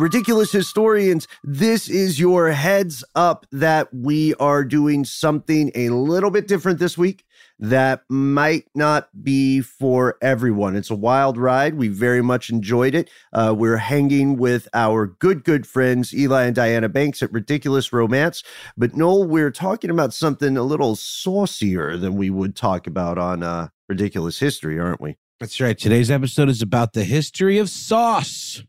Ridiculous 0.00 0.50
historians. 0.50 1.28
This 1.44 1.88
is 1.90 2.18
your 2.18 2.52
heads 2.52 3.04
up 3.14 3.46
that 3.52 3.92
we 3.92 4.34
are 4.36 4.64
doing 4.64 5.04
something 5.04 5.70
a 5.74 5.90
little 5.90 6.30
bit 6.30 6.48
different 6.48 6.78
this 6.78 6.96
week 6.96 7.24
that 7.58 8.02
might 8.08 8.64
not 8.74 9.10
be 9.22 9.60
for 9.60 10.16
everyone. 10.22 10.74
It's 10.74 10.88
a 10.88 10.94
wild 10.94 11.36
ride. 11.36 11.74
We 11.74 11.88
very 11.88 12.22
much 12.22 12.48
enjoyed 12.48 12.94
it. 12.94 13.10
Uh, 13.34 13.54
we're 13.56 13.76
hanging 13.76 14.38
with 14.38 14.66
our 14.72 15.06
good, 15.06 15.44
good 15.44 15.66
friends, 15.66 16.14
Eli 16.14 16.44
and 16.44 16.56
Diana 16.56 16.88
Banks 16.88 17.22
at 17.22 17.30
Ridiculous 17.30 17.92
Romance. 17.92 18.42
But 18.78 18.96
Noel, 18.96 19.24
we're 19.24 19.50
talking 19.50 19.90
about 19.90 20.14
something 20.14 20.56
a 20.56 20.62
little 20.62 20.96
saucier 20.96 21.98
than 21.98 22.14
we 22.14 22.30
would 22.30 22.56
talk 22.56 22.86
about 22.86 23.18
on 23.18 23.42
uh, 23.42 23.68
Ridiculous 23.86 24.38
History, 24.38 24.80
aren't 24.80 25.02
we? 25.02 25.18
That's 25.40 25.60
right. 25.60 25.76
Today's 25.76 26.10
episode 26.10 26.48
is 26.48 26.62
about 26.62 26.94
the 26.94 27.04
history 27.04 27.58
of 27.58 27.68
sauce. 27.68 28.62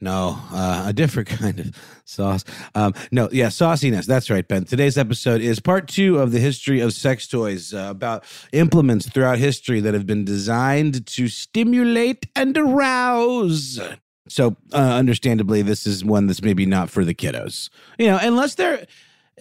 No, 0.00 0.38
uh, 0.52 0.84
a 0.86 0.92
different 0.92 1.28
kind 1.40 1.58
of 1.58 2.00
sauce. 2.04 2.44
Um, 2.74 2.94
no, 3.10 3.28
yeah, 3.32 3.48
sauciness. 3.48 4.06
That's 4.06 4.30
right, 4.30 4.46
Ben. 4.46 4.64
Today's 4.64 4.96
episode 4.96 5.40
is 5.40 5.60
part 5.60 5.88
two 5.88 6.18
of 6.18 6.32
the 6.32 6.38
history 6.38 6.80
of 6.80 6.92
sex 6.92 7.26
toys, 7.26 7.74
uh, 7.74 7.88
about 7.90 8.24
implements 8.52 9.08
throughout 9.08 9.38
history 9.38 9.80
that 9.80 9.94
have 9.94 10.06
been 10.06 10.24
designed 10.24 11.06
to 11.06 11.28
stimulate 11.28 12.26
and 12.36 12.56
arouse. 12.56 13.80
So, 14.28 14.56
uh, 14.72 14.76
understandably, 14.76 15.62
this 15.62 15.86
is 15.86 16.04
one 16.04 16.26
that's 16.26 16.42
maybe 16.42 16.66
not 16.66 16.90
for 16.90 17.04
the 17.04 17.14
kiddos. 17.14 17.70
You 17.98 18.06
know, 18.08 18.18
unless 18.20 18.54
they're 18.54 18.86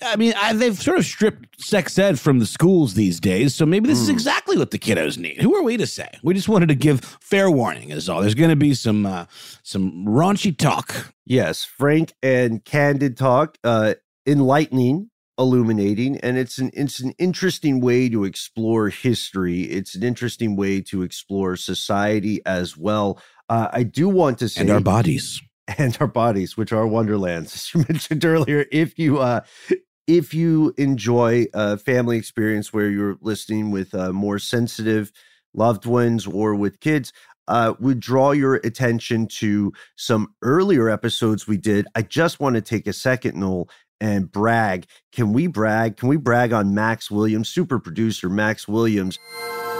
I 0.01 0.15
mean, 0.15 0.33
I, 0.37 0.53
they've 0.53 0.77
sort 0.77 0.97
of 0.97 1.05
stripped 1.05 1.61
sex 1.61 1.97
ed 1.97 2.19
from 2.19 2.39
the 2.39 2.45
schools 2.45 2.93
these 2.93 3.19
days, 3.19 3.55
so 3.55 3.65
maybe 3.65 3.87
this 3.87 3.99
mm. 3.99 4.03
is 4.03 4.07
hmm. 4.07 4.13
exactly 4.13 4.57
what 4.57 4.71
the 4.71 4.79
kiddos 4.79 5.17
need. 5.17 5.41
Who 5.41 5.55
are 5.55 5.63
we 5.63 5.77
to 5.77 5.87
say? 5.87 6.09
We 6.23 6.33
just 6.33 6.49
wanted 6.49 6.69
to 6.69 6.75
give 6.75 7.01
fair 7.21 7.49
warning. 7.49 7.89
Is 7.89 8.09
all. 8.09 8.21
There's 8.21 8.35
going 8.35 8.49
to 8.49 8.55
be 8.55 8.73
some 8.73 9.05
uh, 9.05 9.25
some 9.63 10.05
raunchy 10.05 10.57
talk. 10.57 11.13
Yes, 11.25 11.63
frank 11.63 12.13
and 12.23 12.63
candid 12.63 13.17
talk, 13.17 13.57
uh, 13.63 13.95
enlightening, 14.25 15.09
illuminating, 15.37 16.17
and 16.17 16.37
it's 16.37 16.57
an 16.57 16.71
it's 16.73 16.99
an 16.99 17.13
interesting 17.17 17.79
way 17.79 18.09
to 18.09 18.23
explore 18.23 18.89
history. 18.89 19.63
It's 19.63 19.95
an 19.95 20.03
interesting 20.03 20.55
way 20.55 20.81
to 20.81 21.03
explore 21.03 21.55
society 21.55 22.41
as 22.45 22.77
well. 22.77 23.19
Uh, 23.49 23.69
I 23.71 23.83
do 23.83 24.09
want 24.09 24.39
to 24.39 24.49
say, 24.49 24.61
and 24.61 24.69
our 24.69 24.79
bodies 24.79 25.41
and 25.77 25.97
our 25.99 26.07
bodies, 26.07 26.57
which 26.57 26.71
are 26.71 26.87
wonderlands, 26.87 27.53
as 27.53 27.73
you 27.73 27.85
mentioned 27.89 28.25
earlier. 28.25 28.65
If 28.71 28.97
you 28.97 29.19
uh, 29.19 29.41
if 30.07 30.33
you 30.33 30.73
enjoy 30.77 31.45
a 31.53 31.77
family 31.77 32.17
experience 32.17 32.73
where 32.73 32.89
you're 32.89 33.17
listening 33.21 33.71
with 33.71 33.93
uh, 33.93 34.13
more 34.13 34.39
sensitive 34.39 35.11
loved 35.53 35.85
ones 35.85 36.25
or 36.25 36.55
with 36.55 36.79
kids, 36.79 37.11
uh, 37.47 37.73
would 37.79 37.99
draw 37.99 38.31
your 38.31 38.55
attention 38.55 39.27
to 39.27 39.71
some 39.95 40.33
earlier 40.41 40.89
episodes 40.89 41.47
we 41.47 41.57
did. 41.57 41.85
I 41.95 42.01
just 42.01 42.39
want 42.39 42.55
to 42.55 42.61
take 42.61 42.87
a 42.87 42.93
second, 42.93 43.37
Noel, 43.37 43.69
and 43.99 44.31
brag. 44.31 44.85
Can 45.11 45.33
we 45.33 45.47
brag? 45.47 45.97
Can 45.97 46.09
we 46.09 46.17
brag 46.17 46.53
on 46.53 46.73
Max 46.73 47.09
Williams, 47.09 47.49
super 47.49 47.79
producer 47.79 48.29
Max 48.29 48.67
Williams? 48.67 49.17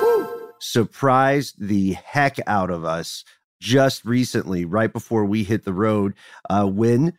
Woo, 0.02 0.52
surprised 0.60 1.56
the 1.60 1.94
heck 1.94 2.38
out 2.48 2.70
of 2.70 2.86
us 2.86 3.24
just 3.60 4.06
recently, 4.06 4.66
right 4.66 4.92
before 4.92 5.26
we 5.26 5.44
hit 5.44 5.66
the 5.66 5.74
road, 5.74 6.14
uh, 6.50 6.66
when 6.66 7.14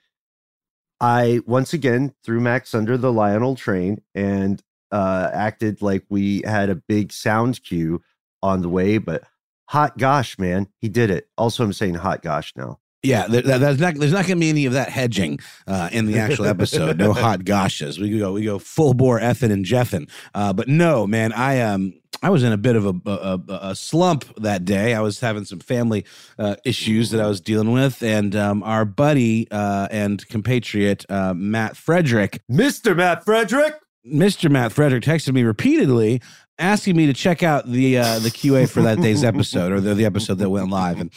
I 1.00 1.40
once 1.46 1.72
again 1.72 2.14
threw 2.24 2.40
Max 2.40 2.74
under 2.74 2.96
the 2.96 3.12
Lionel 3.12 3.54
train 3.54 4.02
and 4.14 4.62
uh, 4.90 5.30
acted 5.32 5.80
like 5.82 6.04
we 6.08 6.42
had 6.44 6.70
a 6.70 6.74
big 6.74 7.12
sound 7.12 7.62
cue 7.62 8.02
on 8.42 8.62
the 8.62 8.68
way. 8.68 8.98
But 8.98 9.24
hot 9.68 9.98
gosh, 9.98 10.38
man, 10.38 10.68
he 10.80 10.88
did 10.88 11.10
it. 11.10 11.28
Also, 11.36 11.64
I'm 11.64 11.72
saying 11.72 11.94
hot 11.94 12.22
gosh 12.22 12.52
now. 12.56 12.80
Yeah, 13.02 13.28
there, 13.28 13.42
there's 13.42 13.78
not 13.78 13.94
there's 13.94 14.12
not 14.12 14.26
going 14.26 14.38
to 14.38 14.40
be 14.40 14.50
any 14.50 14.66
of 14.66 14.72
that 14.72 14.88
hedging 14.88 15.38
uh, 15.66 15.88
in 15.92 16.06
the 16.06 16.18
actual 16.18 16.46
episode. 16.54 16.98
no 16.98 17.12
hot 17.12 17.40
goshes. 17.40 17.98
We 17.98 18.18
go 18.18 18.32
we 18.32 18.44
go 18.44 18.58
full 18.58 18.94
bore 18.94 19.20
effing 19.20 19.52
and 19.52 19.64
jeffing. 19.64 20.10
Uh, 20.34 20.52
but 20.52 20.66
no, 20.68 21.06
man, 21.06 21.32
I 21.32 21.60
um 21.60 21.94
I 22.22 22.30
was 22.30 22.42
in 22.42 22.52
a 22.52 22.56
bit 22.56 22.74
of 22.74 22.86
a, 22.86 22.94
a, 23.06 23.40
a 23.70 23.76
slump 23.76 24.24
that 24.38 24.64
day. 24.64 24.94
I 24.94 25.00
was 25.00 25.20
having 25.20 25.44
some 25.44 25.60
family 25.60 26.04
uh, 26.38 26.56
issues 26.64 27.10
that 27.10 27.20
I 27.20 27.28
was 27.28 27.40
dealing 27.40 27.70
with, 27.70 28.02
and 28.02 28.34
um, 28.34 28.64
our 28.64 28.84
buddy 28.84 29.46
uh, 29.52 29.86
and 29.92 30.26
compatriot 30.28 31.06
uh, 31.08 31.34
Matt 31.34 31.76
Frederick, 31.76 32.42
Mister 32.48 32.96
Matt 32.96 33.24
Frederick, 33.24 33.74
Mr. 34.06 34.50
Matt 34.50 34.72
Frederick 34.72 35.04
texted 35.04 35.32
me 35.34 35.42
repeatedly 35.42 36.20
asking 36.58 36.96
me 36.96 37.06
to 37.06 37.12
check 37.12 37.42
out 37.42 37.70
the 37.70 37.98
uh, 37.98 38.18
the 38.18 38.30
QA 38.30 38.68
for 38.68 38.82
that 38.82 39.00
day's 39.00 39.24
episode 39.32 39.72
or 39.72 39.80
the, 39.80 39.94
the 39.94 40.04
episode 40.04 40.38
that 40.38 40.50
went 40.50 40.70
live, 40.70 41.00
and 41.00 41.12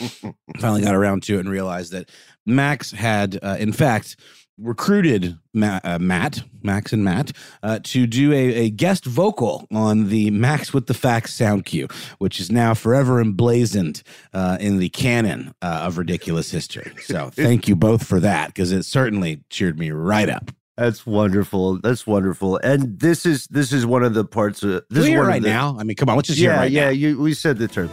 finally 0.60 0.82
got 0.82 0.96
around 0.96 1.24
to 1.24 1.38
it 1.38 1.40
and 1.42 1.50
realized 1.50 1.92
that 1.92 2.10
Max 2.46 2.92
had, 2.92 3.40
uh, 3.42 3.58
in 3.60 3.72
fact, 3.72 4.16
recruited 4.58 5.38
Matt, 5.54 5.84
uh, 5.86 6.00
Matt 6.00 6.44
Max 6.64 6.94
and 6.94 7.04
Matt, 7.04 7.32
uh, 7.64 7.80
to 7.84 8.06
do 8.06 8.32
a, 8.32 8.36
a, 8.36 8.70
guest 8.70 9.06
vocal 9.06 9.68
on 9.72 10.10
the 10.10 10.30
Max 10.30 10.74
with 10.74 10.88
the 10.88 10.94
Facts 10.94 11.34
sound 11.34 11.66
cue, 11.66 11.88
which 12.20 12.40
is 12.40 12.52
now 12.52 12.74
forever 12.74 13.20
emblazoned 13.20 14.04
uh, 14.34 14.58
in 14.60 14.78
the 14.78 14.90
canon 14.90 15.54
uh, 15.62 15.82
of 15.84 15.98
ridiculous 15.98 16.52
history. 16.52 16.92
So 17.02 17.32
thank 17.32 17.68
you 17.68 17.76
both 17.76 18.06
for 18.06 18.20
that 18.20 18.48
because 18.48 18.72
it 18.72 18.84
certainly 18.84 19.44
cheered 19.50 19.80
me 19.80 19.92
right 19.92 20.30
up. 20.30 20.52
That's 20.82 21.06
wonderful. 21.06 21.78
That's 21.78 22.08
wonderful. 22.08 22.58
And 22.58 23.00
this 23.00 23.24
is 23.24 23.46
this 23.52 23.72
is 23.72 23.86
one 23.86 24.02
of 24.02 24.16
the 24.16 24.26
parts 24.26 24.64
of 24.64 24.84
this 24.90 25.06
is 25.06 25.16
one 25.16 25.28
right 25.28 25.40
the, 25.40 25.48
now. 25.50 25.78
I 25.78 25.84
mean, 25.84 25.96
come 25.96 26.10
on, 26.10 26.16
let's 26.16 26.28
just 26.28 26.40
yeah, 26.40 26.56
right 26.56 26.72
yeah, 26.72 26.86
now. 26.86 26.90
you 26.90 27.22
we 27.22 27.36
said 27.36 27.60
the 27.60 27.68
term. 27.68 27.92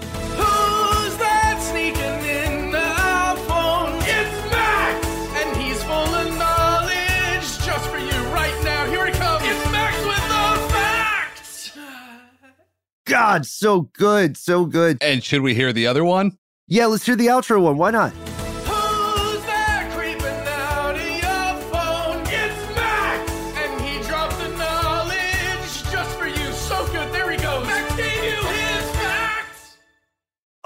God, 13.05 13.45
so 13.45 13.83
good, 13.83 14.39
so 14.39 14.65
good. 14.65 14.97
And 15.03 15.23
should 15.23 15.43
we 15.43 15.55
hear 15.55 15.75
the 15.75 15.87
other 15.87 16.05
one? 16.05 16.39
Yeah, 16.69 16.87
let's 16.87 17.05
hear 17.05 17.17
the 17.17 17.27
outro 17.27 17.61
one. 17.61 17.77
Why 17.77 17.91
not? 17.91 18.15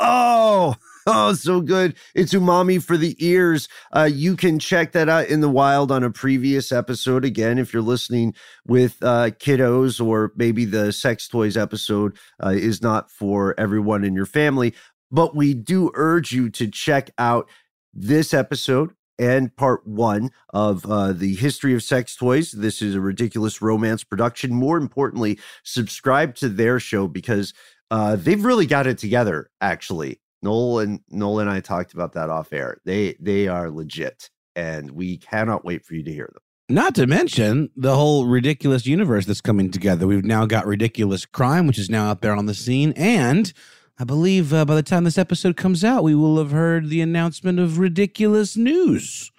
Oh, 0.04 0.74
oh, 1.06 1.32
so 1.34 1.60
good. 1.60 1.94
It's 2.14 2.34
umami 2.34 2.82
for 2.82 2.96
the 2.96 3.16
ears. 3.24 3.68
Uh, 3.94 4.10
you 4.12 4.36
can 4.36 4.58
check 4.58 4.92
that 4.92 5.08
out 5.08 5.28
in 5.28 5.40
the 5.40 5.48
wild 5.48 5.92
on 5.92 6.02
a 6.02 6.10
previous 6.10 6.72
episode. 6.72 7.24
Again, 7.24 7.58
if 7.58 7.72
you're 7.72 7.82
listening 7.82 8.34
with 8.66 8.96
uh, 9.00 9.30
kiddos 9.30 10.04
or 10.04 10.32
maybe 10.34 10.64
the 10.64 10.92
sex 10.92 11.28
toys 11.28 11.56
episode 11.56 12.16
uh, 12.42 12.48
is 12.50 12.82
not 12.82 13.10
for 13.10 13.58
everyone 13.58 14.02
in 14.04 14.14
your 14.14 14.26
family. 14.26 14.74
But 15.10 15.36
we 15.36 15.54
do 15.54 15.92
urge 15.94 16.32
you 16.32 16.50
to 16.50 16.66
check 16.68 17.10
out 17.16 17.48
this 17.94 18.34
episode 18.34 18.94
and 19.18 19.54
part 19.54 19.86
one 19.86 20.30
of 20.52 20.84
uh, 20.86 21.12
the 21.12 21.36
history 21.36 21.74
of 21.74 21.82
sex 21.82 22.16
toys. 22.16 22.50
This 22.50 22.82
is 22.82 22.94
a 22.94 23.00
ridiculous 23.00 23.62
romance 23.62 24.02
production. 24.02 24.52
More 24.52 24.78
importantly, 24.78 25.38
subscribe 25.62 26.34
to 26.36 26.48
their 26.48 26.80
show 26.80 27.06
because 27.06 27.52
uh, 27.92 28.16
they've 28.16 28.42
really 28.42 28.64
got 28.64 28.86
it 28.86 28.96
together. 28.96 29.50
Actually, 29.60 30.18
Noel 30.40 30.78
and 30.78 31.00
Noel 31.10 31.40
and 31.40 31.50
I 31.50 31.60
talked 31.60 31.92
about 31.92 32.14
that 32.14 32.30
off 32.30 32.52
air. 32.52 32.78
They 32.86 33.16
they 33.20 33.48
are 33.48 33.70
legit, 33.70 34.30
and 34.56 34.92
we 34.92 35.18
cannot 35.18 35.62
wait 35.62 35.84
for 35.84 35.94
you 35.94 36.02
to 36.02 36.10
hear 36.10 36.30
them. 36.32 36.42
Not 36.74 36.94
to 36.94 37.06
mention 37.06 37.68
the 37.76 37.94
whole 37.94 38.24
ridiculous 38.26 38.86
universe 38.86 39.26
that's 39.26 39.42
coming 39.42 39.70
together. 39.70 40.06
We've 40.06 40.24
now 40.24 40.46
got 40.46 40.66
ridiculous 40.66 41.26
crime, 41.26 41.66
which 41.66 41.78
is 41.78 41.90
now 41.90 42.08
out 42.08 42.22
there 42.22 42.34
on 42.34 42.46
the 42.46 42.54
scene, 42.54 42.94
and 42.96 43.52
I 43.98 44.04
believe 44.04 44.54
uh, 44.54 44.64
by 44.64 44.74
the 44.74 44.82
time 44.82 45.04
this 45.04 45.18
episode 45.18 45.58
comes 45.58 45.84
out, 45.84 46.02
we 46.02 46.14
will 46.14 46.38
have 46.38 46.50
heard 46.50 46.88
the 46.88 47.02
announcement 47.02 47.58
of 47.58 47.78
ridiculous 47.78 48.56
news 48.56 49.30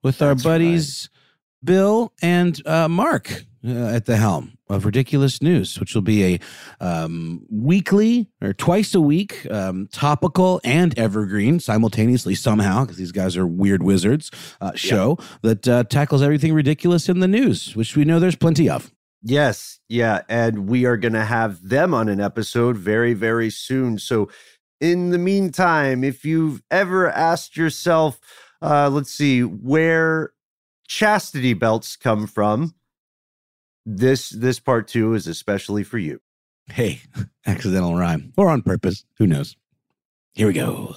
with 0.00 0.22
our 0.22 0.34
That's 0.34 0.44
buddies 0.44 1.10
Bill 1.64 2.12
and 2.22 2.64
uh, 2.68 2.86
Mark 2.88 3.46
at 3.64 4.06
the 4.06 4.16
helm 4.16 4.56
of 4.68 4.84
ridiculous 4.84 5.42
news, 5.42 5.78
which 5.78 5.94
will 5.94 6.02
be 6.02 6.24
a 6.34 6.40
um, 6.80 7.44
weekly 7.50 8.28
or 8.40 8.52
twice 8.52 8.94
a 8.94 9.00
week 9.00 9.46
um, 9.50 9.88
topical 9.92 10.60
and 10.64 10.98
evergreen 10.98 11.60
simultaneously 11.60 12.34
somehow 12.34 12.82
because 12.82 12.96
these 12.96 13.12
guys 13.12 13.36
are 13.36 13.46
weird 13.46 13.82
wizards 13.82 14.30
uh, 14.60 14.72
show 14.74 15.18
that 15.42 15.68
uh, 15.68 15.84
tackles 15.84 16.22
everything 16.22 16.54
ridiculous 16.54 17.08
in 17.08 17.20
the 17.20 17.28
news, 17.28 17.76
which 17.76 17.96
we 17.96 18.04
know 18.04 18.18
there's 18.18 18.36
plenty 18.36 18.68
of. 18.68 18.92
Yes, 19.22 19.80
yeah, 19.88 20.22
and 20.28 20.66
we 20.66 20.86
are 20.86 20.96
going 20.96 21.12
to 21.12 21.24
have 21.24 21.68
them 21.68 21.92
on 21.92 22.08
an 22.08 22.20
episode 22.20 22.78
very, 22.78 23.12
very 23.12 23.50
soon. 23.50 23.98
So, 23.98 24.30
in 24.80 25.10
the 25.10 25.18
meantime, 25.18 26.02
if 26.02 26.24
you've 26.24 26.62
ever 26.70 27.10
asked 27.10 27.54
yourself, 27.54 28.18
uh, 28.62 28.88
let's 28.88 29.12
see, 29.12 29.42
where 29.42 30.32
chastity 30.88 31.52
belts 31.52 31.96
come 31.96 32.26
from, 32.26 32.74
this 33.86 34.30
this 34.30 34.60
part 34.60 34.88
two 34.88 35.14
is 35.14 35.26
especially 35.26 35.84
for 35.84 35.98
you. 35.98 36.20
Hey, 36.68 37.00
accidental 37.46 37.96
rhyme 37.96 38.32
or 38.36 38.48
on 38.48 38.62
purpose, 38.62 39.04
who 39.18 39.26
knows? 39.26 39.56
Here 40.34 40.46
we 40.46 40.52
go. 40.52 40.94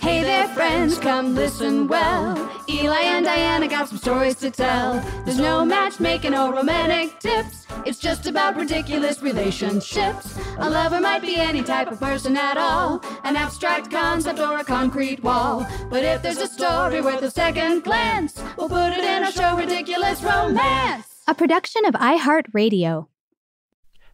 Hey 0.00 0.22
there, 0.22 0.46
friends, 0.48 0.96
come 0.98 1.34
listen 1.34 1.88
well. 1.88 2.36
Eli 2.68 3.00
and 3.00 3.24
Diana 3.24 3.66
got 3.66 3.88
some 3.88 3.98
stories 3.98 4.36
to 4.36 4.50
tell. 4.50 5.00
There's 5.24 5.40
no 5.40 5.64
matchmaking 5.64 6.34
or 6.34 6.52
romantic 6.52 7.18
tips. 7.18 7.66
It's 7.84 7.98
just 7.98 8.26
about 8.26 8.56
ridiculous 8.56 9.22
relationships. 9.22 10.38
A 10.58 10.70
lover 10.70 11.00
might 11.00 11.22
be 11.22 11.36
any 11.36 11.62
type 11.62 11.90
of 11.90 11.98
person 11.98 12.36
at 12.36 12.56
all, 12.56 13.00
an 13.24 13.36
abstract 13.36 13.90
concept 13.90 14.38
or 14.38 14.58
a 14.58 14.64
concrete 14.64 15.22
wall. 15.22 15.66
But 15.90 16.04
if 16.04 16.22
there's 16.22 16.38
a 16.38 16.46
story 16.46 17.00
worth 17.00 17.22
a 17.22 17.30
second 17.30 17.82
glance, 17.82 18.40
we'll 18.56 18.68
put 18.68 18.92
it 18.92 19.04
in 19.04 19.24
our 19.24 19.32
show, 19.32 19.56
Ridiculous 19.56 20.22
Romance. 20.22 21.15
A 21.28 21.34
production 21.34 21.84
of 21.86 21.94
iHeartRadio. 21.94 23.08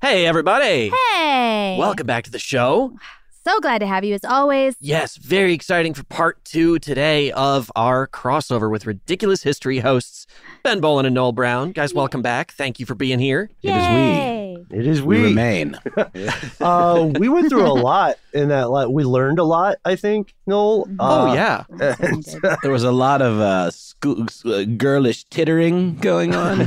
Hey, 0.01 0.25
everybody! 0.27 0.91
Hey! 1.15 1.77
Welcome 1.79 2.07
back 2.07 2.25
to 2.25 2.31
the 2.31 2.39
show. 2.39 2.97
So 3.45 3.61
glad 3.61 3.81
to 3.81 3.87
have 3.87 4.03
you 4.03 4.15
as 4.15 4.25
always. 4.25 4.77
Yes, 4.81 5.17
very 5.17 5.53
exciting 5.53 5.93
for 5.93 6.05
part 6.05 6.43
two 6.45 6.79
today 6.79 7.31
of 7.33 7.71
our 7.77 8.09
crossover 8.09 8.71
with 8.71 8.87
Ridiculous 8.87 9.43
History 9.43 9.81
hosts 9.81 10.27
Ben 10.63 10.81
Bowlin 10.81 11.05
and 11.05 11.15
Noel 11.15 11.33
Brown. 11.33 11.73
Guys, 11.73 11.93
welcome 11.93 12.23
back. 12.23 12.53
Thank 12.53 12.81
you 12.81 12.87
for 12.87 12.95
being 12.95 13.19
here. 13.19 13.51
It 13.63 13.71
is 13.71 13.89
we. 13.89 14.32
Yay. 14.73 14.79
It 14.81 14.87
is 14.87 15.03
We 15.03 15.21
we. 15.21 15.29
remain. 15.29 15.77
uh, 16.61 17.11
we 17.19 17.29
went 17.29 17.49
through 17.49 17.67
a 17.67 17.73
lot 17.73 18.17
in 18.33 18.49
that. 18.49 18.71
Li- 18.71 18.87
we 18.87 19.05
learned 19.05 19.39
a 19.39 19.45
lot, 19.45 19.77
I 19.85 19.97
think, 19.97 20.35
Noel. 20.47 20.89
oh, 20.99 21.31
Uh, 21.31 21.35
yeah. 21.35 21.65
There 22.63 22.73
was 22.73 22.85
a 22.85 22.93
lot 22.93 23.23
of 23.23 23.39
uh, 23.41 23.71
school, 23.71 24.27
uh, 24.45 24.65
girlish 24.65 25.25
tittering 25.27 25.97
going 26.01 26.35
on. 26.35 26.61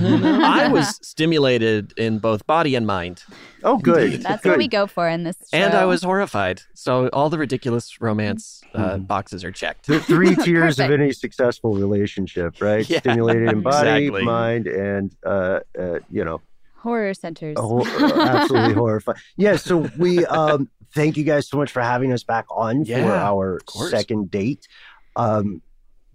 I 0.44 0.68
was 0.68 1.00
stimulated 1.02 1.94
in 1.98 2.20
both 2.20 2.46
body 2.48 2.76
and 2.76 2.86
mind, 2.86 3.24
Oh, 3.64 3.78
good. 3.78 4.22
That's 4.22 4.44
good. 4.44 4.50
what 4.50 4.58
we 4.60 4.68
go 4.68 4.86
for 4.86 5.08
in 5.10 5.24
this 5.24 5.38
show. 5.52 5.58
and 5.58 5.74
I 5.74 5.86
was 5.86 6.04
horrified. 6.04 6.62
So 6.76 7.08
all 7.10 7.30
the 7.32 7.40
ridiculous 7.40 8.00
romance 8.00 8.62
uh, 8.76 8.98
Hmm. 8.98 9.04
boxes 9.04 9.44
are 9.44 9.52
checked. 9.52 9.88
The 9.88 10.00
three 10.00 10.36
tiers 10.36 10.80
of 10.80 10.92
any 10.92 11.12
successful 11.14 11.74
relationship, 11.74 12.62
right? 12.62 12.88
Yeah, 12.88 13.00
Stimulated 13.00 13.50
in 13.50 13.62
body, 13.62 14.06
exactly. 14.06 14.24
mind, 14.24 14.68
and 14.68 15.16
uh, 15.26 15.62
uh, 15.80 16.00
you 16.12 16.24
know, 16.24 16.42
horror 16.86 17.14
centers. 17.14 17.58
a 17.58 17.62
whole, 17.62 17.86
uh, 17.86 18.22
absolutely 18.22 18.74
horrifying. 18.84 19.18
Yeah. 19.36 19.56
So 19.58 19.90
we 19.98 20.26
um, 20.26 20.70
thank 20.94 21.18
you 21.18 21.24
guys 21.24 21.50
so 21.50 21.58
much 21.58 21.72
for 21.72 21.82
having 21.82 22.14
us 22.14 22.24
back 22.24 22.46
on 22.50 22.86
for 22.86 23.12
our 23.12 23.60
second 23.90 24.32
date. 24.32 24.68
Um, 25.16 25.62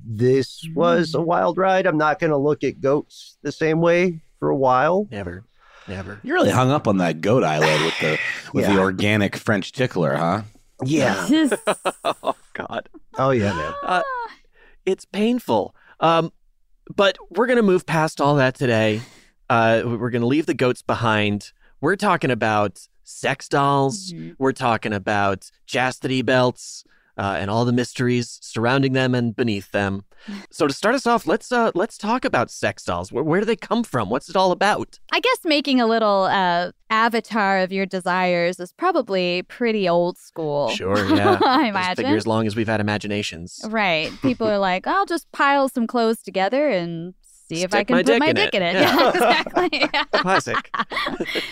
this 0.03 0.67
was 0.75 1.15
a 1.15 1.21
wild 1.21 1.59
ride. 1.59 1.87
I'm 1.87 1.99
not 1.99 2.19
going 2.19 2.31
to 2.31 2.37
look 2.39 2.65
at 2.65 2.81
goats 2.81 3.37
the 3.43 3.53
same 3.53 3.81
way 3.81 4.21
for 4.39 4.49
a 4.49 4.57
while. 4.57 5.07
Never, 5.11 5.45
never. 5.89 6.21
You 6.23 6.33
really 6.35 6.51
hung 6.51 6.71
up 6.71 6.89
on 6.89 6.99
that 6.99 7.21
goat 7.21 7.45
eyelid 7.45 7.83
with 7.83 7.99
the 8.01 8.19
with 8.55 8.67
the 8.67 8.79
organic 8.87 9.37
French 9.37 9.73
tickler, 9.73 10.15
huh? 10.15 10.43
Yeah. 10.85 11.29
oh, 12.05 12.37
God. 12.55 12.89
Oh 13.19 13.31
yeah, 13.31 13.53
man. 13.53 13.75
Uh, 13.83 14.03
it's 14.87 15.05
painful. 15.05 15.75
Um, 15.99 16.33
but 16.95 17.19
we're 17.31 17.47
going 17.47 17.59
to 17.59 17.63
move 17.63 17.85
past 17.87 18.21
all 18.21 18.37
that 18.37 18.55
today. 18.55 19.03
Uh, 19.51 19.83
we're 19.85 20.11
going 20.11 20.23
to 20.23 20.27
leave 20.29 20.47
the 20.47 20.55
goats 20.55 20.81
behind. 20.81 21.53
We're 21.81 21.97
talking 21.97 22.31
about 22.31 22.87
sex 23.05 23.49
dolls. 23.49 24.13
Mhm. 24.13 24.37
We're 24.39 24.53
talking 24.53 24.93
about 24.93 25.51
chastity 25.67 26.23
belts 26.23 26.85
uh, 27.19 27.37
and 27.41 27.51
all 27.51 27.65
the 27.65 27.73
mysteries 27.73 28.39
surrounding 28.41 28.93
them 28.93 29.15
and 29.15 29.35
beneath 29.35 29.73
them. 29.73 30.05
So 30.51 30.67
to 30.67 30.75
start 30.75 30.95
us 30.95 31.07
off, 31.07 31.27
let's 31.27 31.51
uh, 31.51 31.71
let's 31.75 31.97
talk 31.97 32.27
about 32.27 32.51
sex 32.51 32.85
dolls. 32.85 33.11
Where, 33.11 33.25
where 33.25 33.41
do 33.41 33.47
they 33.47 33.57
come 33.57 33.83
from? 33.83 34.11
What's 34.11 34.29
it 34.29 34.37
all 34.37 34.53
about? 34.53 34.99
I 35.11 35.19
guess 35.21 35.39
making 35.47 35.81
a 35.81 35.87
little 35.87 36.25
uh, 36.25 36.73
avatar 36.91 37.61
of 37.61 37.73
your 37.73 37.87
desires 37.87 38.61
is 38.61 38.71
probably 38.75 39.43
pretty 39.45 39.89
old 39.89 40.19
school. 40.19 40.69
Sure, 40.71 41.09
yeah. 41.17 41.39
I 41.43 41.69
imagine. 41.69 42.05
figure 42.05 42.17
as 42.19 42.27
long 42.27 42.47
as 42.47 42.55
we've 42.55 42.69
had 42.69 42.83
imaginations. 42.83 43.61
Right. 43.67 44.13
People 44.23 44.47
are 44.47 44.59
like, 44.59 44.87
I'll 44.87 45.07
just 45.07 45.31
pile 45.33 45.71
some 45.71 45.87
clothes 45.87 46.21
together 46.21 46.69
and 46.69 47.15
see 47.57 47.63
if 47.63 47.75
I 47.75 47.85
can 47.85 48.03
put 48.05 48.19
my 48.19 48.33
dick 48.33 48.55
in 48.55 48.63
it. 48.63 48.75
Yeah. 48.75 48.97
Yeah, 48.97 49.09
exactly. 49.15 49.89
Classic. 50.13 50.71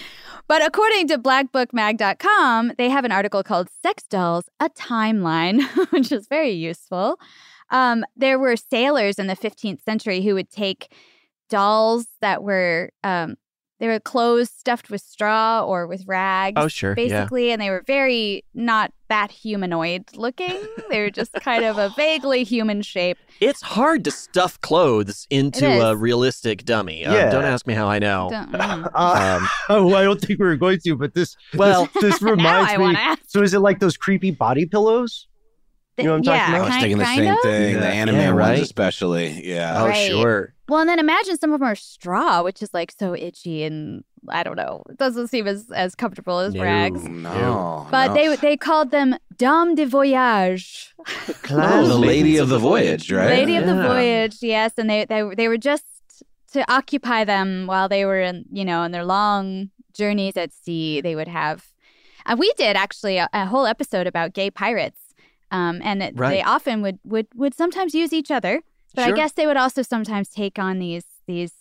But 0.48 0.66
according 0.66 1.08
to 1.08 1.18
blackbookmag.com, 1.18 2.72
they 2.78 2.88
have 2.88 3.04
an 3.04 3.12
article 3.12 3.42
called 3.42 3.68
Sex 3.82 4.04
Dolls, 4.04 4.48
a 4.58 4.70
Timeline, 4.70 5.62
which 5.90 6.10
is 6.10 6.26
very 6.26 6.52
useful. 6.52 7.20
Um, 7.68 8.02
there 8.16 8.38
were 8.38 8.56
sailors 8.56 9.18
in 9.18 9.26
the 9.26 9.36
15th 9.36 9.84
century 9.84 10.22
who 10.22 10.32
would 10.32 10.50
take 10.50 10.90
dolls 11.50 12.06
that 12.22 12.42
were, 12.42 12.88
um, 13.04 13.36
they 13.80 13.86
were 13.86 14.00
clothes 14.00 14.50
stuffed 14.50 14.90
with 14.90 15.00
straw 15.00 15.62
or 15.64 15.86
with 15.86 16.04
rags. 16.06 16.54
Oh, 16.56 16.66
sure. 16.68 16.90
Yeah. 16.90 16.94
Basically, 17.20 17.52
and 17.52 17.62
they 17.62 17.70
were 17.70 17.84
very 17.86 18.44
not 18.54 18.92
that 19.08 19.30
humanoid 19.30 20.04
looking. 20.16 20.60
they 20.90 21.00
were 21.00 21.10
just 21.10 21.32
kind 21.34 21.64
of 21.64 21.78
a 21.78 21.90
vaguely 21.96 22.42
human 22.44 22.82
shape. 22.82 23.18
It's 23.40 23.62
hard 23.62 24.02
to 24.04 24.10
stuff 24.10 24.60
clothes 24.62 25.26
into 25.30 25.64
a 25.66 25.94
realistic 25.94 26.64
dummy. 26.64 27.06
Um, 27.06 27.14
Yeah. 27.14 27.30
don't 27.30 27.44
ask 27.44 27.66
me 27.68 27.74
how 27.74 27.86
I 27.86 27.98
know. 28.00 28.28
Don't- 28.30 28.52
mm. 28.52 28.90
Uh, 28.94 29.38
Um, 29.40 29.48
oh, 29.68 29.94
I 29.94 30.02
don't 30.02 30.20
think 30.20 30.40
we 30.40 30.46
were 30.46 30.56
going 30.56 30.80
to, 30.84 30.96
but 30.96 31.14
this 31.14 31.36
Well, 31.54 31.88
this, 31.94 32.02
this 32.02 32.22
now 32.22 32.30
reminds 32.32 32.72
I 32.72 32.76
me. 32.78 32.94
ask. 32.96 33.22
So 33.28 33.42
is 33.42 33.54
it 33.54 33.60
like 33.60 33.78
those 33.78 33.96
creepy 33.96 34.32
body 34.32 34.66
pillows? 34.66 35.28
You 35.96 36.04
know 36.04 36.10
what 36.10 36.16
I'm 36.18 36.22
talking 36.24 36.54
about? 36.54 36.54
I 36.54 36.60
was 36.60 36.68
kind- 36.70 36.80
thinking 36.82 36.98
the 36.98 37.04
same 37.06 37.32
of. 37.32 37.40
thing. 37.42 37.74
Yeah. 37.74 37.80
The 37.80 37.86
anime 37.88 38.14
Yeah, 38.16 38.26
ones, 38.28 38.38
right? 38.38 38.62
especially. 38.62 39.48
Yeah. 39.48 39.82
oh, 39.82 39.86
Right. 39.86 40.08
sure. 40.10 40.54
Well, 40.68 40.80
and 40.80 40.88
then 40.88 40.98
imagine 40.98 41.38
some 41.38 41.52
of 41.52 41.60
them 41.60 41.68
are 41.68 41.74
straw, 41.74 42.42
which 42.42 42.62
is 42.62 42.74
like 42.74 42.92
so 42.98 43.14
itchy 43.14 43.62
and 43.64 44.04
I 44.28 44.42
don't 44.42 44.56
know. 44.56 44.82
It 44.90 44.98
doesn't 44.98 45.28
seem 45.28 45.46
as, 45.46 45.70
as 45.70 45.94
comfortable 45.94 46.40
as 46.40 46.52
No. 46.54 46.62
rags. 46.62 47.02
No. 47.08 47.86
But 47.90 48.08
no. 48.08 48.14
they 48.14 48.36
they 48.36 48.56
called 48.56 48.90
them 48.90 49.16
Dame 49.36 49.74
de 49.74 49.86
Voyage, 49.86 50.94
Oh, 51.50 51.86
the 51.86 51.96
lady 51.98 52.36
of 52.36 52.48
the 52.48 52.58
voyage, 52.58 53.10
right? 53.10 53.28
Lady 53.30 53.56
of 53.56 53.66
the 53.66 53.74
Voyage. 53.82 54.38
Yes, 54.42 54.72
and 54.76 54.90
they 54.90 55.04
they 55.06 55.22
they 55.34 55.48
were 55.48 55.56
just 55.58 55.84
to 56.52 56.64
occupy 56.70 57.24
them 57.24 57.66
while 57.66 57.88
they 57.88 58.04
were 58.04 58.20
in 58.20 58.44
you 58.52 58.64
know 58.64 58.82
in 58.82 58.92
their 58.92 59.04
long 59.04 59.70
journeys 59.94 60.36
at 60.36 60.52
sea. 60.52 61.00
They 61.00 61.14
would 61.14 61.28
have 61.28 61.64
Uh, 62.26 62.36
we 62.38 62.52
did 62.58 62.76
actually 62.76 63.16
a, 63.18 63.28
a 63.32 63.46
whole 63.46 63.64
episode 63.66 64.06
about 64.06 64.34
gay 64.34 64.50
pirates, 64.50 65.14
um, 65.50 65.80
and 65.82 66.02
it, 66.02 66.16
they 66.16 66.42
often 66.42 66.82
would 66.82 66.98
would 67.04 67.26
would 67.34 67.54
sometimes 67.54 67.94
use 67.94 68.12
each 68.12 68.30
other, 68.30 68.60
but 69.06 69.12
I 69.12 69.16
guess 69.16 69.32
they 69.32 69.46
would 69.46 69.56
also 69.56 69.82
sometimes 69.82 70.28
take 70.28 70.58
on 70.58 70.78
these 70.78 71.04
these 71.26 71.52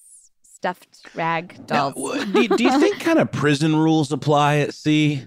stuffed 0.44 1.06
rag 1.16 1.66
dolls. 1.68 1.94
w- 1.94 2.26
do, 2.48 2.58
do 2.58 2.64
you 2.64 2.80
think 2.80 3.00
kind 3.10 3.20
of 3.20 3.32
prison 3.32 3.76
rules 3.76 4.12
apply 4.12 4.58
at 4.58 4.74
sea? 4.74 5.24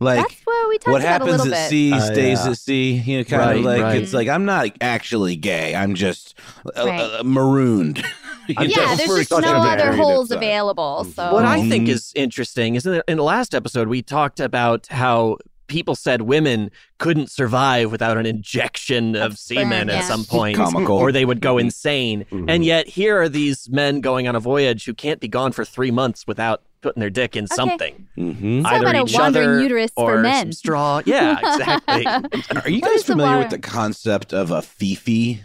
Like 0.00 0.18
That's 0.26 0.40
what 0.44 0.68
we 0.68 0.78
talked 0.78 0.92
what 0.92 1.00
about 1.02 1.06
a 1.06 1.12
happens 1.24 1.30
little 1.44 1.54
at 1.54 1.56
bit. 1.64 1.70
sea 1.70 1.92
Uh, 1.92 2.00
stays 2.00 2.44
yeah. 2.44 2.50
at 2.50 2.58
sea. 2.58 2.92
You 2.94 3.18
know, 3.18 3.24
kind 3.24 3.42
Right, 3.42 3.56
of 3.58 3.64
like 3.64 3.82
right. 3.82 4.02
it's 4.02 4.12
like 4.12 4.28
I'm 4.28 4.44
not 4.44 4.68
actually 4.80 5.36
gay. 5.36 5.74
I'm 5.74 5.94
just 5.94 6.36
uh, 6.76 6.84
Right. 6.86 7.00
uh, 7.00 7.22
marooned. 7.24 8.04
You 8.46 8.54
I'm 8.58 8.66
know? 8.68 8.74
yeah, 8.76 8.94
there's 8.96 9.26
just 9.28 9.30
no 9.30 9.38
other 9.54 9.96
holes 9.96 10.30
available. 10.30 11.04
So 11.04 11.32
What 11.32 11.46
I 11.46 11.66
think 11.66 11.86
Mhm. 11.86 11.92
is 11.92 12.12
interesting 12.14 12.74
is 12.74 12.84
in 12.84 12.92
the, 12.92 13.04
in 13.08 13.16
the 13.16 13.22
last 13.22 13.54
episode 13.54 13.88
we 13.88 14.02
talked 14.02 14.38
about 14.38 14.86
how 14.88 15.38
people 15.66 15.94
said 15.94 16.22
women 16.22 16.70
couldn't 16.98 17.30
survive 17.30 17.90
without 17.90 18.16
an 18.16 18.26
injection 18.26 19.16
of, 19.16 19.32
Of 19.32 19.38
semen 19.38 19.66
sperm, 19.88 19.90
at 19.90 19.96
yeah. 19.96 20.00
some 20.08 20.24
point, 20.24 20.56
Comical. 20.56 20.96
or 20.96 21.10
they 21.12 21.24
would 21.24 21.40
go 21.40 21.58
insane. 21.58 22.24
Mhm. 22.30 22.44
And 22.48 22.64
yet 22.64 22.86
here 22.88 23.20
are 23.20 23.28
these 23.28 23.68
men 23.70 24.00
going 24.00 24.28
on 24.28 24.36
a 24.36 24.40
voyage 24.40 24.84
who 24.84 24.94
can't 24.94 25.20
be 25.20 25.28
gone 25.28 25.52
for 25.52 25.64
three 25.64 25.90
months 25.90 26.26
without 26.26 26.62
putting 26.82 27.00
their 27.00 27.08
dick 27.10 27.34
in 27.34 27.46
something, 27.46 28.06
Mhm. 28.18 28.64
Either 28.66 28.84
about 28.88 28.94
a 28.94 29.04
each 29.04 29.14
wandering 29.14 29.48
other 29.48 29.62
uterus 29.62 29.90
for 29.96 30.16
or 30.16 30.20
men. 30.20 30.46
some 30.46 30.52
straw. 30.52 31.00
Yeah, 31.06 31.38
exactly. 31.54 32.06
Are 32.62 32.68
you 32.68 32.82
guys 32.82 33.02
familiar 33.04 33.38
with 33.38 33.48
the 33.50 33.58
concept 33.58 34.34
of 34.34 34.50
a 34.50 34.60
fifi? 34.60 35.40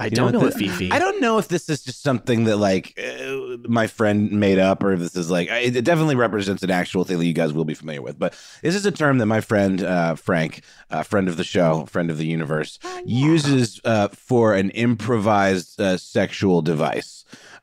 I 0.00 0.06
You 0.06 0.10
don't 0.12 0.32
know 0.32 0.38
what 0.38 0.46
what 0.46 0.54
the- 0.54 0.68
Fifi. 0.68 0.90
I 0.90 0.98
don't 0.98 1.20
know 1.20 1.36
if 1.38 1.48
this 1.48 1.68
is 1.68 1.82
just 1.82 2.02
something 2.02 2.44
that 2.44 2.56
like 2.56 2.98
uh, 2.98 3.58
my 3.68 3.86
friend 3.86 4.32
made 4.32 4.58
up, 4.58 4.82
or 4.82 4.92
if 4.92 5.00
this 5.00 5.14
is 5.14 5.30
like 5.30 5.48
it 5.50 5.84
definitely 5.84 6.16
represents 6.16 6.62
an 6.62 6.70
actual 6.70 7.04
thing 7.04 7.18
that 7.18 7.26
you 7.26 7.34
guys 7.34 7.52
will 7.52 7.66
be 7.66 7.74
familiar 7.74 8.00
with. 8.02 8.18
But 8.18 8.32
this 8.62 8.74
is 8.74 8.86
a 8.86 8.90
term 8.92 9.18
that 9.18 9.26
my 9.26 9.40
friend 9.42 9.82
uh, 9.84 10.14
Frank, 10.14 10.62
uh, 10.90 11.02
friend 11.02 11.28
of 11.28 11.36
the 11.36 11.44
show, 11.44 11.84
friend 11.86 12.10
of 12.10 12.16
the 12.18 12.26
universe, 12.26 12.78
Oh, 12.82 13.02
uses 13.04 13.80
uh, 13.84 14.08
for 14.08 14.54
an 14.54 14.70
improvised 14.70 15.80
uh, 15.80 15.96
sexual 15.98 16.62
device. 16.62 17.19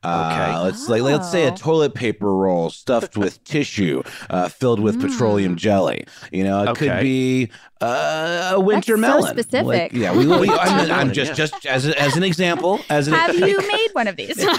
Uh, 0.07 0.27
Okay. 0.31 0.57
Let's 0.63 0.89
like 0.89 1.01
let's 1.01 1.29
say 1.31 1.45
a 1.45 1.51
Oh. 1.51 1.55
toilet 1.55 1.93
paper 1.93 2.33
roll 2.35 2.69
stuffed 2.69 3.17
with 3.17 3.43
tissue, 3.53 4.03
uh, 4.29 4.47
filled 4.49 4.79
with 4.79 4.99
petroleum 5.01 5.55
jelly. 5.55 6.05
You 6.31 6.43
know, 6.43 6.63
it 6.63 6.75
could 6.77 6.99
be 7.01 7.49
uh, 7.81 8.51
a 8.55 8.59
winter 8.59 8.95
so 8.95 9.01
melon. 9.01 9.31
specific. 9.31 9.65
Like, 9.65 9.93
yeah, 9.93 10.15
we, 10.15 10.25
we, 10.27 10.49
I'm, 10.49 10.91
I'm 10.99 11.11
just 11.13 11.35
just 11.35 11.65
as 11.65 11.85
as 11.87 12.15
an 12.17 12.23
example. 12.23 12.79
As 12.89 13.07
an 13.07 13.13
Have 13.13 13.35
you 13.35 13.57
made 13.57 13.89
one 13.93 14.07
of 14.07 14.15
these? 14.15 14.37
I, 14.47 14.49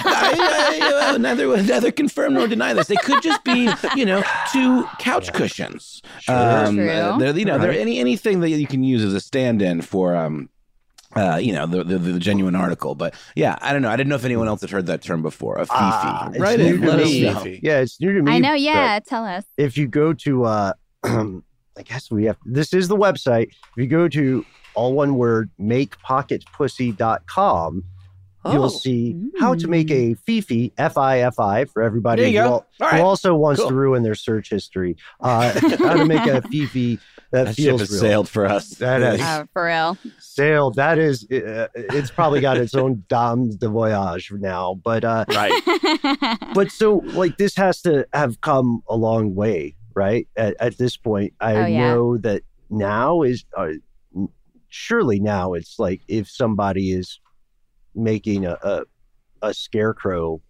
I, 0.83 1.15
I, 1.15 1.19
neither 1.19 1.63
neither 1.63 1.91
confirm 1.93 2.35
nor 2.35 2.47
deny 2.47 2.75
this. 2.75 2.87
They 2.89 2.97
could 2.97 3.23
just 3.23 3.43
be, 3.45 3.71
you 3.97 4.05
know, 4.07 4.23
two 4.53 4.85
couch 4.99 5.33
cushions. 5.33 6.03
Um, 6.29 6.77
True. 6.77 6.91
uh, 6.91 7.33
you 7.35 7.45
know, 7.45 7.59
they're 7.59 7.71
Right. 7.71 7.81
any 7.81 7.99
anything 7.99 8.41
that 8.41 8.51
you 8.51 8.67
can 8.67 8.83
use 8.85 9.03
as 9.05 9.15
a 9.15 9.21
stand-in 9.21 9.83
for, 9.83 10.15
um, 10.17 10.49
uh, 11.17 11.37
you 11.37 11.53
know, 11.53 11.67
the, 11.67 11.83
the 11.85 11.99
the 11.99 12.19
genuine 12.19 12.55
article. 12.55 12.95
But 12.95 13.15
yeah, 13.35 13.57
I 13.61 13.73
don't 13.73 13.83
know. 13.83 13.91
I 13.91 13.97
didn't 13.97 14.09
know 14.11 14.15
if 14.17 14.25
anyone 14.25 14.47
else 14.49 14.61
had 14.61 14.71
heard 14.71 14.87
that 14.87 15.03
term 15.03 15.23
before. 15.23 15.57
A 15.57 15.67
fifi, 15.67 15.71
Ah, 15.75 16.29
it's 16.31 16.39
right? 16.39 16.59
new 16.59 16.75
in, 16.75 16.81
to 16.83 16.87
let 16.87 17.01
us 17.01 17.07
me. 17.07 17.23
know. 17.23 17.45
Yeah, 17.63 17.81
it's 17.81 17.99
new 18.01 18.13
to 18.13 18.23
me. 18.23 18.33
I 18.33 18.39
know. 18.39 18.53
Yeah, 18.55 18.99
tell 19.07 19.25
us. 19.25 19.45
If 19.57 19.77
you 19.79 19.87
go 19.89 20.13
to, 20.13 20.45
uh, 20.45 20.73
I 21.05 21.83
guess 21.85 22.11
we 22.11 22.25
have, 22.25 22.37
this 22.45 22.73
is 22.75 22.89
the 22.89 22.97
website. 22.97 23.49
If 23.49 23.77
you 23.77 23.87
go 23.87 24.09
to 24.09 24.45
all 24.75 24.93
one 24.95 25.15
word, 25.17 25.51
makepocketpussy.com, 25.61 27.85
Oh. 28.49 28.53
you'll 28.53 28.71
see 28.71 29.31
how 29.41 29.55
to 29.55 29.69
make 29.69 29.91
a 29.91 30.15
Fifi, 30.15 30.73
F 30.79 30.97
I 30.99 31.21
F 31.21 31.39
I, 31.39 31.65
for 31.67 31.83
everybody 31.83 32.23
There 32.33 32.43
who, 32.43 32.49
go. 32.49 32.53
All 32.55 32.67
who 32.81 32.85
right. 32.87 33.01
also 33.01 33.35
wants 33.35 33.61
Cool. 33.61 33.71
to 33.71 33.75
ruin 33.75 34.03
their 34.03 34.15
search 34.15 34.51
history. 34.51 34.97
Uh, 35.21 35.53
how 35.79 35.95
to 35.97 36.05
make 36.05 36.27
a 36.27 36.43
Fifi 36.43 36.99
that, 37.31 37.47
That 37.47 37.57
ship 37.57 37.79
has 37.79 37.91
real. 37.91 38.01
sailed 38.01 38.29
for 38.29 38.47
us. 38.47 38.71
That 38.77 39.03
is. 39.03 39.21
Oh, 39.23 39.47
for 39.53 39.67
real. 39.67 39.99
Sailed. 40.19 40.77
That 40.77 40.99
is, 40.99 41.25
uh, 41.31 41.69
it's 41.75 42.11
probably 42.11 42.41
got 42.41 42.57
its 42.57 42.75
own 42.75 43.05
Dame 43.09 43.51
de 43.57 43.69
Voyage 43.69 44.33
now. 44.33 44.75
But 44.83 45.05
uh, 45.05 45.25
Right. 45.29 45.53
but 46.55 46.71
so 46.71 46.99
like 47.13 47.37
this 47.37 47.55
has 47.57 47.83
to 47.83 48.07
have 48.13 48.41
come 48.41 48.83
a 48.89 48.97
long 48.97 49.35
way 49.35 49.75
right 49.95 50.29
at, 50.37 50.55
at 50.61 50.79
this 50.79 50.97
point 50.97 51.33
i 51.41 51.57
Oh, 51.57 51.67
yeah. 51.67 51.79
know 51.95 52.19
that 52.19 52.43
now 52.71 53.23
is 53.23 53.45
uh, 53.57 53.71
surely 54.69 55.19
now 55.21 55.55
it's 55.55 55.79
like 55.79 56.01
if 56.09 56.29
somebody 56.29 56.93
is 56.93 57.21
making 57.99 58.47
a 58.47 58.57
a, 58.63 58.85
a 59.43 59.55
scarecrow 59.55 60.41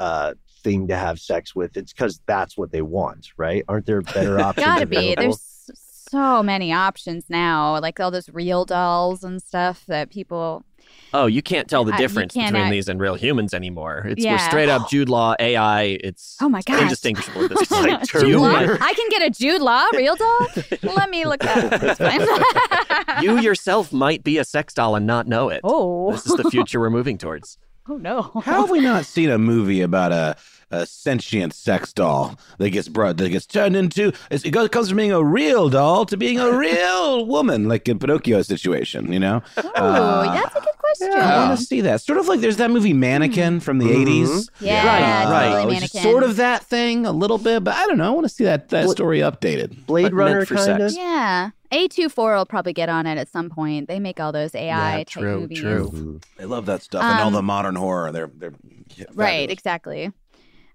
uh 0.00 0.34
thing 0.62 0.88
to 0.88 0.96
have 0.96 1.18
sex 1.18 1.54
with 1.54 1.76
it's 1.76 1.92
because 1.92 2.20
that's 2.26 2.56
what 2.56 2.72
they 2.72 2.82
want 2.82 3.28
right 3.36 3.64
aren't 3.68 3.86
there 3.86 4.00
better 4.00 4.38
options 4.40 4.64
Gotta 4.64 4.86
be. 4.86 4.96
available? 4.96 5.22
There's 5.22 5.54
so 6.14 6.42
many 6.42 6.72
options 6.72 7.24
now, 7.28 7.80
like 7.80 7.98
all 7.98 8.10
those 8.10 8.28
real 8.28 8.64
dolls 8.64 9.24
and 9.24 9.42
stuff 9.42 9.84
that 9.86 10.10
people. 10.10 10.64
Oh, 11.14 11.26
you 11.26 11.40
can't 11.42 11.68
tell 11.68 11.84
the 11.84 11.94
Uh, 11.94 11.96
difference 11.96 12.34
can't 12.34 12.52
between 12.52 12.70
these 12.70 12.88
and 12.88 13.00
real 13.00 13.14
humans 13.14 13.54
anymore. 13.54 14.04
It's 14.06 14.24
we're 14.24 14.36
straight 14.38 14.68
up 14.68 14.88
Jude 14.90 15.08
Law 15.08 15.34
AI. 15.38 15.98
It's 16.02 16.36
Oh 16.42 16.48
my 16.48 16.60
god, 16.62 16.82
indistinguishable 16.82 17.44
at 17.44 17.50
this 17.50 17.70
like 17.70 17.80
point. 17.88 18.00
Jude 18.00 18.08
Terminator. 18.08 18.38
Law? 18.40 18.60
you, 18.60 18.78
I 18.80 18.92
can 18.94 19.08
get 19.10 19.22
a 19.22 19.30
Jude 19.30 19.62
Law 19.62 19.86
real 19.94 20.16
doll. 20.16 20.48
Let 20.82 21.08
me 21.10 21.24
look 21.24 21.40
that 21.40 21.98
up. 21.98 23.04
You 23.22 23.38
yourself 23.38 23.92
might 23.92 24.24
be 24.24 24.38
a 24.38 24.44
sex 24.44 24.74
doll 24.74 24.96
and 24.96 25.06
not 25.06 25.26
know 25.28 25.48
it. 25.48 25.60
oh. 25.62 26.10
This 26.12 26.26
is 26.26 26.34
the 26.34 26.50
future 26.50 26.80
we're 26.80 26.90
moving 26.90 27.16
towards. 27.16 27.58
oh 27.88 27.96
no. 27.96 28.22
How 28.44 28.62
have 28.62 28.70
we 28.70 28.80
not 28.80 29.04
seen 29.06 29.30
a 29.30 29.38
movie 29.38 29.82
about 29.82 30.10
a, 30.12 30.36
a 30.82 30.86
sentient 30.86 31.54
sex 31.54 31.92
doll 31.92 32.38
that 32.58 32.70
gets 32.70 32.88
brought 32.88 33.16
that 33.18 33.28
gets 33.30 33.46
turned 33.46 33.76
into 33.76 34.08
it's- 34.30 34.44
it 34.44 34.50
goes 34.50 34.68
comes 34.68 34.88
from 34.88 34.96
being 34.96 35.12
a 35.12 35.22
real 35.22 35.68
doll 35.68 36.04
to 36.06 36.16
being 36.16 36.38
a 36.40 36.50
real 36.56 37.24
woman, 37.34 37.68
like 37.68 37.88
in 37.88 37.98
Pinocchio 37.98 38.42
situation, 38.42 39.12
you 39.12 39.20
know? 39.20 39.42
Oh, 39.56 39.70
Uh, 39.74 40.24
that's 40.34 40.56
a 40.56 40.60
good 40.60 40.78
question. 40.78 41.12
I 41.12 41.46
want 41.46 41.58
to 41.58 41.64
see 41.64 41.80
that. 41.82 42.00
Sort 42.00 42.18
of 42.18 42.28
like 42.28 42.40
there's 42.40 42.56
that 42.58 42.70
movie 42.70 42.92
Mannequin 42.92 43.60
from 43.60 43.78
the 43.78 43.86
Mhm. 43.86 44.02
80s. 44.06 44.48
Yeah, 44.60 44.86
Right, 44.86 45.30
right. 45.30 45.50
totally 45.56 45.74
which 45.76 45.84
is 45.84 45.94
mannequin. 45.94 46.12
sort 46.12 46.22
of 46.24 46.36
that 46.36 46.64
thing 46.64 47.06
a 47.06 47.12
little 47.12 47.38
bit, 47.38 47.64
but 47.64 47.74
I 47.74 47.86
don't 47.86 47.98
know. 47.98 48.06
I 48.06 48.10
want 48.10 48.24
to 48.26 48.32
see 48.34 48.44
that 48.44 48.68
that 48.70 48.86
What- 48.86 48.96
story 48.96 49.18
updated. 49.20 49.86
blade 49.86 50.04
But 50.04 50.12
runner 50.14 50.44
for 50.44 50.56
kind 50.56 50.82
of 50.82 50.90
sex. 50.92 50.96
Yeah. 50.96 51.50
A24 51.72 52.36
will 52.36 52.46
probably 52.46 52.72
get 52.72 52.88
on 52.88 53.04
it 53.06 53.18
at 53.18 53.28
some 53.28 53.50
point. 53.50 53.88
They 53.88 53.98
make 53.98 54.20
all 54.20 54.30
those 54.30 54.54
AI 54.54 54.66
Yeah, 54.92 54.96
type 54.98 55.08
true, 55.08 55.40
movies. 55.40 55.58
true. 55.60 56.20
I 56.40 56.44
love 56.44 56.66
that 56.66 56.82
stuff 56.82 57.02
and 57.02 57.20
all 57.20 57.26
Um, 57.28 57.32
the 57.32 57.42
modern 57.42 57.74
horror. 57.74 58.12
They're 58.12 58.30
they're 58.32 58.52
yeah, 58.96 59.06
Right, 59.14 59.50
exactly. 59.50 60.12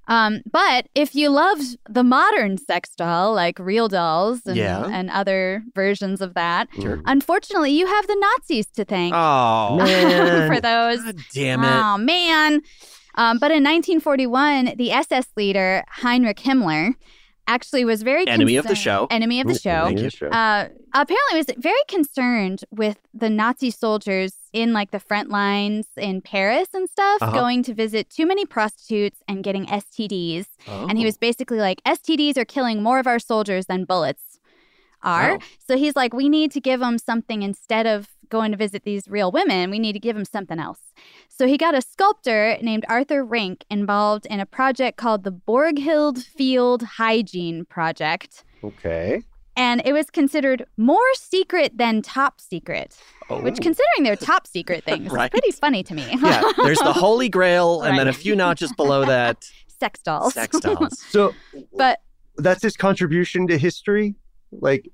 Um, 0.09 0.41
but 0.51 0.87
if 0.95 1.13
you 1.15 1.29
love 1.29 1.59
the 1.87 2.03
modern 2.03 2.57
sex 2.57 2.89
doll, 2.95 3.33
like 3.33 3.57
real 3.59 3.87
dolls 3.87 4.41
and, 4.45 4.57
Yeah. 4.57 4.85
and 4.91 5.09
other 5.11 5.63
versions 5.75 6.19
of 6.19 6.33
that, 6.33 6.67
Sure. 6.81 7.01
unfortunately, 7.05 7.71
you 7.71 7.85
have 7.87 8.07
the 8.07 8.15
Nazis 8.19 8.65
to 8.71 8.83
thank 8.83 9.13
Oh, 9.15 9.77
Man. 9.77 10.51
for 10.51 10.59
those. 10.59 11.03
God 11.03 11.15
damn 11.33 11.63
it. 11.63 11.67
Oh, 11.71 11.97
man. 11.97 12.61
Um, 13.15 13.37
but 13.37 13.51
in 13.51 13.63
1941, 13.63 14.73
the 14.77 14.91
SS 14.91 15.27
leader, 15.37 15.83
Heinrich 15.89 16.37
Himmler, 16.37 16.93
actually 17.49 17.83
was 17.83 18.01
very 18.03 18.25
Enemy 18.27 18.55
of 18.55 18.63
the 18.63 18.69
concerned- 18.69 18.83
show. 18.83 19.07
Enemy 19.09 19.41
of 19.41 19.47
the 19.47 19.59
show. 19.59 19.69
enemy 19.85 19.95
of 20.05 20.11
the 20.11 20.17
show. 20.17 20.27
Uh, 20.27 20.69
apparently 20.93 21.35
was 21.37 21.47
very 21.57 21.83
concerned 21.87 22.63
with 22.71 22.97
the 23.13 23.29
Nazi 23.29 23.71
soldiers 23.71 24.33
in 24.53 24.71
like 24.71 24.91
the 24.91 24.99
front 24.99 25.29
lines 25.29 25.87
in 25.97 26.21
Paris 26.21 26.69
and 26.73 26.89
stuff, 26.89 27.21
Uh-huh. 27.21 27.31
going 27.37 27.63
to 27.63 27.73
visit 27.73 28.09
too 28.09 28.25
many 28.25 28.45
prostitutes 28.45 29.21
and 29.27 29.43
getting 29.43 29.65
STDs. 29.67 30.45
And 30.67 30.97
he 30.97 31.03
Oh. 31.03 31.07
was 31.07 31.17
basically 31.17 31.57
like, 31.59 31.81
STDs 31.85 32.37
are 32.37 32.45
killing 32.45 32.81
more 32.81 32.99
of 32.99 33.07
our 33.07 33.19
soldiers 33.19 33.65
than 33.65 33.83
bullets 33.85 34.39
are. 35.03 35.33
Wow. 35.33 35.39
So 35.67 35.77
he's 35.77 35.95
like, 35.95 36.13
we 36.13 36.29
need 36.29 36.51
to 36.51 36.59
give 36.61 36.79
them 36.79 36.97
something 36.97 37.41
instead 37.43 37.85
of 37.87 38.07
going 38.29 38.51
to 38.51 38.57
visit 38.57 38.83
these 38.83 39.07
real 39.07 39.31
women. 39.31 39.69
We 39.69 39.79
need 39.79 39.93
to 39.93 39.99
give 39.99 40.15
them 40.15 40.25
something 40.25 40.59
else. 40.59 40.79
So 41.27 41.47
he 41.47 41.57
got 41.57 41.75
a 41.75 41.81
sculptor 41.81 42.57
named 42.61 42.85
Arthur 42.87 43.23
Rink 43.23 43.65
involved 43.69 44.25
in 44.27 44.39
a 44.39 44.45
project 44.45 44.97
called 44.97 45.23
the 45.23 45.31
Borghild 45.31 46.23
Field 46.23 46.83
Hygiene 46.83 47.65
Project 47.65 48.43
okay 48.61 49.23
and 49.59 49.81
it 49.83 49.91
was 49.91 50.09
considered 50.09 50.65
more 50.77 51.13
secret 51.15 51.77
than 51.77 52.01
top 52.01 52.39
secret. 52.39 52.97
Which, 53.29 53.55
oh. 53.59 53.61
considering 53.61 54.03
they're 54.03 54.15
top 54.15 54.47
secret 54.47 54.83
things, 54.85 55.11
Right. 55.11 55.25
is 55.25 55.29
pretty 55.29 55.51
funny 55.51 55.83
to 55.83 55.93
me. 55.93 56.07
yeah, 56.23 56.41
there's 56.63 56.79
the 56.79 56.93
Holy 56.93 57.27
Grail, 57.27 57.81
and 57.81 57.99
then 57.99 58.07
a 58.07 58.13
few 58.13 58.35
notches 58.37 58.71
below 58.73 59.05
that, 59.05 59.49
sex 59.67 59.99
dolls. 59.99 60.33
sex 60.33 60.57
dolls. 60.61 60.97
so 61.09 61.33
but 61.77 61.99
that's 62.37 62.63
his 62.63 62.77
contribution 62.77 63.47
to 63.47 63.57
history 63.57 64.15
like 64.51 64.89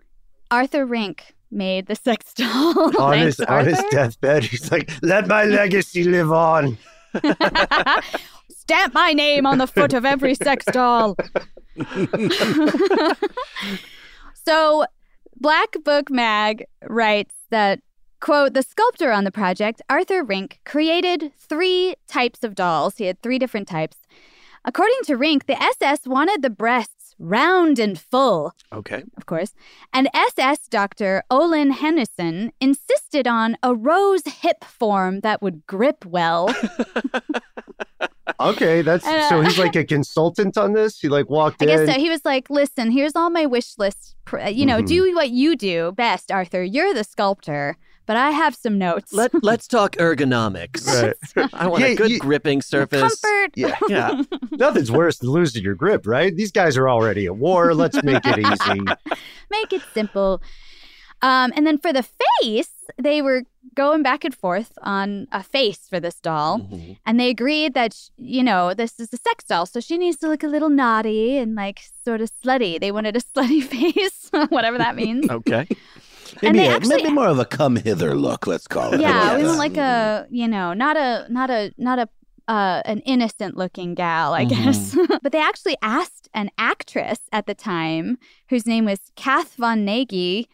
Arthur 0.49 0.85
Rink 0.85 1.34
made 1.55 1.87
the 1.87 1.95
sex 1.95 2.33
doll. 2.33 2.91
on 2.99 3.17
his 3.17 3.39
on 3.39 3.65
his 3.65 3.81
deathbed 3.91 4.43
he's 4.43 4.71
like 4.71 4.91
let 5.01 5.27
my 5.27 5.43
legacy 5.61 6.03
live 6.03 6.31
on 6.31 6.77
Stamp 8.49 8.93
my 8.93 9.13
name 9.13 9.45
on 9.45 9.57
the 9.57 9.67
foot 9.67 9.93
of 9.93 10.05
every 10.05 10.33
sex 10.33 10.65
doll. 10.65 11.15
so, 14.33 14.85
Black 15.35 15.75
Book 15.83 16.09
Mag 16.09 16.65
writes 16.83 17.35
that, 17.51 17.81
quote, 18.19 18.53
the 18.53 18.63
sculptor 18.63 19.11
on 19.11 19.23
the 19.23 19.31
project, 19.31 19.81
Arthur 19.89 20.23
Rink, 20.23 20.61
created 20.65 21.31
three 21.37 21.95
types 22.07 22.43
of 22.43 22.55
dolls. 22.55 22.97
He 22.97 23.05
had 23.05 23.21
three 23.21 23.37
different 23.37 23.67
types. 23.67 23.97
According 24.63 25.01
to 25.03 25.15
Rink, 25.15 25.45
the 25.45 25.61
SS 25.61 26.07
wanted 26.07 26.41
the 26.41 26.49
breasts 26.49 26.94
round 27.19 27.79
and 27.79 27.99
full, 27.99 28.53
Okay. 28.73 29.03
of 29.17 29.25
course. 29.25 29.53
And 29.93 30.09
SS 30.13 30.67
doctor 30.67 31.23
Olen 31.31 31.73
Hannussen 31.73 32.51
insisted 32.59 33.27
on 33.27 33.57
a 33.63 33.73
rose 33.73 34.23
hip 34.41 34.63
form 34.63 35.21
that 35.21 35.41
would 35.41 35.65
grip 35.67 36.05
well. 36.05 36.53
Okay, 38.39 38.81
that's 38.81 39.05
uh, 39.05 39.29
so 39.29 39.41
he's 39.41 39.57
like 39.57 39.75
a 39.83 39.85
consultant 39.85 40.57
on 40.57 40.73
this. 40.73 40.99
He 40.99 41.07
like 41.07 41.29
walked 41.29 41.61
I 41.61 41.65
in. 41.65 41.69
guess 41.85 41.93
so. 41.95 41.99
He 41.99 42.09
was 42.09 42.25
like, 42.25 42.49
"Listen, 42.49 42.91
here's 42.91 43.15
all 43.15 43.29
my 43.29 43.45
wish 43.45 43.77
list. 43.77 44.15
pr- 44.25 44.39
You 44.49 44.65
know, 44.65 44.81
Mhm. 44.81 44.87
do 44.87 45.15
what 45.15 45.29
you 45.29 45.55
do 45.55 45.93
best, 45.93 46.31
Arthur. 46.31 46.61
You're 46.63 46.93
the 46.93 47.03
sculptor, 47.03 47.77
but 48.05 48.17
I 48.17 48.31
have 48.31 48.55
some 48.55 48.77
notes. 48.77 49.13
Let 49.13 49.31
Let's 49.43 49.67
talk 49.67 49.93
ergonomics. 49.97 50.85
Right. 51.35 51.49
I 51.53 51.67
want 51.67 51.81
Yeah, 51.83 51.89
a 51.89 51.95
good 51.95 52.11
you- 52.11 52.19
gripping 52.19 52.61
surface. 52.61 53.01
Comfort. 53.01 53.51
Yeah. 53.55 53.77
Yeah. 53.87 54.21
Nothing's 54.51 54.91
worse 54.91 55.17
than 55.19 55.29
losing 55.29 55.63
your 55.63 55.75
grip, 55.75 56.05
right? 56.07 56.35
These 56.35 56.51
guys 56.51 56.77
are 56.77 56.89
already 56.89 57.25
at 57.25 57.35
war. 57.37 57.73
Let's 57.73 58.01
make 58.03 58.25
it 58.25 58.39
easy. 58.39 58.81
Make 59.51 59.73
it 59.73 59.81
simple. 59.93 60.41
Um, 61.21 61.53
and 61.55 61.65
then 61.65 61.77
for 61.77 61.91
the 61.93 62.05
face, 62.41 62.69
they 63.01 63.21
were 63.21 63.43
going 63.73 64.03
back 64.03 64.23
and 64.23 64.35
forth 64.35 64.73
on 64.83 65.27
a 65.31 65.41
face 65.41 65.87
for 65.89 65.99
this 65.99 66.19
doll. 66.19 66.59
Mhm. 66.59 66.97
And 67.05 67.19
they 67.19 67.29
agreed 67.29 67.73
that, 67.73 67.93
sh- 67.93 68.09
you 68.17 68.43
know, 68.43 68.73
this 68.73 68.99
is 68.99 69.11
a 69.11 69.17
sex 69.17 69.43
doll, 69.45 69.65
so 69.65 69.79
she 69.79 69.97
needs 69.97 70.17
to 70.17 70.27
look 70.27 70.43
a 70.43 70.47
little 70.47 70.69
naughty 70.69 71.37
and 71.37 71.55
like 71.55 71.79
sort 72.03 72.21
of 72.21 72.29
slutty. 72.43 72.79
They 72.79 72.91
wanted 72.91 73.15
a 73.15 73.21
slutty 73.21 73.63
face, 73.63 74.29
whatever 74.49 74.77
that 74.77 74.95
means. 74.95 75.27
Okay. 75.29 75.67
And 76.41 76.55
Maybe, 76.55 76.59
they 76.59 76.67
a, 76.67 76.75
actually- 76.75 77.03
maybe 77.03 77.13
more 77.13 77.27
of 77.27 77.39
a 77.39 77.45
come 77.45 77.75
hither 77.77 78.15
look. 78.15 78.47
Let's 78.47 78.67
call 78.67 78.93
it. 78.93 79.01
How 79.01 79.01
yeah, 79.01 79.23
about 79.25 79.37
we 79.39 79.45
want 79.45 79.57
like 79.57 79.77
a, 79.77 80.27
you 80.29 80.47
know, 80.47 80.73
not 80.73 80.97
a, 80.97 81.25
not 81.29 81.49
a, 81.49 81.71
not 81.77 81.99
a, 81.99 82.09
uh, 82.47 82.81
an 82.85 82.99
innocent 83.01 83.57
looking 83.57 83.95
gal, 83.95 84.33
I 84.33 84.45
guess. 84.45 84.95
but 85.23 85.31
they 85.31 85.39
actually 85.39 85.77
asked 85.81 86.29
an 86.33 86.49
actress 86.57 87.19
at 87.31 87.45
the 87.47 87.55
time, 87.55 88.17
whose 88.49 88.65
name 88.65 88.85
was 88.85 88.99
Kath 89.15 89.55
Von 89.55 89.83
Nagy, 89.85 90.47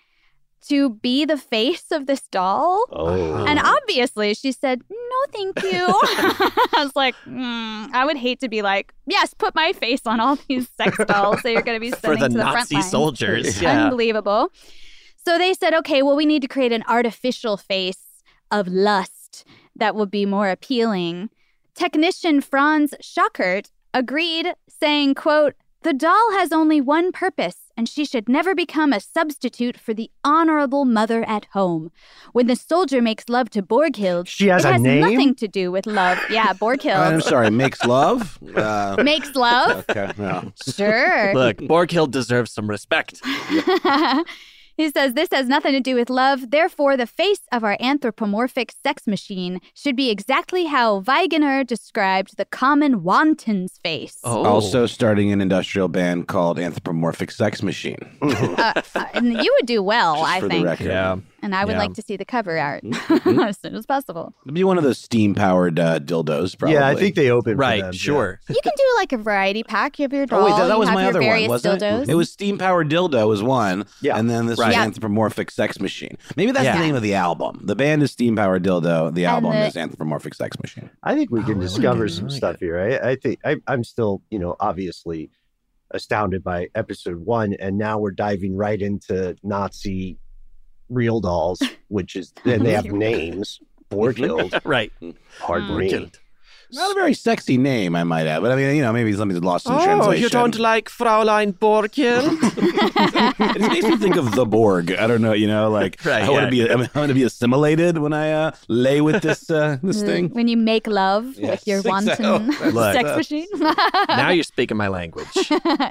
to 0.67 0.91
be 0.91 1.25
the 1.25 1.37
face 1.37 1.85
of 1.91 2.05
this 2.05 2.21
doll. 2.27 2.85
Oh. 2.91 3.45
And 3.45 3.59
obviously, 3.59 4.33
she 4.35 4.51
said, 4.51 4.83
"No, 4.89 4.97
thank 5.33 5.63
you." 5.63 5.71
I 5.73 6.83
was 6.83 6.95
like, 6.95 7.15
mm, 7.27 7.89
"I 7.91 8.05
would 8.05 8.17
hate 8.17 8.39
to 8.41 8.47
be 8.47 8.61
like, 8.61 8.93
yes, 9.07 9.33
put 9.33 9.55
my 9.55 9.73
face 9.73 10.01
on 10.05 10.19
all 10.19 10.37
these 10.47 10.69
sex 10.77 10.97
dolls 11.07 11.41
that 11.41 11.51
you're 11.51 11.63
going 11.63 11.77
to 11.77 11.81
be 11.81 11.89
For 11.91 12.15
sending 12.15 12.21
the 12.21 12.29
to 12.29 12.37
the 12.37 12.43
front 12.43 12.55
Nazi 12.57 12.75
lines." 12.75 12.91
soldiers. 12.91 13.61
Yeah. 13.61 13.85
Unbelievable. 13.85 14.49
So 15.25 15.37
they 15.37 15.53
said, 15.53 15.73
"Okay, 15.73 16.01
well, 16.01 16.15
we 16.15 16.25
need 16.25 16.41
to 16.41 16.47
create 16.47 16.71
an 16.71 16.83
artificial 16.87 17.57
face 17.57 18.23
of 18.49 18.67
lust 18.67 19.45
that 19.75 19.95
will 19.95 20.05
be 20.07 20.25
more 20.25 20.49
appealing." 20.49 21.29
Technician 21.75 22.41
Franz 22.41 22.93
Tschakert 23.01 23.69
agreed, 23.93 24.53
saying, 24.67 25.15
"Quote." 25.15 25.55
The 25.83 25.93
doll 25.93 26.31
has 26.33 26.51
only 26.51 26.79
one 26.79 27.11
purpose, 27.11 27.71
and 27.75 27.89
she 27.89 28.05
should 28.05 28.29
never 28.29 28.53
become 28.53 28.93
a 28.93 28.99
substitute 28.99 29.75
for 29.79 29.95
the 29.95 30.11
honorable 30.23 30.85
mother 30.85 31.23
at 31.27 31.47
home. 31.53 31.91
When 32.33 32.45
the 32.45 32.55
soldier 32.55 33.01
makes 33.01 33.27
love 33.29 33.49
to 33.49 33.63
Borghild, 33.63 34.27
She 34.27 34.45
has 34.49 34.63
it 34.63 34.67
a 34.67 34.71
has 34.73 34.81
name? 34.83 35.01
nothing 35.01 35.33
to 35.35 35.47
do 35.47 35.71
with 35.71 35.87
love. 35.87 36.19
Yeah, 36.29 36.53
Borghild. 36.61 36.99
I'm 36.99 37.19
sorry. 37.19 37.49
Makes 37.49 37.83
love. 37.83 38.37
Uh, 38.55 38.95
makes 39.03 39.33
love. 39.33 39.83
okay. 39.89 40.11
No. 40.19 40.53
Sure. 40.75 41.33
Look, 41.33 41.57
Borghild 41.57 42.11
deserves 42.11 42.51
some 42.51 42.67
respect. 42.69 43.19
he 44.81 44.89
says 44.89 45.13
this 45.13 45.29
has 45.31 45.47
nothing 45.47 45.73
to 45.73 45.79
do 45.79 45.95
with 45.95 46.09
love. 46.09 46.51
Therefore, 46.51 46.97
the 46.97 47.07
face 47.07 47.41
of 47.51 47.63
our 47.63 47.77
anthropomorphic 47.79 48.73
sex 48.83 49.07
machine 49.07 49.59
should 49.73 49.95
be 49.95 50.09
exactly 50.09 50.65
how 50.65 51.01
Weininger 51.01 51.65
described 51.65 52.37
the 52.37 52.45
common 52.45 53.03
wanton's 53.03 53.77
face. 53.83 54.19
Oh. 54.23 54.43
Also 54.43 54.85
starting 54.85 55.31
an 55.31 55.41
industrial 55.41 55.87
band 55.87 56.27
called 56.27 56.59
Anthropomorphic 56.59 57.31
Sex 57.31 57.61
Machine. 57.63 57.99
Uh, 58.21 58.81
uh, 58.95 59.05
and 59.13 59.33
you 59.33 59.55
would 59.59 59.67
do 59.67 59.81
well, 59.83 60.15
Just 60.15 60.29
I 60.29 60.39
for 60.39 60.49
think. 60.49 60.63
the 60.63 60.69
record. 60.69 60.87
Yeah. 60.87 61.17
And 61.43 61.55
I 61.55 61.65
would 61.65 61.71
Yeah. 61.73 61.79
like 61.79 61.93
to 61.95 62.01
see 62.01 62.17
the 62.17 62.25
cover 62.25 62.57
art 62.59 62.83
Mhm. 62.83 63.47
as 63.47 63.57
soon 63.59 63.75
as 63.75 63.85
possible. 63.85 64.33
It'd 64.45 64.53
be 64.53 64.63
one 64.63 64.77
of 64.77 64.83
those 64.83 64.97
steam 64.99 65.33
powered 65.33 65.79
uh, 65.79 65.99
dildos, 65.99 66.57
probably. 66.57 66.75
Yeah, 66.75 66.87
I 66.87 66.95
think 66.95 67.15
they 67.15 67.29
opened. 67.31 67.55
for 67.55 67.61
Right, 67.61 67.81
them, 67.81 67.91
yeah. 67.93 67.97
sure. 67.97 68.39
You 68.49 68.59
can 68.63 68.73
do 68.77 68.83
like 68.97 69.11
a 69.13 69.17
variety 69.17 69.63
pack. 69.63 69.97
You 69.99 70.03
have 70.03 70.13
your 70.13 70.25
doll. 70.25 70.41
Oh 70.41 70.45
wait, 70.45 70.51
that, 70.51 70.67
that 70.67 70.73
you 70.73 70.79
was 70.79 70.89
my 70.89 71.05
other 71.07 71.21
one, 71.21 71.47
wasn't 71.47 71.81
dildos. 71.81 72.03
it? 72.03 72.09
It 72.09 72.15
was 72.15 72.31
steam 72.31 72.57
powered 72.57 72.89
dildo 72.89 73.27
was 73.27 73.41
one, 73.41 73.85
Yeah. 74.01 74.17
and 74.17 74.29
then 74.29 74.45
this 74.45 74.59
Right. 74.59 74.67
was 74.67 74.75
Yeah. 74.75 74.83
anthropomorphic 74.83 75.49
sex 75.51 75.79
machine. 75.79 76.17
Maybe 76.35 76.51
that's 76.51 76.65
Yeah. 76.65 76.77
the 76.77 76.83
name 76.83 76.95
of 76.95 77.01
the 77.01 77.15
album. 77.15 77.61
The 77.63 77.75
band 77.75 78.03
is 78.03 78.11
steam 78.11 78.35
powered 78.35 78.63
dildo. 78.63 79.13
The 79.13 79.25
album 79.25 79.51
the- 79.51 79.65
is 79.67 79.75
anthropomorphic 79.77 80.33
sex 80.35 80.59
machine. 80.61 80.89
I 81.03 81.15
think 81.15 81.31
we 81.31 81.39
Oh, 81.39 81.43
can 81.43 81.53
I 81.53 81.55
like 81.57 81.67
discover 81.69 82.05
it. 82.05 82.09
Some 82.11 82.27
like 82.27 82.37
stuff 82.37 82.55
here. 82.59 82.77
I, 82.79 83.11
I 83.11 83.15
think 83.15 83.39
I, 83.43 83.57
I'm 83.67 83.83
still, 83.83 84.21
you 84.29 84.37
know, 84.39 84.55
obviously 84.59 85.29
astounded 85.91 86.43
by 86.43 86.67
episode 86.75 87.25
one, 87.25 87.53
and 87.59 87.77
now 87.77 87.97
we're 87.99 88.11
diving 88.11 88.55
right 88.55 88.81
into 88.81 89.35
Nazi 89.43 90.17
real 90.91 91.19
dolls, 91.21 91.61
which 91.87 92.15
is 92.15 92.33
and 92.45 92.65
they 92.65 92.73
have 92.73 92.85
names. 92.85 93.59
Borghild, 93.89 94.61
Right. 94.65 94.91
pardon 95.39 95.69
Mm. 95.71 95.77
me. 96.03 96.11
Not 96.73 96.91
a 96.91 96.93
very 96.93 97.13
sexy 97.13 97.57
name, 97.57 97.97
I 97.97 98.05
might 98.05 98.27
add. 98.27 98.41
But 98.41 98.53
I 98.53 98.55
mean, 98.55 98.73
you 98.77 98.81
know, 98.81 98.93
maybe 98.93 99.11
something's 99.11 99.43
lost 99.43 99.65
in 99.67 99.73
translation. 99.73 99.91
Oh, 99.91 100.03
translation. 100.05 100.23
you 100.23 100.29
don't 100.29 100.57
like 100.57 100.87
Fraulein 100.87 101.51
Borghild? 101.51 102.31
it 103.39 103.59
just 103.59 103.69
makes 103.73 103.85
me 103.87 103.97
think 103.97 104.15
of 104.15 104.31
the 104.35 104.45
Borg. 104.45 104.93
I 104.93 105.05
don't 105.05 105.21
know, 105.21 105.33
you 105.33 105.47
know, 105.47 105.69
like 105.69 105.99
Right, 106.05 106.23
I 106.23 106.29
want 106.29 106.53
yeah. 106.53 106.67
to 106.67 106.77
be, 106.77 106.89
I 106.93 106.97
want 106.97 107.09
to 107.09 107.13
be 107.13 107.23
assimilated 107.23 107.97
when 107.97 108.13
I 108.13 108.31
uh, 108.31 108.51
lay 108.69 109.01
with 109.01 109.21
this 109.21 109.51
uh, 109.51 109.79
this 109.83 110.01
thing. 110.01 110.29
When 110.29 110.47
you 110.47 110.55
make 110.55 110.87
love 110.87 111.33
Yes, 111.37 111.59
with 111.59 111.67
your 111.67 111.81
wanton 111.81 112.15
Oh, 112.63 112.91
sex 112.93 113.17
machine. 113.17 113.47
now 114.07 114.29
you're 114.29 114.45
speaking 114.45 114.77
my 114.77 114.87
language. 114.87 115.27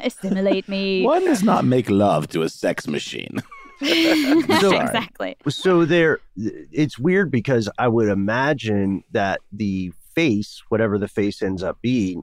Assimilate 0.02 0.66
me. 0.66 1.02
One 1.04 1.26
does 1.26 1.42
not 1.42 1.66
make 1.66 1.90
love 1.90 2.28
to 2.28 2.40
a 2.40 2.48
sex 2.48 2.86
machine. 2.88 3.42
Sorry. 4.60 4.76
exactly. 4.78 5.36
So 5.48 5.84
there, 5.84 6.20
it's 6.36 6.98
weird 6.98 7.30
because 7.30 7.68
I 7.78 7.88
would 7.88 8.08
imagine 8.08 9.04
that 9.12 9.40
the 9.52 9.92
face, 10.14 10.62
whatever 10.68 10.98
the 10.98 11.08
face 11.08 11.40
ends 11.42 11.62
up 11.62 11.78
being, 11.80 12.22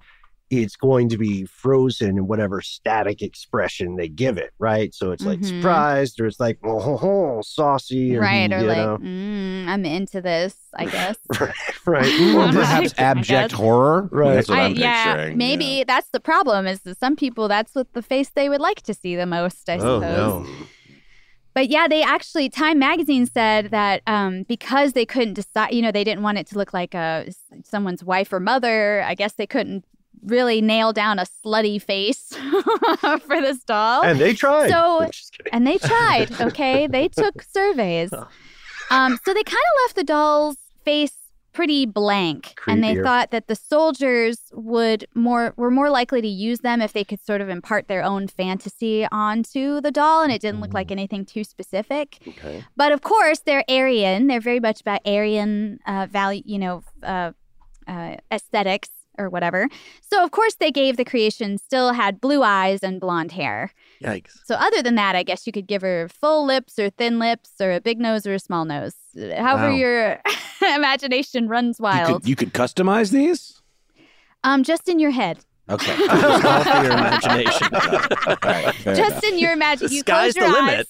it's 0.50 0.78
going 0.78 1.10
to 1.10 1.18
be 1.18 1.44
frozen 1.46 2.12
in 2.18 2.26
whatever 2.26 2.62
static 2.62 3.22
expression 3.22 3.98
they 3.98 4.08
give 4.08 4.38
it, 4.38 4.52
right? 4.60 4.94
So 4.96 5.12
it's 5.12 5.26
like 5.26 5.40
Mhm. 5.40 5.46
surprised, 5.58 6.22
or 6.22 6.26
it's 6.26 6.40
like 6.40 6.58
oh, 6.64 6.80
ho, 6.80 6.96
ho, 6.96 7.42
saucy, 7.44 8.16
or, 8.16 8.22
Right, 8.22 8.50
or 8.54 8.60
you 8.60 8.66
like, 8.68 8.78
know, 8.78 8.98
mm, 8.98 9.68
I'm 9.68 9.84
into 9.84 10.22
this, 10.22 10.56
I 10.74 10.86
guess. 10.86 11.18
right? 11.42 11.54
Or 11.86 11.92
Right. 11.94 12.54
perhaps 12.54 12.94
abject 12.98 13.52
horror. 13.52 14.08
Right. 14.10 14.36
That's 14.36 14.48
what 14.48 14.60
I- 14.60 14.66
I'm 14.68 14.76
yeah, 14.76 15.16
picturing. 15.16 15.38
maybe 15.38 15.66
yeah. 15.66 15.84
that's 15.86 16.08
the 16.12 16.22
problem. 16.22 16.66
Is 16.66 16.80
that 16.84 16.98
some 16.98 17.18
people 17.18 17.50
that's 17.50 17.76
what 17.76 17.92
the 17.92 18.02
face 18.02 18.30
they 18.30 18.48
would 18.48 18.62
like 18.62 18.82
to 18.84 18.94
see 18.94 19.18
the 19.18 19.26
most. 19.26 19.68
I 19.70 19.76
Oh, 19.80 20.00
suppose. 20.00 20.02
no. 20.02 20.48
But 21.58 21.70
yeah, 21.70 21.88
they 21.88 22.04
actually 22.04 22.50
Time 22.50 22.78
Magazine 22.78 23.26
said 23.26 23.72
that 23.72 24.04
um, 24.06 24.44
because 24.44 24.94
they 24.94 25.08
couldn't 25.08 25.34
decide, 25.34 25.74
you 25.74 25.82
know, 25.82 25.92
they 25.92 26.04
didn't 26.04 26.22
want 26.22 26.38
it 26.38 26.46
to 26.50 26.56
look 26.56 26.72
like 26.72 26.94
a 26.94 27.34
someone's 27.64 28.04
wife 28.04 28.32
or 28.32 28.40
mother. 28.40 29.02
I 29.02 29.16
guess 29.16 29.34
they 29.34 29.48
couldn't 29.48 29.84
really 30.24 30.62
nail 30.62 30.94
down 30.94 31.18
a 31.18 31.26
slutty 31.26 31.82
face 31.82 32.28
for 33.26 33.42
this 33.42 33.64
doll. 33.64 34.04
And 34.04 34.20
they 34.20 34.36
tried. 34.36 34.70
So- 34.70 35.02
I'm 35.02 35.10
just 35.10 35.36
kidding. 35.36 35.52
And 35.52 35.66
they 35.66 35.78
tried, 35.80 36.40
okay? 36.42 36.86
they 36.86 37.08
took 37.08 37.42
surveys. 37.42 38.14
Um, 38.92 39.18
so 39.26 39.34
they 39.34 39.42
kind 39.42 39.58
of 39.58 39.84
left 39.84 39.96
the 39.96 40.04
doll's 40.04 40.58
face 40.86 41.18
pretty 41.58 41.88
blank. 41.88 42.54
And 42.68 42.84
they 42.84 43.02
thought 43.02 43.32
that 43.32 43.48
the 43.48 43.56
soldiers 43.56 44.38
would 44.54 45.08
more 45.16 45.56
were 45.58 45.72
more 45.72 45.90
likely 45.90 46.22
to 46.22 46.28
use 46.28 46.60
them 46.60 46.84
if 46.84 46.94
they 46.94 47.04
could 47.04 47.20
sort 47.20 47.42
of 47.42 47.50
impart 47.50 47.88
their 47.88 48.04
own 48.04 48.28
fantasy 48.28 49.08
onto 49.12 49.82
the 49.82 49.90
doll 49.90 50.22
and 50.22 50.32
it 50.32 50.40
didn't 50.40 50.62
look 50.62 50.76
like 50.76 50.92
anything 50.92 51.26
too 51.26 51.44
specific. 51.44 52.20
Okay. 52.28 52.64
But 52.76 52.92
of 52.92 53.02
course, 53.02 53.40
they're 53.40 53.64
Aryan. 53.68 54.28
They're 54.28 54.40
very 54.40 54.60
much 54.60 54.82
about 54.82 55.02
Aryan 55.04 55.80
uh, 55.88 56.06
value, 56.06 56.44
you 56.46 56.60
know, 56.60 56.84
uh, 57.02 57.32
uh, 57.88 58.18
aesthetics 58.32 58.90
or 59.18 59.30
whatever. 59.30 59.68
So 60.02 60.24
of 60.24 60.32
course, 60.32 60.56
they 60.56 60.72
gave 60.72 60.98
the 60.98 61.06
creation 61.06 61.58
still 61.58 61.94
had 61.94 62.22
blue 62.22 62.44
eyes 62.44 62.84
and 62.84 63.00
blonde 63.02 63.32
hair. 63.32 63.72
Yikes. 64.04 64.40
So 64.46 64.56
other 64.56 64.82
than 64.84 64.96
that, 64.96 65.16
I 65.16 65.24
guess 65.24 65.46
you 65.48 65.54
could 65.54 65.68
give 65.68 65.82
her 65.82 66.08
full 66.10 66.46
lips 66.46 66.78
or 66.80 66.90
thin 66.90 67.20
lips 67.20 67.52
or 67.60 67.72
a 67.74 67.82
big 67.82 68.00
nose 68.00 68.26
or 68.28 68.34
a 68.34 68.40
small 68.40 68.66
nose. 68.66 68.94
However, 69.16 69.70
Wow. 69.70 69.76
your 69.76 70.22
imagination 70.76 71.48
runs 71.48 71.80
You 71.80 71.84
wild. 71.84 72.22
could, 72.22 72.30
you 72.30 72.36
could 72.36 72.54
customize 72.54 73.12
these. 73.12 73.62
um, 74.44 74.64
just 74.64 74.88
in 74.88 75.00
your 75.00 75.12
head. 75.12 75.40
Okay. 75.70 75.92
All 76.10 76.64
for 76.64 76.84
your 76.84 76.94
imagination. 76.94 77.68
All 77.74 78.38
right, 78.44 78.74
fair 78.76 78.96
just 78.96 79.24
in 79.26 79.38
your 79.38 79.52
imagination. 79.52 79.96
You 79.96 80.00
sky's 80.02 80.34
close 80.34 80.36
your 80.36 80.52
the 80.52 80.58
eyes 80.58 80.86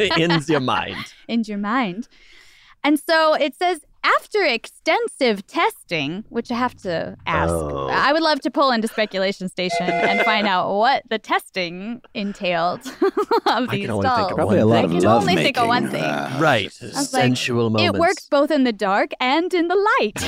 limit. 0.00 0.18
In 0.18 0.42
your 0.48 0.60
mind. 0.60 1.04
in 1.28 1.42
your 1.44 1.56
mind. 1.58 2.08
And 2.82 3.00
so 3.00 3.32
it 3.32 3.54
says 3.54 3.80
after 4.04 4.42
extensive 4.44 5.46
testing, 5.46 6.24
which 6.28 6.50
I 6.50 6.54
have 6.54 6.74
to 6.82 7.16
ask, 7.26 7.50
Oh. 7.52 7.88
I 7.88 8.12
would 8.12 8.22
love 8.22 8.40
to 8.42 8.50
pull 8.50 8.70
into 8.70 8.86
Speculation 8.86 9.48
Station 9.48 9.86
and 9.88 10.20
find 10.20 10.46
out 10.46 10.74
what 10.76 11.02
the 11.08 11.18
testing 11.18 12.02
entailed 12.14 12.80
of 13.00 13.00
I 13.46 13.66
these 13.70 13.86
can 13.86 13.90
only 13.90 14.02
think 14.08 14.16
dolls. 14.16 14.30
of 14.30 14.36
Probably 14.36 14.58
a 14.58 14.66
one 14.66 14.68
lot 14.76 14.80
I 14.80 14.84
of 14.84 14.90
can 14.90 15.00
love 15.02 15.22
only 15.22 15.34
making. 15.34 15.44
think 15.44 15.58
of 15.58 15.68
one 15.68 15.88
thing. 15.90 16.02
uh, 16.04 16.36
Right. 16.40 16.64
was 16.80 16.92
like, 17.12 17.22
Sensual 17.22 17.70
moments. 17.70 17.94
It 17.96 17.98
works 18.00 18.28
both 18.30 18.50
in 18.50 18.64
the 18.64 18.72
dark 18.72 19.12
and 19.20 19.52
in 19.54 19.68
the 19.68 19.76
light. 19.98 20.20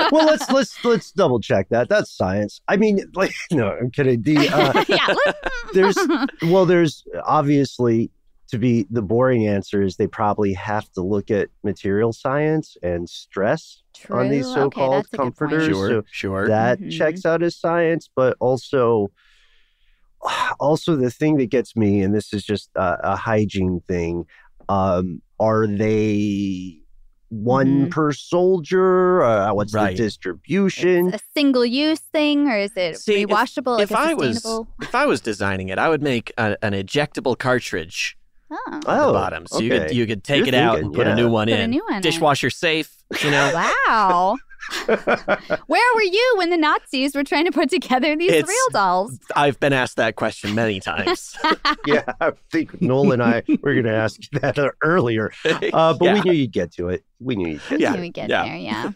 well, 0.12 0.26
let's 0.26 0.50
let's 0.50 0.84
let's 0.84 1.10
double 1.12 1.40
check 1.40 1.68
that. 1.70 1.88
That's 1.88 2.10
science. 2.10 2.60
I 2.68 2.76
mean, 2.76 3.00
like, 3.14 3.32
no, 3.52 3.72
I'm 3.72 3.90
kidding. 3.90 4.22
The 4.22 4.48
uh, 4.48 4.84
yeah. 4.88 5.14
there's 5.74 5.96
well, 6.50 6.64
there's 6.66 7.04
obviously 7.24 8.10
to 8.48 8.58
be 8.58 8.86
the 8.90 9.02
boring 9.02 9.46
answer 9.46 9.82
is 9.82 9.96
they 9.96 10.06
probably 10.06 10.52
have 10.54 10.90
to 10.92 11.00
look 11.02 11.30
at 11.30 11.48
material 11.64 12.12
science 12.12 12.76
and 12.82 13.08
stress 13.08 13.82
on 14.10 14.28
these 14.28 14.46
so-called 14.46 14.74
okay, 14.76 14.96
that's 14.96 15.08
a 15.12 15.16
good 15.16 15.22
point. 15.22 15.36
comforters. 15.36 15.66
Sure, 15.66 15.88
So 15.88 16.02
sure. 16.10 16.48
that 16.48 16.80
Mhm. 16.80 16.90
checks 16.92 17.24
out 17.26 17.42
as 17.42 17.56
science, 17.56 18.08
but 18.14 18.36
also 18.40 19.08
also 20.60 20.96
the 20.96 21.10
thing 21.10 21.36
that 21.38 21.50
gets 21.50 21.76
me, 21.76 22.02
and 22.02 22.14
this 22.14 22.32
is 22.32 22.44
just 22.44 22.70
a, 22.76 23.12
a 23.12 23.16
hygiene 23.16 23.80
thing, 23.88 24.24
um, 24.68 25.22
are 25.38 25.66
they 25.66 26.80
one 27.28 27.86
Mhm. 27.86 27.90
per 27.90 28.12
soldier? 28.12 29.22
Uh, 29.22 29.52
what's 29.54 29.74
Right. 29.74 29.96
the 29.96 30.02
distribution? 30.04 31.12
a 31.14 31.18
single 31.34 31.66
use 31.66 31.98
thing 32.00 32.48
or 32.48 32.56
is 32.58 32.72
it 32.76 32.96
See, 32.98 33.22
if- 33.22 33.28
rewashable? 33.28 33.80
if 33.80 33.90
like 33.90 33.98
a 33.98 34.10
I 34.10 34.14
was 34.14 34.44
if 34.80 34.94
I 34.94 35.06
was 35.06 35.20
designing 35.20 35.68
it, 35.68 35.78
I 35.78 35.88
would 35.88 36.02
make 36.02 36.32
a, 36.38 36.56
an 36.62 36.72
ejectable 36.72 37.36
cartridge 37.38 38.16
Oh. 38.50 38.80
Oh, 38.86 39.06
the 39.08 39.12
bottom, 39.12 39.46
so 39.46 39.58
you 39.60 39.70
could 39.70 39.90
you 39.92 40.06
could 40.06 40.22
take 40.22 40.38
You're 40.38 40.48
it 40.48 40.54
out 40.54 40.78
and 40.78 40.92
put 40.92 41.06
yeah. 41.06 41.12
a 41.14 41.16
new 41.16 41.28
one 41.28 41.48
Put 41.48 41.58
a 41.58 41.62
in. 41.62 41.70
new 41.70 41.82
one 41.84 41.96
in. 41.96 42.02
Dishwasher 42.02 42.50
safe, 42.50 42.92
you 43.22 43.30
know. 43.30 43.50
Wow. 43.88 44.36
Where 44.86 45.94
were 45.94 46.02
you 46.02 46.34
when 46.38 46.50
the 46.50 46.56
Nazis 46.56 47.14
were 47.14 47.22
trying 47.22 47.44
to 47.44 47.52
put 47.52 47.70
together 47.70 48.16
these 48.16 48.30
It's- 48.32 48.48
real 48.48 48.68
dolls? 48.72 49.18
I've 49.36 49.60
been 49.60 49.72
asked 49.72 49.96
that 49.96 50.16
question 50.16 50.54
many 50.56 50.80
times. 50.80 51.36
yeah, 51.86 52.02
I 52.20 52.32
think 52.50 52.80
Noel 52.82 53.12
and 53.12 53.22
I 53.22 53.42
were 53.62 53.74
going 53.74 53.84
to 53.84 53.94
ask 53.94 54.20
that 54.32 54.58
uh, 54.58 54.70
earlier, 54.82 55.32
uh, 55.44 55.94
but 55.94 56.02
Yeah. 56.02 56.14
we 56.14 56.20
knew 56.22 56.32
you'd 56.32 56.52
get 56.52 56.72
to 56.74 56.88
it. 56.88 57.04
We 57.20 57.36
knew 57.36 57.48
you'd 57.48 57.62
get 57.68 57.80
Yeah, 57.80 57.92
Can 57.92 58.00
we 58.00 58.10
get 58.10 58.28
yeah. 58.28 58.44
there? 58.44 58.56
Yeah. 58.56 58.90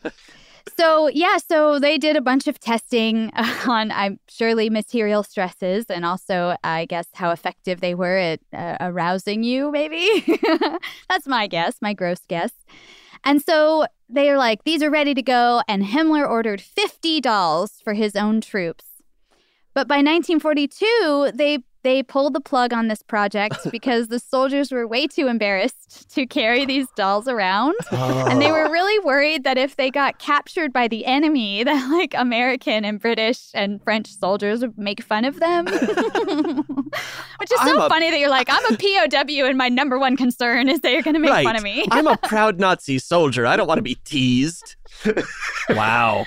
So 0.77 1.09
yeah, 1.09 1.39
so 1.39 1.79
they 1.79 1.99
did 1.99 2.17
a 2.17 2.21
bunch 2.21 2.47
of 2.47 2.59
testing 2.59 3.31
on, 3.67 3.91
I'm 3.91 4.19
surely 4.29 4.71
material 4.71 5.23
stresses, 5.23 5.87
and 5.89 6.05
also 6.05 6.57
I 6.65 6.87
guess 6.87 7.07
how 7.15 7.31
effective 7.31 7.81
they 7.81 7.95
were 7.95 8.17
at 8.17 8.41
uh, 8.53 8.77
arousing 8.81 9.43
you. 9.43 9.71
Maybe 9.71 10.39
that's 11.09 11.27
my 11.27 11.47
guess, 11.47 11.77
my 11.81 11.95
gross 11.95 12.21
guess. 12.29 12.53
And 13.25 13.43
so 13.43 13.87
they 14.09 14.31
are 14.31 14.39
like, 14.39 14.65
these 14.65 14.83
are 14.83 14.91
ready 14.91 15.15
to 15.15 15.23
go, 15.23 15.63
and 15.69 15.85
Himmler 15.85 16.29
ordered 16.29 16.61
50 16.61 17.21
dolls 17.21 17.81
for 17.83 17.95
his 17.95 18.17
own 18.17 18.41
troops. 18.41 18.85
But 19.75 19.87
by 19.87 19.97
1942, 19.97 21.33
they 21.35 21.59
they 21.83 22.03
pulled 22.03 22.35
the 22.35 22.41
plug 22.41 22.73
on 22.73 22.89
this 22.89 23.03
project 23.03 23.57
because 23.71 24.09
the 24.09 24.19
soldiers 24.19 24.71
were 24.71 24.87
way 24.87 25.07
too 25.07 25.27
embarrassed 25.27 26.11
to 26.15 26.27
carry 26.27 26.65
these 26.65 26.87
dolls 26.97 27.29
around. 27.29 27.75
And 27.91 28.41
they 28.41 28.53
were 28.53 28.67
oh. 28.67 28.71
really 28.71 28.99
worried 29.05 29.45
that 29.45 29.59
if 29.59 29.77
they 29.77 29.91
got 29.91 30.19
captured 30.19 30.73
by 30.73 30.89
the 30.89 31.07
enemy, 31.07 31.65
that 31.71 31.91
like 31.91 32.15
American 32.15 32.85
and 32.85 33.01
British 33.01 33.51
and 33.55 33.83
French 33.83 34.09
soldiers 34.09 34.61
would 34.61 34.77
make 34.79 35.03
fun 35.03 35.25
of 35.25 35.41
them. 35.41 35.67
Which 35.67 35.83
is 37.53 37.61
so 37.61 37.71
I'm 37.71 37.81
a- 37.81 37.89
funny 37.89 38.11
that 38.11 38.19
you're 38.19 38.31
like, 38.31 38.49
I'm 38.51 38.65
a 38.73 38.77
POW 38.77 39.47
and 39.47 39.59
my 39.59 39.69
number 39.69 39.99
one 39.99 40.17
concern 40.17 40.69
is 40.69 40.81
that 40.81 40.93
you're 40.93 41.03
going 41.03 41.15
to 41.15 41.21
make 41.21 41.31
right. 41.31 41.45
fun 41.45 41.57
of 41.57 41.63
me. 41.63 41.87
I'm 41.91 42.07
a 42.07 42.17
proud 42.17 42.59
Nazi 42.59 42.99
soldier. 42.99 43.47
I 43.47 43.57
don't 43.57 43.67
want 43.67 43.79
to 43.79 43.83
be 43.83 43.97
teased. 44.05 44.77
wow. 45.71 46.27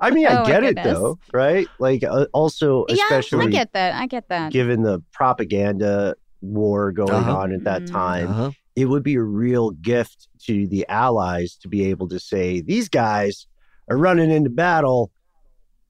I 0.00 0.10
mean, 0.10 0.26
Oh, 0.28 0.42
I 0.42 0.46
get 0.46 0.62
it 0.64 0.76
though, 0.82 1.18
right? 1.32 1.70
Like, 1.78 2.04
uh, 2.04 2.26
also, 2.32 2.84
yeah, 2.88 2.94
especially 3.04 3.46
I 3.46 3.50
get 3.50 3.72
that. 3.72 3.94
I 3.94 4.06
get 4.06 4.28
that. 4.28 4.52
given 4.52 4.82
the 4.82 5.02
propaganda 5.12 6.14
war 6.40 6.92
going 6.92 7.10
Uh-huh. 7.12 7.36
on 7.36 7.52
at 7.52 7.64
that 7.64 7.82
Mhm. 7.82 7.90
time, 7.92 8.28
Uh-huh. 8.30 8.50
it 8.76 8.84
would 8.86 9.02
be 9.02 9.16
a 9.16 9.22
real 9.22 9.70
gift 9.72 10.28
to 10.44 10.66
the 10.68 10.86
Allies 10.88 11.56
to 11.62 11.68
be 11.68 11.86
able 11.90 12.08
to 12.08 12.20
say, 12.20 12.60
these 12.60 12.88
guys 12.88 13.46
are 13.90 13.96
running 13.96 14.30
into 14.30 14.50
battle 14.50 15.10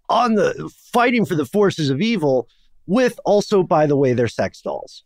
on 0.08 0.34
the 0.36 0.70
fighting 0.92 1.26
for 1.26 1.34
the 1.34 1.44
forces 1.44 1.90
of 1.90 2.00
evil 2.00 2.48
with 2.86 3.20
also, 3.26 3.62
by 3.62 3.86
the 3.86 3.96
way, 3.96 4.14
their 4.14 4.28
sex 4.28 4.62
dolls. 4.62 5.04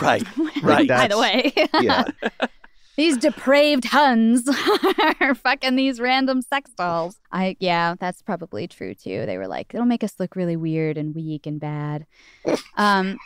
Right. 0.00 0.22
Like, 0.38 0.62
Right. 0.62 0.88
By 0.88 1.08
the 1.08 1.18
way. 1.18 1.52
Yeah. 1.80 2.04
These 2.96 3.16
depraved 3.16 3.86
Huns 3.86 4.48
are 5.20 5.34
fucking 5.34 5.76
these 5.76 6.00
random 6.00 6.42
sex 6.42 6.70
dolls. 6.76 7.18
I 7.32 7.56
yeah, 7.58 7.94
that's 7.98 8.22
probably 8.22 8.68
true 8.68 8.94
too. 8.94 9.26
They 9.26 9.36
were 9.36 9.48
like, 9.48 9.74
it'll 9.74 9.86
make 9.86 10.04
us 10.04 10.14
look 10.18 10.36
really 10.36 10.56
weird 10.56 10.96
and 10.96 11.14
weak 11.14 11.46
and 11.46 11.58
bad. 11.58 12.06
Um, 12.76 13.18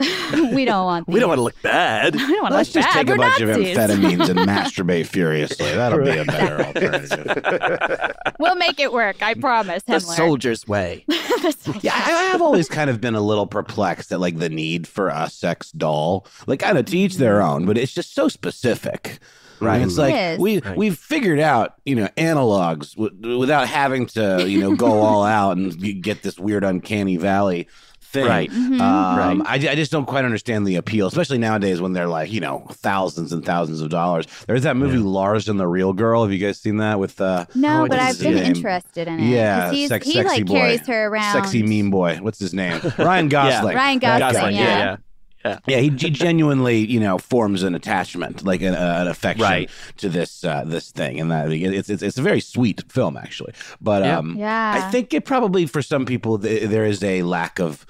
we 0.00 0.64
don't 0.64 0.84
want. 0.84 1.08
We 1.14 1.20
don't 1.20 1.28
want 1.28 1.38
to 1.38 1.42
look 1.42 1.60
bad. 1.62 2.14
We 2.14 2.20
don't 2.20 2.42
want 2.42 2.52
to 2.52 2.56
Let's 2.56 2.72
just 2.72 2.88
bad. 2.88 2.94
take 2.94 3.08
a 3.08 3.10
We're 3.12 3.16
bunch 3.18 3.40
Nazis. 3.40 3.76
of 3.76 3.90
amphetamines 3.90 4.28
and 4.30 4.38
masturbate 4.48 5.06
furiously. 5.06 5.70
That'll 5.72 6.02
be 6.04 6.16
a 6.18 6.24
better 6.24 6.64
alternative. 6.64 8.16
We'll 8.38 8.56
make 8.56 8.80
it 8.80 8.92
work. 8.92 9.22
I 9.22 9.34
promise. 9.34 9.82
The 9.84 9.94
Himmler. 9.94 10.16
soldier's 10.16 10.66
way. 10.66 11.04
The 11.08 11.52
soldier. 11.58 11.80
Yeah, 11.82 11.92
I, 11.94 12.10
I 12.12 12.22
have 12.32 12.42
always 12.42 12.68
kind 12.68 12.90
of 12.90 13.00
been 13.00 13.14
a 13.14 13.20
little 13.20 13.46
perplexed 13.46 14.10
at 14.12 14.20
like 14.20 14.38
the 14.38 14.48
need 14.48 14.86
for 14.88 15.08
a 15.08 15.28
sex 15.30 15.70
doll. 15.72 16.26
Like, 16.46 16.60
kind 16.60 16.78
of 16.78 16.86
to 16.86 16.98
each 16.98 17.16
their 17.16 17.40
own, 17.42 17.66
but 17.66 17.78
it's 17.78 17.92
just 17.92 18.14
so 18.14 18.28
specific. 18.28 19.18
Right, 19.60 19.80
it's 19.82 19.94
Mm. 19.94 19.98
like 19.98 20.14
It 20.14 20.18
is. 20.34 20.38
we 20.40 20.58
Right. 20.60 20.76
we've 20.76 20.98
figured 20.98 21.38
out 21.38 21.74
you 21.84 21.94
know 21.94 22.08
analogs 22.16 22.96
w- 22.96 23.38
without 23.38 23.68
having 23.68 24.06
to 24.06 24.44
you 24.48 24.60
know 24.60 24.74
go 24.74 25.00
all 25.00 25.22
out 25.24 25.56
and 25.56 26.02
get 26.02 26.22
this 26.22 26.38
weird 26.38 26.64
uncanny 26.64 27.16
valley 27.16 27.68
thing. 28.14 28.26
Right. 28.26 28.50
Mhm. 28.50 28.80
Um, 28.80 29.40
Right. 29.42 29.66
I, 29.66 29.72
I 29.72 29.74
just 29.74 29.92
don't 29.92 30.06
quite 30.06 30.24
understand 30.24 30.66
the 30.66 30.76
appeal, 30.76 31.06
especially 31.06 31.36
nowadays 31.38 31.80
when 31.82 31.92
they're 31.92 32.06
like, 32.08 32.32
you 32.32 32.40
know, 32.40 32.66
thousands 32.70 33.32
and 33.32 33.44
thousands 33.44 33.82
of 33.82 33.90
dollars. 33.90 34.26
There's 34.46 34.62
that 34.62 34.76
movie 34.76 34.96
Lars 34.96 35.48
and 35.48 35.60
the 35.60 35.66
Real 35.66 35.92
Girl. 35.92 36.22
Have 36.22 36.32
you 36.32 36.38
guys 36.38 36.58
seen 36.58 36.78
that 36.78 36.98
with 36.98 37.20
uh 37.20 37.44
No, 37.54 37.82
Oh, 37.84 37.88
but 37.88 37.98
I've 37.98 38.18
been 38.18 38.36
name. 38.36 38.44
interested 38.54 39.06
in 39.08 39.20
it. 39.20 39.26
Yeah, 39.28 39.70
he's, 39.72 39.88
sex- 39.90 40.06
he 40.06 40.14
sexy 40.14 40.28
like 40.28 40.46
boy. 40.46 40.54
carries 40.54 40.86
her 40.86 41.08
around. 41.08 41.32
sexy 41.34 41.62
meme 41.62 41.90
boy? 41.90 42.16
What's 42.22 42.38
his 42.38 42.54
name? 42.54 42.80
Ryan 42.98 43.28
Gosling. 43.36 43.76
Ryan 43.76 43.98
That 43.98 44.18
Gosling, 44.32 44.54
guy. 44.56 44.62
yeah. 44.62 44.96
Yeah. 45.44 45.58
Yeah, 45.66 45.78
he, 45.80 45.90
he 45.90 46.10
genuinely, 46.10 46.78
you 46.78 47.00
know, 47.00 47.18
forms 47.18 47.62
an 47.62 47.74
attachment, 47.74 48.44
like 48.44 48.62
an, 48.62 48.74
uh, 48.74 48.98
an 49.02 49.08
affection 49.08 49.42
Right. 49.44 49.70
to 49.98 50.08
this 50.08 50.44
uh, 50.44 50.64
this 50.64 50.90
thing, 50.90 51.20
and 51.20 51.30
that 51.30 51.50
it's, 51.52 51.90
it's 51.90 52.02
it's 52.02 52.18
a 52.18 52.22
very 52.22 52.40
sweet 52.40 52.82
film 52.90 53.16
actually. 53.16 53.52
But 53.80 54.02
Yeah. 54.02 54.18
um, 54.18 54.36
Yeah. 54.38 54.72
I 54.86 54.90
think 54.90 55.12
it 55.12 55.24
probably 55.24 55.66
for 55.66 55.82
some 55.82 56.04
people 56.06 56.38
th- 56.38 56.68
there 56.70 56.84
is 56.86 57.02
a 57.02 57.22
lack 57.22 57.58
of 57.60 57.84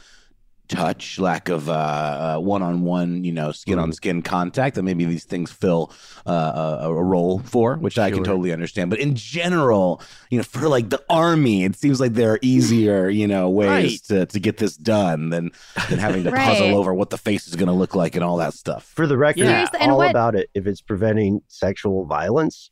touch, 0.74 1.18
lack 1.18 1.48
of 1.48 1.68
uh, 1.68 2.38
one 2.38 2.62
on 2.62 2.82
one, 2.82 3.24
you 3.24 3.32
know, 3.32 3.52
skin 3.52 3.78
on 3.78 3.92
skin 3.92 4.22
contact 4.22 4.74
that 4.76 4.82
maybe 4.82 5.04
these 5.04 5.24
things 5.24 5.50
fill 5.52 5.92
uh, 6.26 6.78
a, 6.82 6.88
a 6.88 7.02
role 7.02 7.38
for, 7.40 7.76
which 7.76 7.98
I 7.98 8.10
can 8.10 8.24
totally 8.24 8.52
understand. 8.52 8.90
But 8.90 8.98
in 8.98 9.14
general, 9.14 10.00
you 10.30 10.38
know, 10.38 10.44
for 10.44 10.68
like 10.68 10.90
the 10.90 11.02
army, 11.08 11.64
it 11.64 11.76
seems 11.76 12.00
like 12.00 12.14
there 12.14 12.32
are 12.32 12.38
easier, 12.42 13.08
you 13.08 13.26
know, 13.26 13.48
ways 13.50 13.68
Right. 13.68 14.00
to, 14.08 14.26
to 14.26 14.40
get 14.40 14.56
this 14.58 14.76
done 14.76 15.30
than, 15.30 15.50
than 15.88 15.98
having 15.98 16.24
to 16.24 16.30
Right. 16.30 16.44
puzzle 16.46 16.76
over 16.76 16.92
what 16.92 17.10
the 17.10 17.18
face 17.18 17.46
is 17.48 17.56
going 17.56 17.68
to 17.68 17.72
look 17.74 17.94
like 17.94 18.14
and 18.16 18.24
all 18.24 18.36
that 18.38 18.54
stuff. 18.54 18.84
For 18.94 19.06
the 19.06 19.16
record, 19.16 19.40
Yeah. 19.40 19.66
Seriously, 19.70 19.78
all 19.90 19.98
what- 19.98 20.10
about 20.10 20.34
it 20.34 20.50
if 20.54 20.66
it's 20.66 20.80
preventing 20.80 21.40
sexual 21.48 22.04
violence. 22.06 22.70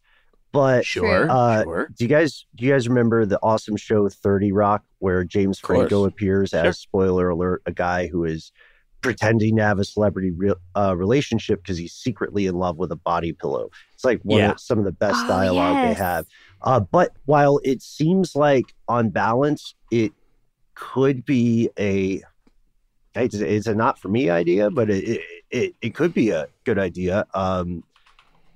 But 0.52 0.84
Sure. 0.84 1.26
Uh, 1.30 1.62
sure. 1.64 1.88
do 1.96 2.04
you 2.04 2.08
guys 2.08 2.44
do 2.54 2.64
you 2.66 2.72
guys 2.72 2.86
remember 2.88 3.24
the 3.24 3.38
awesome 3.42 3.76
show 3.76 4.08
30 4.08 4.52
Rock 4.52 4.84
where 4.98 5.24
James. 5.24 5.58
Franco 5.58 6.04
appears 6.04 6.50
Sure. 6.50 6.60
as 6.66 6.78
spoiler 6.78 7.30
alert 7.30 7.62
a 7.66 7.72
guy 7.72 8.06
who 8.06 8.24
is 8.24 8.52
pretending 9.00 9.56
to 9.56 9.62
have 9.64 9.78
a 9.80 9.84
celebrity 9.84 10.30
re- 10.30 10.54
uh, 10.76 10.94
relationship 10.96 11.60
because 11.62 11.76
he's 11.76 11.92
secretly 11.92 12.46
in 12.46 12.54
love 12.54 12.76
with 12.76 12.92
a 12.92 12.96
body 12.96 13.32
pillow. 13.32 13.68
It's 13.94 14.04
like 14.04 14.20
one 14.22 14.38
Yeah. 14.38 14.52
of 14.52 14.60
some 14.60 14.78
of 14.78 14.84
the 14.84 14.92
best 14.92 15.24
Oh, 15.24 15.28
dialogue 15.28 15.74
yes. 15.74 15.96
they 15.98 16.04
have. 16.04 16.26
Uh, 16.60 16.80
but 16.80 17.10
while 17.24 17.58
it 17.64 17.82
seems 17.82 18.36
like 18.36 18.74
on 18.88 19.08
balance 19.08 19.74
it 19.90 20.12
could 20.74 21.24
be 21.24 21.70
a 21.78 22.22
it's, 23.14 23.34
it's 23.34 23.66
a 23.66 23.74
not 23.74 23.98
for 23.98 24.08
me 24.08 24.30
idea, 24.30 24.70
but 24.70 24.88
it, 24.88 25.04
it 25.04 25.20
it 25.50 25.74
it 25.82 25.94
could 25.94 26.14
be 26.14 26.30
a 26.30 26.46
good 26.64 26.78
idea. 26.78 27.26
Um, 27.34 27.84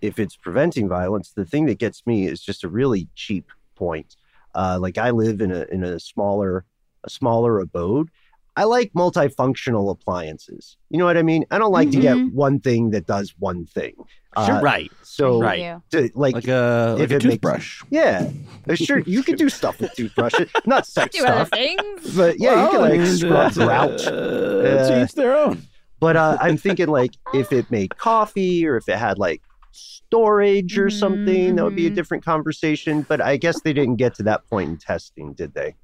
if 0.01 0.19
it's 0.19 0.37
preventing 0.37 0.89
violence, 0.89 1.33
the 1.33 1.45
thing 1.45 1.67
that 1.67 1.79
gets 1.79 2.07
me 2.07 2.27
is 2.27 2.41
just 2.41 2.65
a 2.65 2.69
really 2.69 3.09
cheap 3.15 3.51
point. 3.75 4.17
Uh, 4.55 4.79
like 4.81 4.99
I 4.99 5.11
live 5.11 5.41
in 5.41 5.51
a 5.53 5.65
in 5.71 5.85
a 5.85 5.99
smaller 6.01 6.65
a 7.05 7.11
smaller 7.11 7.61
abode. 7.61 8.11
I 8.59 8.65
like 8.65 8.91
multifunctional 8.95 9.91
appliances. 9.91 10.79
You 10.89 10.99
know 10.99 11.05
what 11.05 11.19
I 11.19 11.23
mean? 11.23 11.45
I 11.51 11.59
don't 11.59 11.73
like 11.73 11.91
to 11.91 12.01
get 12.01 12.17
one 12.33 12.59
thing 12.59 12.89
that 12.93 13.07
does 13.07 13.35
one 13.39 13.67
thing. 13.67 13.93
Uh, 14.35 14.61
right. 14.63 14.91
So, 15.03 15.41
Right. 15.41 15.79
To, 15.91 16.11
like, 16.15 16.35
Like 16.37 16.49
a, 16.49 16.97
If 16.99 17.01
like 17.01 17.01
a 17.01 17.03
it 17.05 17.11
makes- 17.11 17.23
toothbrush. 17.25 17.83
yeah, 17.91 18.31
uh, 18.69 18.75
sure, 18.75 18.99
you 19.01 19.23
can 19.23 19.37
do 19.37 19.49
stuff 19.51 19.79
with 19.81 19.93
toothbrushes, 19.95 20.51
not 20.67 20.87
sex 20.97 21.17
Do 21.19 21.25
other 21.27 21.45
stuff, 21.47 21.51
things. 21.51 22.17
but 22.17 22.39
yeah, 22.41 22.65
you 22.65 22.71
can 22.71 22.81
like 22.81 23.01
mean, 23.01 23.07
scrub 23.17 23.53
uh, 23.59 23.67
grout. 23.67 23.93
uh, 24.07 24.11
to 24.11 25.01
Uh, 25.01 25.05
each 25.05 25.13
their 25.13 25.37
own. 25.37 25.63
But 26.01 26.17
uh, 26.17 26.37
I'm 26.41 26.57
thinking 26.57 26.89
like 26.89 27.13
if 27.35 27.53
it 27.53 27.71
made 27.71 27.97
coffee 27.99 28.67
or 28.67 28.77
if 28.79 28.89
it 28.89 28.97
had 28.99 29.19
like 29.19 29.43
storage 29.77 30.79
or 30.79 30.91
something, 30.91 31.57
that 31.57 31.65
would 31.65 31.77
be 31.77 31.87
a 31.87 31.91
Mhm. 31.91 31.95
different 31.95 32.25
conversation. 32.25 33.03
But 33.03 33.21
I 33.21 33.37
guess 33.37 33.61
they 33.61 33.73
didn't 33.73 33.97
get 33.97 34.15
to 34.17 34.23
that 34.25 34.47
point 34.49 34.71
in 34.71 34.77
testing, 34.79 35.33
did 35.35 35.55
they? 35.55 35.75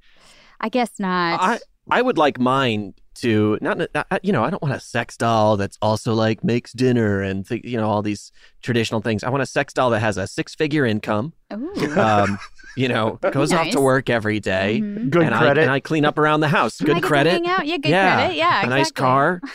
I 0.61 0.69
guess 0.69 0.99
not. 0.99 1.41
I 1.41 1.59
I 1.91 2.01
would 2.03 2.17
like 2.19 2.39
mine 2.39 2.95
to 3.15 3.59
not, 3.61 3.79
not 3.95 4.07
you 4.23 4.33
know 4.33 4.43
I 4.45 4.51
don't 4.51 4.63
want 4.63 4.75
a 4.75 4.81
sex 4.81 5.17
doll 5.17 5.57
that's 5.57 5.77
also 5.83 6.15
like 6.15 6.43
makes 6.45 6.73
dinner 6.73 7.21
and 7.21 7.47
th- 7.47 7.65
you 7.65 7.77
know 7.77 7.89
all 7.89 8.01
these 8.03 8.31
traditional 8.63 9.01
things. 9.01 9.25
I 9.25 9.31
want 9.31 9.43
a 9.43 9.47
sex 9.47 9.73
doll 9.75 9.91
that 9.91 9.99
has 10.01 10.17
a 10.17 10.27
six 10.27 10.55
figure 10.55 10.87
income. 10.87 11.33
Ooh. 11.53 12.01
Um, 12.01 12.39
you 12.77 12.89
know, 12.89 13.19
goes 13.33 13.53
off 13.53 13.69
to 13.71 13.81
work 13.81 14.09
every 14.09 14.39
day. 14.41 14.81
Mhm. 14.81 15.11
Good 15.11 15.25
and 15.25 15.35
credit. 15.35 15.61
I, 15.61 15.63
and 15.65 15.71
I 15.73 15.81
clean 15.81 16.05
up 16.05 16.17
around 16.19 16.41
the 16.41 16.49
house. 16.49 16.81
Good 16.81 17.03
credit. 17.03 17.33
hang 17.33 17.49
out. 17.49 17.67
Yeah, 17.67 17.77
good 17.79 17.91
Yeah. 17.91 18.15
credit. 18.21 18.37
Yeah, 18.37 18.65
a 18.65 18.69
nice 18.69 18.91
car. 18.93 19.41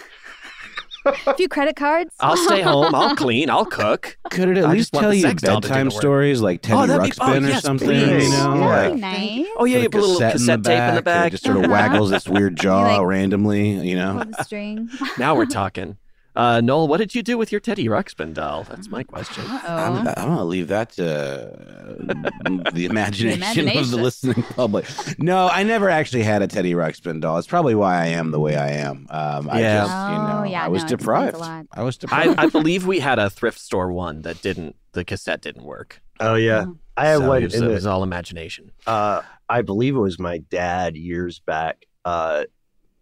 A 1.25 1.33
few 1.35 1.47
credit 1.49 1.75
cards. 1.75 2.13
I'll 2.19 2.37
stay 2.37 2.61
home. 2.61 2.93
I'll 2.93 3.15
clean. 3.17 3.49
I'll 3.49 3.65
cook. 3.65 4.17
Could 4.31 4.49
it 4.49 4.57
at 4.57 4.65
I 4.65 4.71
least 4.73 4.93
tell 4.93 5.09
the 5.09 5.15
you 5.15 5.21
sex 5.21 5.41
doll 5.41 5.61
to 5.61 5.67
do 5.67 5.73
bedtime 5.73 5.91
stories 5.91 6.41
like 6.41 6.61
Teddy 6.61 6.77
Oh, 6.79 6.85
that'd 6.87 7.03
be- 7.03 7.11
oh, 7.19 7.25
Ruxpin 7.25 7.43
oh, 7.43 7.45
or 7.45 7.49
yes, 7.49 7.61
something? 7.63 7.87
please. 7.87 8.23
You 8.25 8.29
know, 8.29 8.55
Yeah. 8.55 8.69
That'd 8.69 8.91
like 8.91 8.93
be 8.93 8.99
nice. 9.01 9.47
Oh 9.57 9.65
yeah, 9.65 9.77
you 9.79 9.85
a 9.85 9.89
put 9.89 9.97
a 9.99 10.01
little 10.01 10.15
cassette 10.19 10.33
cassette 10.33 10.63
tape 10.63 10.73
in 10.73 10.87
the 10.87 10.95
and 10.97 11.05
back. 11.05 11.27
It 11.27 11.31
just 11.31 11.43
sort 11.45 11.63
of 11.63 11.71
waggles 11.71 12.11
its 12.11 12.27
weird 12.27 12.55
jaw 12.57 12.81
like- 12.97 13.07
randomly. 13.07 13.71
You 13.87 13.95
know, 13.95 14.23
string. 14.43 14.89
now 15.17 15.35
we're 15.35 15.45
talking. 15.45 15.97
Uh, 16.37 16.61
Noel, 16.61 16.87
what 16.87 16.97
did 16.97 17.15
you 17.15 17.23
do 17.23 17.35
with 17.35 17.51
your 17.51 17.59
Teddy 17.59 17.87
Ruxpin 17.87 18.33
doll? 18.35 18.63
That's 18.63 18.89
my 18.89 19.01
question. 19.03 19.43
I'm, 19.47 20.07
I'm 20.07 20.13
gonna 20.15 20.45
leave 20.45 20.67
that 20.67 20.91
to 20.91 21.03
uh, 21.03 22.71
the 22.73 22.85
imagination, 22.89 23.67
of 23.75 23.89
the 23.89 23.97
listening 23.97 24.43
public. 24.55 24.85
No, 25.17 25.47
I 25.47 25.63
never 25.63 25.89
actually 25.89 26.21
had 26.21 26.43
a 26.43 26.47
Teddy 26.47 26.73
Ruxpin 26.73 27.21
doll. 27.21 27.39
It's 27.39 27.47
probably 27.47 27.73
why 27.73 27.95
I 28.03 28.05
am 28.09 28.29
the 28.29 28.39
way 28.39 28.55
I 28.55 28.69
am. 28.69 29.07
Um, 29.09 29.49
I 29.49 29.61
Yeah. 29.61 29.81
just, 29.85 30.09
you 30.09 30.15
Oh, 30.37 30.43
yeah, 30.43 30.63
I 30.63 30.67
was 30.67 30.83
no, 30.83 30.87
it 30.89 30.91
explains 30.93 31.29
a 31.29 31.31
deprived. 31.31 31.67
I 31.73 31.81
was 31.83 31.97
deprived. 31.97 32.39
I 32.39 32.45
believe 32.47 32.85
we 32.85 32.99
had 32.99 33.17
a 33.17 33.29
thrift 33.31 33.59
store 33.59 33.91
one 33.91 34.21
that 34.21 34.41
didn't. 34.43 34.75
The 34.91 35.03
cassette 35.03 35.41
didn't 35.41 35.63
work. 35.63 36.01
Oh 36.19 36.35
yeah, 36.35 36.65
Oh. 36.67 36.77
I 36.95 37.07
had 37.07 37.17
So 37.19 37.27
one 37.29 37.41
it 37.41 37.45
was, 37.45 37.55
it 37.55 37.67
was 37.67 37.85
all 37.87 38.03
imagination. 38.03 38.71
uh, 38.85 39.21
I 39.49 39.61
believe 39.63 39.95
it 39.95 39.99
was 39.99 40.19
my 40.19 40.37
dad 40.39 40.95
years 40.97 41.39
back, 41.39 41.85
uh, 42.05 42.43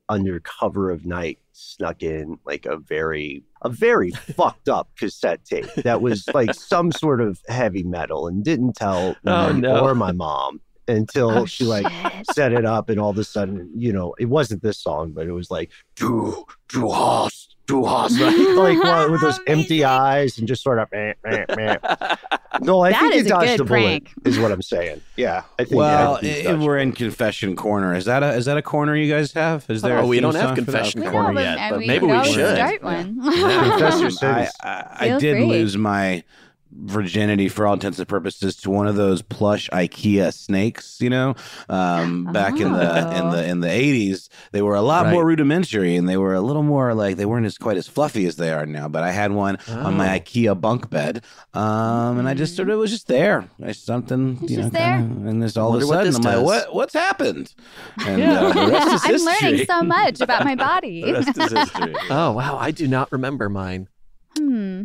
under 0.09 0.39
cover 0.39 0.91
of 0.91 1.05
night, 1.05 1.39
snuck 1.51 2.03
in 2.03 2.37
like 2.45 2.65
a 2.65 2.77
very, 2.77 3.43
a 3.61 3.69
very 3.69 4.11
fucked 4.35 4.69
up 4.69 4.89
cassette 4.97 5.43
tape 5.45 5.65
that 5.77 6.01
was 6.01 6.27
like 6.33 6.53
some 6.53 6.91
sort 6.91 7.21
of 7.21 7.39
heavy 7.47 7.83
metal 7.83 8.27
and 8.27 8.43
didn't 8.43 8.73
tell 8.75 9.15
Oh, 9.25 9.53
me 9.53 9.61
no. 9.61 9.79
or 9.79 9.95
my 9.95 10.11
mom 10.11 10.61
until 10.87 11.31
Oh, 11.31 11.45
she 11.45 11.63
like 11.63 11.87
shit. 11.91 12.25
set 12.33 12.53
it 12.53 12.65
up 12.65 12.89
and 12.89 12.99
all 12.99 13.09
of 13.09 13.17
a 13.17 13.23
sudden, 13.23 13.71
you 13.75 13.91
know, 13.91 14.13
it 14.19 14.25
wasn't 14.25 14.61
this 14.61 14.77
song, 14.77 15.11
but 15.13 15.25
it 15.27 15.31
was 15.31 15.49
like, 15.49 15.71
du, 15.95 16.45
du 16.69 16.89
hast, 16.91 17.54
du 17.67 17.85
hast, 17.85 18.19
like 18.57 18.81
one 18.83 19.11
with 19.11 19.21
those 19.21 19.39
empty 19.47 19.83
eyes 19.83 20.37
and 20.37 20.47
just 20.47 20.61
sort 20.63 20.79
of, 20.79 20.91
meh, 20.91 21.13
meh, 21.23 21.45
meh. 21.55 21.77
No, 22.61 22.79
I 22.83 22.91
That 22.91 23.01
think 23.01 23.15
is 23.15 23.21
you 23.21 23.25
a 23.27 23.29
dodged 23.29 23.59
the 23.59 23.63
bullet, 23.65 23.67
prank. 24.05 24.13
is 24.23 24.39
what 24.39 24.49
I'm 24.49 24.61
saying. 24.61 25.01
Yeah, 25.17 25.43
I 25.59 25.65
think. 25.65 25.75
well, 25.75 26.19
yeah, 26.21 26.31
i- 26.31 26.43
dodged 26.43 26.61
we're 26.63 26.77
in 26.77 26.93
confession 26.93 27.53
corner. 27.57 27.93
Is 27.93 28.05
that 28.05 28.23
a 28.23 28.29
is 28.33 28.45
that 28.45 28.55
a 28.55 28.61
corner 28.61 28.95
you 28.95 29.11
guys 29.13 29.33
have? 29.33 29.65
Is 29.69 29.81
there? 29.81 29.97
Oh, 29.99 30.03
a 30.03 30.07
we 30.07 30.21
don't 30.21 30.35
have 30.35 30.55
song 30.55 30.63
for 30.63 30.71
that? 30.71 30.77
confession 30.79 31.03
corner 31.11 31.41
yet, 31.41 31.69
but 31.71 31.79
maybe 31.81 32.05
we 32.05 32.23
should. 32.31 32.55
Start 32.55 32.81
one. 32.81 33.21
Confess 33.21 34.21
your. 34.21 34.29
I, 34.31 34.49
I, 34.63 34.97
I 35.15 35.19
did 35.19 35.35
free. 35.35 35.45
lose 35.45 35.75
my 35.77 36.23
virginity 36.71 37.47
for 37.47 37.65
all 37.65 37.73
intents 37.73 37.99
and 37.99 38.07
purposes 38.07 38.55
to 38.57 38.69
one 38.69 38.85
of 38.87 38.95
those 38.95 39.21
plush 39.21 39.69
IKEA 39.71 40.33
snakes. 40.33 40.97
You 40.99 41.09
know, 41.09 41.35
um, 41.69 42.25
back 42.25 42.59
in 42.59 42.71
the 42.71 43.17
in 43.17 43.23
Oh. 43.27 43.31
the 43.31 43.45
in 43.47 43.59
the 43.61 43.69
eighties, 43.69 44.29
they 44.51 44.61
were 44.61 44.75
a 44.75 44.81
lot 44.81 45.05
Right. 45.05 45.13
more 45.13 45.25
rudimentary 45.25 45.95
and 45.95 46.07
they 46.09 46.17
were 46.17 46.33
a 46.33 46.41
little 46.41 46.63
more 46.63 46.93
like 46.93 47.17
they 47.17 47.25
weren't 47.25 47.45
as 47.45 47.57
quite 47.57 47.77
as 47.77 47.87
fluffy 47.87 48.25
as 48.25 48.35
they 48.35 48.51
are 48.51 48.65
now. 48.65 48.87
But 48.87 49.03
I 49.03 49.11
had 49.11 49.31
one 49.31 49.57
on 49.69 49.95
my 49.95 50.15
Oh. 50.15 50.19
IKEA 50.19 50.59
bunk 50.59 50.89
bed, 50.89 51.23
um, 51.53 52.19
and 52.19 52.27
I 52.27 52.33
just 52.33 52.55
sort 52.55 52.69
of 52.69 52.79
was 52.79 52.91
just 52.91 53.07
there. 53.07 53.45
I 53.63 53.71
something 53.71 54.39
It's 54.41 54.51
you 54.51 54.57
know, 54.57 54.63
just 54.63 54.73
there? 54.73 54.97
kinda- 54.97 55.29
and 55.29 55.41
this 55.41 55.55
all 55.57 55.75
of 55.75 55.81
a 55.81 55.85
sudden 55.85 56.15
I'm 56.15 56.21
like, 56.21 56.43
what 56.45 56.75
what's 56.75 56.93
happened? 56.93 57.53
And 58.05 58.19
Yeah. 58.19 58.41
uh, 58.41 58.53
the 58.53 58.71
rest 58.71 59.09
is 59.09 59.25
I'm 59.27 59.33
learning 59.43 59.65
so 59.65 59.81
much 59.83 60.21
about 60.21 60.43
my 60.43 60.55
body. 60.55 61.03
The 61.05 61.13
rest 61.13 61.37
is 61.37 61.51
history. 61.51 61.95
Oh 62.09 62.31
wow, 62.33 62.57
I 62.59 62.71
do 62.71 62.87
not 62.87 63.11
remember 63.11 63.49
mine. 63.49 63.87
hmm. 64.37 64.83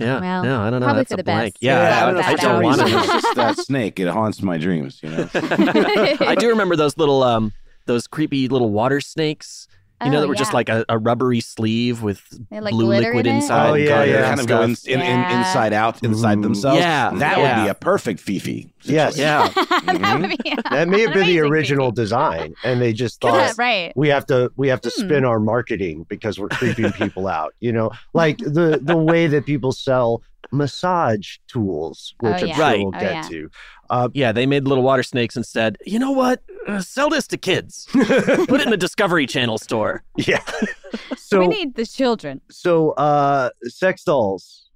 Yeah, 0.00 0.20
Well, 0.20 0.42
no, 0.44 0.60
I 0.62 0.70
don't 0.70 0.80
know. 0.80 0.86
probably 0.86 1.00
That's 1.02 1.10
for 1.10 1.14
a 1.14 1.16
the 1.18 1.24
blank. 1.24 1.54
best. 1.54 1.62
Yeah, 1.62 1.82
Yeah, 1.82 2.04
I, 2.06 2.08
I 2.08 2.12
don't 2.12 2.24
I 2.24 2.34
don't 2.34 2.56
for 2.58 2.62
want 2.64 2.80
to. 2.80 2.86
It's 2.98 3.12
just 3.22 3.34
that 3.36 3.58
snake. 3.58 4.00
It 4.00 4.08
haunts 4.08 4.42
my 4.42 4.58
dreams. 4.58 5.00
You 5.02 5.10
know. 5.10 5.28
I 5.34 6.34
do 6.38 6.48
remember 6.48 6.76
those 6.76 6.96
little 6.96 7.22
um 7.22 7.52
those 7.86 8.06
creepy 8.06 8.48
little 8.48 8.70
water 8.70 9.00
snakes. 9.00 9.66
You 10.02 10.10
know 10.10 10.18
Oh, 10.18 10.20
that 10.22 10.28
were 10.28 10.34
just 10.34 10.54
like 10.54 10.68
a, 10.70 10.84
a 10.88 10.98
rubbery 10.98 11.40
sleeve 11.40 12.02
with 12.02 12.22
had, 12.50 12.62
like, 12.64 12.72
blue 12.72 12.86
liquid 12.86 13.26
in 13.26 13.36
inside. 13.36 13.70
Oh, 13.70 13.74
yeah, 13.74 14.02
yeah. 14.04 14.28
kind 14.28 14.40
of 14.40 14.46
go 14.46 14.62
in, 14.62 14.74
in, 14.86 15.00
in, 15.00 15.18
inside 15.38 15.72
out, 15.74 16.02
inside 16.02 16.38
Ooh. 16.38 16.42
themselves. 16.42 16.80
Yeah, 16.80 17.10
that 17.16 17.38
would 17.38 17.64
be 17.64 17.68
a 17.68 17.74
perfect 17.74 18.20
Fifi. 18.20 18.72
Yes. 18.82 19.16
situation. 19.16 19.52
Yeah. 19.56 19.64
that 19.98 20.20
would 20.20 20.30
be 20.30 20.54
That 20.70 20.88
may 20.88 21.02
have 21.02 21.12
been 21.12 21.26
the 21.26 21.40
original 21.40 21.90
creepy. 21.90 22.02
design, 22.02 22.54
and 22.64 22.80
they 22.80 22.94
just 22.94 23.22
Yeah, 23.22 23.30
thought 23.48 23.58
right. 23.58 23.92
we 23.94 24.08
have 24.08 24.24
to 24.26 24.50
we 24.56 24.68
have 24.68 24.80
to 24.82 24.90
Hmm. 24.96 25.00
spin 25.06 25.24
our 25.26 25.38
marketing 25.40 26.06
because 26.08 26.38
we're 26.38 26.48
creeping 26.48 26.90
people 26.92 27.28
out. 27.28 27.54
You 27.60 27.72
know, 27.72 27.90
like 28.14 28.38
the 28.38 28.78
the 28.82 28.96
way 28.96 29.26
that 29.26 29.44
people 29.44 29.72
sell 29.72 30.22
massage 30.52 31.36
tools, 31.46 32.14
which 32.20 32.32
Oh, 32.32 32.36
I'm 32.36 32.46
yeah. 32.48 32.54
sure 32.54 32.64
Right. 32.64 32.78
we'll 32.78 32.88
Oh, 32.88 33.00
get 33.00 33.12
yeah. 33.14 33.22
to. 33.28 33.50
Uh, 33.90 34.08
Yeah, 34.14 34.32
they 34.32 34.46
made 34.46 34.66
little 34.68 34.84
water 34.84 35.02
snakes 35.02 35.36
and 35.36 35.44
said, 35.44 35.76
you 35.84 35.98
know 35.98 36.12
what? 36.12 36.42
Uh, 36.66 36.80
sell 36.80 37.10
this 37.10 37.26
to 37.28 37.36
kids. 37.36 37.86
Put 37.92 38.60
it 38.60 38.66
in 38.66 38.72
a 38.72 38.76
Discovery 38.76 39.26
Channel 39.26 39.58
store. 39.58 40.02
yeah. 40.16 40.42
so 41.18 41.40
we 41.40 41.48
need 41.48 41.74
the 41.74 41.84
children. 41.86 42.40
so 42.50 42.90
uh, 42.92 43.50
sex 43.64 44.04
dolls. 44.04 44.68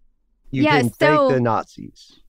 You 0.50 0.64
Yeah, 0.64 0.80
can 0.80 0.90
so- 0.90 0.96
thank 0.98 1.32
the 1.32 1.40
Nazis. 1.40 2.20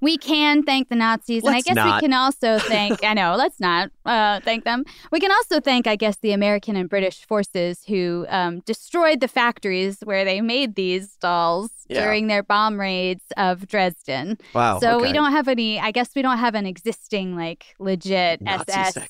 We 0.00 0.16
can 0.18 0.62
thank 0.62 0.88
the 0.88 0.96
Nazis, 0.96 1.42
and 1.44 1.54
I 1.54 1.60
guess 1.60 1.74
not. 1.74 1.96
we 1.96 2.00
can 2.06 2.12
also 2.12 2.58
thank. 2.58 3.02
I 3.04 3.14
know, 3.14 3.34
let's 3.36 3.58
not 3.60 3.90
uh, 4.06 4.40
thank 4.40 4.64
them. 4.64 4.84
We 5.10 5.20
can 5.20 5.30
also 5.30 5.60
thank, 5.60 5.86
I 5.86 5.96
guess, 5.96 6.16
the 6.18 6.32
American 6.32 6.76
and 6.76 6.88
British 6.88 7.24
forces 7.26 7.82
who 7.86 8.26
um, 8.28 8.60
destroyed 8.60 9.20
the 9.20 9.28
factories 9.28 9.98
where 10.04 10.24
they 10.24 10.40
made 10.40 10.74
these 10.74 11.16
dolls 11.16 11.70
Yeah. 11.88 12.04
during 12.04 12.26
their 12.28 12.42
bomb 12.42 12.78
raids 12.78 13.24
of 13.36 13.66
Dresden. 13.66 14.38
Wow. 14.54 14.78
so 14.78 15.00
we 15.00 15.12
don't 15.12 15.32
have 15.32 15.48
any. 15.48 15.80
I 15.80 15.90
guess 15.90 16.10
we 16.14 16.22
don't 16.22 16.38
have 16.38 16.54
an 16.54 16.66
existing 16.66 17.36
like 17.36 17.74
legit 17.78 18.40
Nazi 18.40 18.72
SS 18.72 19.08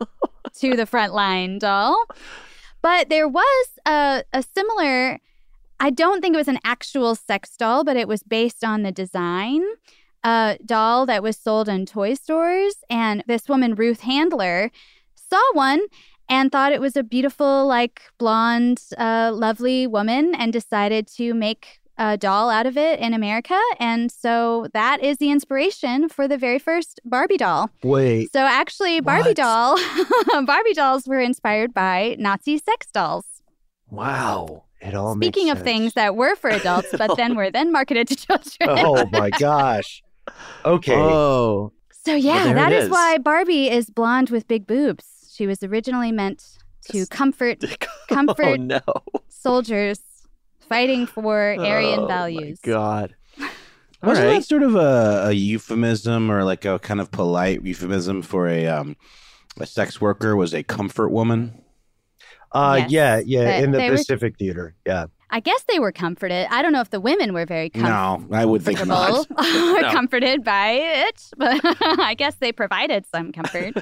to 0.60 0.76
the 0.76 0.86
front 0.86 1.14
line 1.14 1.58
doll. 1.58 2.04
But 2.82 3.08
there 3.08 3.26
was 3.28 3.66
a, 3.86 4.22
a 4.32 4.42
similar, 4.42 5.18
I 5.80 5.90
don't 5.90 6.20
think 6.20 6.34
it 6.34 6.38
was 6.38 6.48
an 6.48 6.60
actual 6.64 7.14
sex 7.16 7.56
doll, 7.56 7.82
but 7.84 7.96
it 7.96 8.06
was 8.06 8.22
based 8.22 8.62
on 8.64 8.82
the 8.82 8.92
design. 8.92 9.62
Uh, 10.28 10.50
doll 10.74 10.98
that 11.10 11.22
was 11.22 11.36
sold 11.46 11.66
in 11.74 11.80
toy 11.86 12.12
stores. 12.24 12.74
And 12.90 13.16
this 13.26 13.44
woman, 13.52 13.74
Ruth 13.84 14.00
Handler, 14.12 14.70
saw 15.30 15.42
one 15.52 15.80
and 16.28 16.50
thought 16.52 16.72
it 16.72 16.80
was 16.86 16.96
a 16.96 17.02
beautiful, 17.14 17.54
like 17.76 17.96
blonde, 18.22 18.80
uh, 19.06 19.30
lovely 19.46 19.86
woman 19.86 20.34
and 20.40 20.52
decided 20.52 21.04
to 21.18 21.26
make 21.46 21.62
a 22.00 22.16
doll 22.16 22.48
out 22.56 22.66
of 22.70 22.76
it 22.76 23.00
in 23.06 23.12
America. 23.12 23.58
And 23.80 24.02
so 24.24 24.68
that 24.72 24.96
is 25.02 25.16
the 25.16 25.30
inspiration 25.36 26.08
for 26.08 26.24
the 26.28 26.38
very 26.46 26.60
first 26.68 27.00
Barbie 27.04 27.38
doll. 27.38 27.70
Wait, 27.82 28.30
So 28.32 28.40
actually, 28.60 29.00
Barbie 29.00 29.30
What? 29.30 29.36
doll, 29.36 29.70
Barbie 30.52 30.74
dolls 30.74 31.08
were 31.10 31.20
inspired 31.30 31.70
by 31.74 32.14
Nazi 32.18 32.58
sex 32.58 32.86
dolls. 32.98 33.24
Wow. 33.90 34.64
it 34.80 34.94
all 34.94 35.14
makes 35.16 35.26
Speaking 35.26 35.50
of 35.50 35.58
sense. 35.58 35.64
things 35.70 35.92
that 35.94 36.14
were 36.14 36.36
for 36.36 36.50
adults, 36.50 36.88
but 36.96 37.16
then 37.20 37.34
were 37.34 37.50
then 37.50 37.72
marketed 37.72 38.06
to 38.08 38.16
children. 38.16 38.68
Oh 38.86 39.06
my 39.10 39.30
gosh. 39.48 40.02
Okay. 40.64 40.94
Oh. 40.94 41.72
So 42.04 42.14
yeah, 42.14 42.44
there 42.44 42.54
that 42.54 42.72
it 42.72 42.78
is. 42.78 42.84
is. 42.84 42.90
why 42.90 43.18
Barbie 43.18 43.68
is 43.70 43.90
blonde 43.90 44.30
with 44.30 44.48
big 44.48 44.66
boobs. 44.66 45.30
She 45.34 45.46
was 45.46 45.62
originally 45.62 46.12
meant 46.12 46.42
to 46.90 46.98
Yes. 46.98 47.08
comfort 47.08 47.62
oh 47.64 47.86
Comfort 48.08 48.60
no. 48.60 48.80
soldiers 49.28 50.00
fighting 50.68 51.06
for 51.06 51.54
Aryan 51.58 52.00
Oh, 52.00 52.02
my 52.02 52.08
values. 52.08 52.60
God. 52.62 53.14
Wasn't 54.02 54.26
right. 54.26 54.34
that 54.34 54.44
sort 54.44 54.62
of 54.62 54.74
a, 54.76 55.24
a 55.28 55.32
euphemism 55.32 56.30
or 56.30 56.44
like 56.44 56.64
a 56.64 56.78
kind 56.78 57.00
of 57.00 57.10
polite 57.10 57.62
euphemism 57.64 58.22
for 58.22 58.46
a 58.48 58.66
um, 58.66 58.96
a 59.60 59.66
sex 59.66 60.00
worker 60.00 60.36
was 60.36 60.54
a 60.54 60.62
comfort 60.62 61.08
woman? 61.10 61.62
Uh, 62.52 62.76
Yes, 62.88 62.90
yeah, 62.90 63.20
yeah, 63.42 63.44
but 63.58 63.64
in 63.64 63.70
the 63.72 63.78
they 63.78 63.90
were- 63.90 63.96
Pacific 63.96 64.36
Theater. 64.38 64.74
Yeah. 64.86 65.06
I 65.30 65.40
guess 65.40 65.62
they 65.68 65.78
were 65.78 65.92
comforted. 65.92 66.46
I 66.50 66.62
don't 66.62 66.72
know 66.72 66.80
if 66.80 66.90
the 66.90 67.00
women 67.00 67.34
were 67.34 67.44
very 67.46 67.68
comfortable. 67.70 68.28
No, 68.30 68.36
I 68.36 68.44
would 68.46 68.62
think 68.62 68.84
not. 68.86 69.26
or 69.38 69.82
No. 69.82 69.90
comforted 69.92 70.42
by 70.44 70.70
it, 70.70 71.22
but 71.36 71.60
I 72.00 72.14
guess 72.14 72.36
they 72.36 72.50
provided 72.52 73.04
some 73.06 73.32
comfort. 73.32 73.74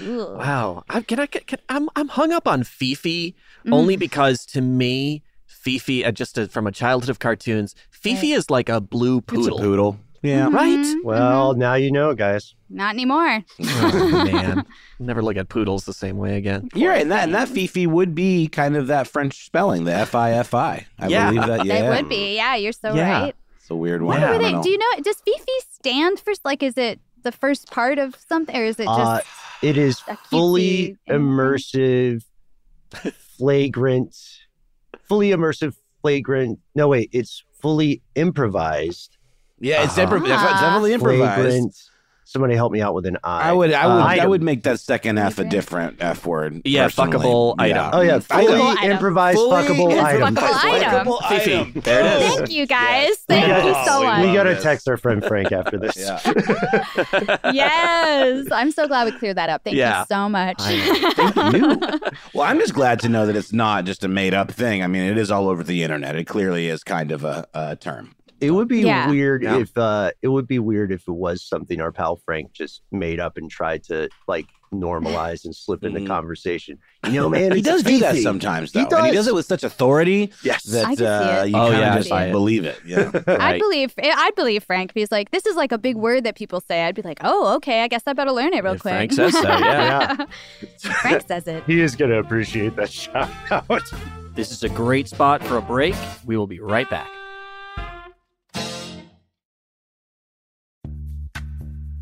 Wow. 0.00 0.84
I, 0.88 1.02
can 1.02 1.20
I? 1.20 1.26
Can, 1.26 1.58
I'm 1.68 1.88
I'm 1.96 2.08
hung 2.08 2.32
up 2.32 2.46
on 2.48 2.62
Fifi 2.64 3.34
Mm. 3.66 3.74
only 3.74 3.96
because 3.96 4.44
to 4.46 4.60
me, 4.60 5.22
Fifi, 5.46 6.04
uh, 6.04 6.10
just 6.10 6.36
uh 6.36 6.48
from 6.48 6.66
a 6.66 6.72
childhood 6.72 7.10
of 7.10 7.20
cartoons, 7.20 7.76
Fifi 7.90 8.32
is 8.32 8.50
like 8.50 8.68
a 8.68 8.80
blue 8.80 9.18
It's 9.18 9.46
a 9.46 9.50
poodle. 9.52 9.98
Poodle. 10.22 10.36
Yeah. 10.38 10.48
Right? 10.50 10.78
Mhm, 10.78 11.04
Well, 11.04 11.54
now 11.54 11.74
you 11.74 11.90
know, 11.92 12.14
guys. 12.14 12.54
not 12.70 12.94
anymore. 12.94 13.42
Oh, 13.60 14.28
man. 14.32 14.64
Never 14.98 15.22
look 15.22 15.36
at 15.36 15.48
poodles 15.48 15.84
the 15.84 15.92
same 15.92 16.16
way 16.16 16.36
again. 16.36 16.68
You're 16.74 16.90
right, 16.90 17.02
and 17.02 17.10
that 17.10 17.24
and 17.24 17.34
that 17.34 17.48
Fifi 17.48 17.86
would 17.86 18.14
be 18.14 18.46
kind 18.48 18.76
of 18.76 18.86
that 18.86 19.06
French 19.08 19.44
spelling, 19.44 19.84
the 19.84 19.92
F 19.94 20.14
I 20.14 20.32
F 20.32 20.54
I. 20.54 20.86
I 20.98 21.08
Yeah. 21.08 21.30
believe 21.30 21.46
that. 21.46 21.64
Yeah, 21.66 21.74
It 21.74 21.88
would 22.00 22.08
be. 22.08 22.36
Yeah, 22.36 22.54
you're 22.56 22.72
so 22.72 22.94
Yeah. 22.94 23.22
right. 23.22 23.36
It's 23.58 23.70
a 23.70 23.74
weird 23.76 24.02
one. 24.02 24.20
What 24.20 24.28
I 24.28 24.32
were 24.32 24.38
don't 24.38 24.42
they? 24.42 24.52
know. 24.52 24.62
Do 24.62 24.70
you 24.70 24.78
know? 24.78 25.02
Does 25.02 25.16
Fifi 25.24 25.52
stand 25.70 26.18
for 26.20 26.32
like? 26.44 26.62
Is 26.62 26.76
it 26.78 27.00
the 27.22 27.32
first 27.32 27.70
part 27.70 27.98
of 27.98 28.16
something, 28.28 28.56
or 28.56 28.64
is 28.64 28.78
it 28.80 28.86
just? 28.86 28.98
Uh, 28.98 29.20
it 29.62 29.76
is 29.76 30.00
fully 30.30 30.96
immersive, 31.08 32.24
flagrant, 33.38 34.16
fully 35.08 35.30
immersive, 35.30 35.74
flagrant. 36.00 36.58
No, 36.74 36.88
wait, 36.88 37.10
it's 37.12 37.44
fully 37.60 38.02
improvised, 38.14 39.16
yeah, 39.62 39.84
it's, 39.84 39.96
Uh-huh. 39.96 40.06
depri- 40.12 40.20
it's 40.28 40.60
definitely 40.60 40.92
improvised. 40.92 41.34
flagrant. 41.40 41.76
Somebody 42.24 42.54
help 42.54 42.72
me 42.72 42.80
out 42.80 42.94
with 42.94 43.04
an 43.04 43.18
I. 43.22 43.50
I 43.50 43.52
would, 43.52 43.74
I 43.74 43.86
would, 43.86 43.92
Uh, 43.92 44.04
I 44.06 44.12
item. 44.14 44.30
would 44.30 44.42
make 44.42 44.62
that 44.62 44.80
second 44.80 45.18
F 45.18 45.38
a 45.38 45.44
different 45.44 45.98
F 46.00 46.24
word. 46.24 46.62
Yeah, 46.64 46.84
personally. 46.84 47.18
fuckable 47.18 47.54
item. 47.58 47.90
Oh 47.92 48.00
yeah, 48.00 48.20
fully 48.20 48.46
Fuckable 48.46 48.76
item. 48.78 48.90
improvised, 48.92 49.36
Fully 49.38 49.62
fuckable 49.66 50.02
item. 50.02 50.28
improvised 50.28 50.56
Fuckable 50.64 51.18
item. 51.24 51.38
Fifi. 51.40 51.54
item. 51.58 51.80
There 51.82 52.00
it 52.00 52.22
is. 52.22 52.34
Thank 52.36 52.50
you 52.52 52.66
guys. 52.66 53.10
We 53.28 53.34
Thank 53.34 53.46
got- 53.48 53.64
you 53.66 53.74
so 53.90 54.02
much. 54.04 54.20
We 54.20 54.26
love 54.28 54.34
got 54.36 54.42
to 54.44 54.60
text 54.62 54.88
our 54.88 54.96
friend 54.96 55.22
Frank 55.22 55.52
after 55.52 55.76
this. 55.78 55.96
Yes, 57.52 58.46
I'm 58.50 58.70
so 58.70 58.88
glad 58.88 59.12
we 59.12 59.18
cleared 59.18 59.36
that 59.36 59.50
up. 59.50 59.62
Thank 59.64 59.76
Yeah. 59.76 60.00
you 60.00 60.06
so 60.08 60.28
much. 60.28 60.56
Thank 60.62 61.54
you. 61.54 61.80
Well, 62.34 62.46
I'm 62.46 62.58
just 62.58 62.72
glad 62.72 63.00
to 63.00 63.08
know 63.10 63.26
that 63.26 63.36
it's 63.36 63.52
not 63.52 63.84
just 63.84 64.04
a 64.04 64.08
made 64.08 64.32
up 64.32 64.50
thing. 64.50 64.82
I 64.82 64.86
mean, 64.86 65.02
it 65.02 65.18
is 65.18 65.30
all 65.30 65.48
over 65.48 65.62
the 65.62 65.82
internet. 65.82 66.16
It 66.16 66.24
clearly 66.24 66.68
is 66.68 66.82
kind 66.82 67.12
of 67.12 67.24
a, 67.24 67.46
a 67.52 67.76
term. 67.76 68.14
It 68.42 68.50
would 68.50 68.68
be 68.68 68.80
Yeah. 68.80 69.08
weird 69.08 69.42
Yeah. 69.42 69.58
if 69.58 69.76
uh 69.78 70.10
it 70.20 70.28
would 70.28 70.46
be 70.48 70.58
weird 70.58 70.90
if 70.92 71.02
it 71.08 71.12
was 71.12 71.42
something 71.42 71.80
our 71.80 71.92
pal 71.92 72.16
Frank 72.16 72.52
just 72.52 72.82
made 72.90 73.20
up 73.20 73.36
and 73.36 73.50
tried 73.50 73.84
to 73.84 74.08
like 74.26 74.46
normalize 74.74 75.44
and 75.44 75.54
slip 75.54 75.84
in 75.84 75.92
the 75.92 76.00
Mhm. 76.00 76.06
conversation. 76.06 76.78
You 77.04 77.12
know, 77.12 77.28
man, 77.28 77.52
he 77.52 77.60
does 77.60 77.82
do 77.82 77.98
that 77.98 78.12
Fifi. 78.12 78.22
sometimes, 78.22 78.72
He 78.72 78.82
though. 78.84 78.96
And 78.96 79.06
he 79.06 79.12
does. 79.12 79.26
does 79.26 79.28
it 79.28 79.34
with 79.34 79.44
such 79.44 79.64
authority 79.64 80.32
Yes. 80.42 80.62
that 80.64 80.86
I 80.86 80.92
uh, 81.40 81.44
you 81.44 81.54
Oh, 81.54 81.68
kind 81.68 81.78
yeah, 81.78 81.88
of 81.90 81.92
I 81.94 81.98
just 81.98 82.08
buy 82.10 82.24
it. 82.26 82.32
believe 82.32 82.64
it. 82.64 82.78
Yeah. 82.86 83.10
I 83.26 83.58
believe 83.58 83.92
I'd 84.02 84.34
believe 84.34 84.64
Frank 84.64 84.92
He's 84.94 85.12
like 85.12 85.30
this 85.30 85.44
is 85.46 85.56
like 85.56 85.72
a 85.72 85.78
big 85.78 85.96
word 85.96 86.24
that 86.24 86.36
people 86.36 86.60
say. 86.60 86.84
I'd 86.84 86.94
be 86.94 87.02
like, 87.02 87.18
oh, 87.22 87.54
okay, 87.56 87.82
I 87.82 87.88
guess 87.88 88.02
I 88.06 88.14
better 88.14 88.32
learn 88.32 88.54
it 88.54 88.64
real 88.64 88.72
If 88.74 88.80
quick. 88.80 88.94
Frank 88.94 89.12
says 89.12 89.34
so, 89.34 89.42
yeah. 89.46 90.24
Frank 91.02 91.24
says 91.28 91.46
it. 91.46 91.62
he 91.66 91.80
is 91.80 91.94
gonna 91.94 92.18
appreciate 92.18 92.74
that 92.76 92.90
shout 92.90 93.28
out. 93.50 93.82
This 94.34 94.50
is 94.50 94.62
a 94.64 94.70
great 94.70 95.06
spot 95.06 95.44
for 95.44 95.58
a 95.58 95.62
break. 95.62 95.94
We 96.24 96.38
will 96.38 96.46
be 96.46 96.60
right 96.60 96.88
back. 96.88 97.10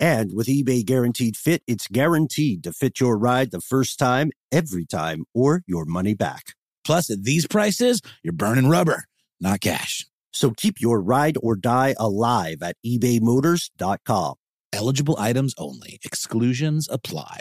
And 0.00 0.32
with 0.32 0.46
eBay 0.46 0.84
Guaranteed 0.84 1.36
Fit, 1.36 1.62
it's 1.66 1.88
guaranteed 1.88 2.62
to 2.64 2.72
fit 2.72 3.00
your 3.00 3.18
ride 3.18 3.50
the 3.50 3.60
first 3.60 3.98
time, 3.98 4.30
every 4.52 4.86
time, 4.86 5.24
or 5.34 5.62
your 5.66 5.84
money 5.84 6.14
back. 6.14 6.54
Plus, 6.84 7.10
at 7.10 7.24
these 7.24 7.46
prices, 7.46 8.00
you're 8.22 8.32
burning 8.32 8.68
rubber, 8.68 9.04
not 9.40 9.60
cash. 9.60 10.06
So 10.32 10.50
keep 10.52 10.80
your 10.80 11.00
ride 11.00 11.36
or 11.42 11.56
die 11.56 11.94
alive 11.98 12.62
at 12.62 12.76
ebaymotors.com. 12.86 14.34
Eligible 14.72 15.16
items 15.18 15.54
only. 15.58 15.98
Exclusions 16.04 16.88
apply. 16.90 17.40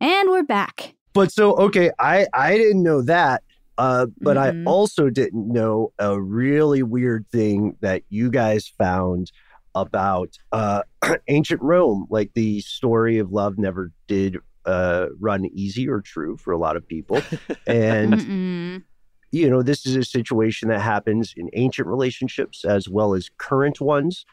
And 0.00 0.30
we're 0.30 0.42
back. 0.44 0.94
But 1.14 1.32
so 1.32 1.54
okay, 1.56 1.90
I 1.98 2.26
I 2.32 2.56
didn't 2.56 2.82
know 2.82 3.02
that. 3.02 3.42
Uh, 3.76 4.06
but 4.20 4.36
Mhm. 4.36 4.62
I 4.62 4.70
also 4.70 5.10
didn't 5.10 5.48
know 5.52 5.92
a 5.98 6.20
really 6.20 6.82
weird 6.84 7.26
thing 7.32 7.76
that 7.80 8.02
you 8.08 8.30
guys 8.30 8.68
found 8.68 9.32
about 9.74 10.38
uh, 10.52 10.82
ancient 11.28 11.62
Rome. 11.62 12.06
Like 12.10 12.32
the 12.34 12.60
story 12.60 13.18
of 13.18 13.32
love 13.32 13.58
never 13.58 13.92
did 14.06 14.38
uh, 14.64 15.06
run 15.20 15.46
easy 15.46 15.88
or 15.88 16.00
true 16.00 16.36
for 16.36 16.52
a 16.52 16.58
lot 16.58 16.76
of 16.76 16.86
people, 16.86 17.20
and 17.66 18.82
you 19.30 19.50
know 19.50 19.62
this 19.62 19.86
is 19.86 19.96
a 19.96 20.04
situation 20.04 20.68
that 20.68 20.80
happens 20.80 21.34
in 21.36 21.50
ancient 21.54 21.88
relationships 21.88 22.64
as 22.64 22.88
well 22.88 23.14
as 23.14 23.30
current 23.38 23.80
ones. 23.80 24.24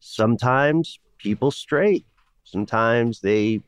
Sometimes 0.00 0.98
people 1.18 1.50
stray. 1.50 2.04
Sometimes 2.44 3.20
they 3.20 3.60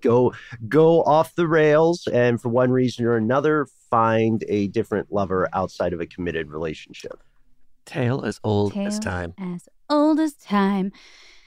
go 0.00 0.32
go 0.68 1.02
off 1.02 1.34
the 1.34 1.46
rails 1.46 2.06
and 2.12 2.40
for 2.40 2.48
one 2.48 2.70
reason 2.70 3.06
or 3.06 3.16
another 3.16 3.66
find 3.90 4.44
a 4.48 4.68
different 4.68 5.10
lover 5.12 5.48
outside 5.52 5.92
of 5.92 6.00
a 6.00 6.06
committed 6.06 6.50
relationship. 6.50 7.22
Tale 7.84 8.24
as 8.24 8.40
old 8.44 8.76
as 8.76 8.98
time. 8.98 9.34
as 9.38 9.68
old 9.90 10.20
as 10.20 10.34
time. 10.34 10.92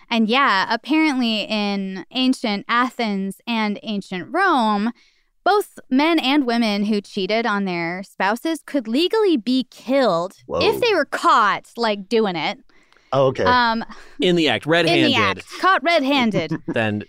And 0.10 0.28
yeah, 0.30 0.68
apparently 0.70 1.42
in 1.42 2.06
ancient 2.12 2.66
Athens 2.70 3.42
and 3.48 3.80
ancient 3.84 4.28
Rome, 4.32 4.92
both 5.44 5.80
men 5.90 6.20
and 6.20 6.46
women 6.46 6.86
who 6.86 7.02
cheated 7.02 7.46
on 7.46 7.66
their 7.66 8.04
spouses 8.04 8.62
could 8.66 8.88
legally 8.88 9.38
be 9.38 9.68
killed 9.72 10.36
Whoa. 10.46 10.60
if 10.62 10.82
they 10.82 10.94
were 10.94 11.06
caught 11.06 11.70
like 11.78 12.08
doing 12.10 12.36
it. 12.36 12.60
Oh, 13.14 13.28
okay. 13.28 13.44
Um, 13.44 13.86
In 14.20 14.36
the 14.36 14.50
act, 14.50 14.66
red-handed. 14.66 15.12
the 15.12 15.16
act, 15.16 15.46
caught 15.62 15.82
red-handed, 15.84 16.52
Then 16.68 17.04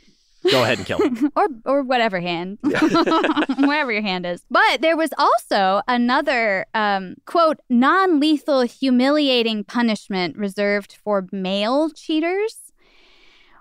go 0.51 0.63
ahead 0.63 0.79
and 0.79 0.87
kill 0.87 0.99
him. 0.99 1.31
or 1.37 1.49
or 1.65 1.83
whatever 1.83 2.21
hand, 2.21 2.59
wherever 2.63 3.93
your 3.93 4.03
hand 4.03 4.27
is. 4.27 4.45
But 4.51 4.81
there 4.81 4.97
was 4.97 5.11
also 5.19 5.83
another 5.89 6.67
um, 6.75 7.17
quote 7.27 7.61
non-lethal, 7.69 8.63
humiliating 8.63 9.65
punishment 9.65 10.37
reserved 10.37 10.97
for 11.03 11.27
male 11.33 11.91
cheaters, 11.91 12.73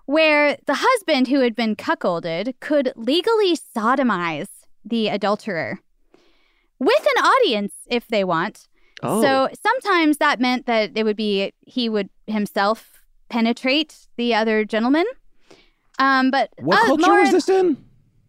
where 0.05 0.57
the 0.65 0.75
husband 0.79 1.27
who 1.27 1.41
had 1.41 1.55
been 1.55 1.75
cuckolded 1.75 2.55
could 2.59 2.91
legally 2.95 3.55
sodomize 3.55 4.47
the 4.83 5.07
adulterer 5.07 5.79
with 6.79 7.05
an 7.17 7.23
audience 7.23 7.73
if 7.89 8.07
they 8.07 8.23
want. 8.23 8.67
Oh, 9.03 9.21
So 9.21 9.49
sometimes 9.61 10.17
that 10.17 10.39
meant 10.39 10.65
that 10.67 10.91
it 10.95 11.03
would 11.03 11.17
be 11.17 11.53
he 11.61 11.89
would 11.89 12.09
himself 12.27 13.01
penetrate 13.29 14.07
the 14.17 14.33
other 14.33 14.63
gentleman. 14.65 15.05
Um, 15.99 16.31
but 16.31 16.49
What 16.59 16.79
uh, 16.83 16.85
culture 16.87 17.01
more 17.07 17.21
was 17.21 17.31
this 17.31 17.49
in? 17.49 17.77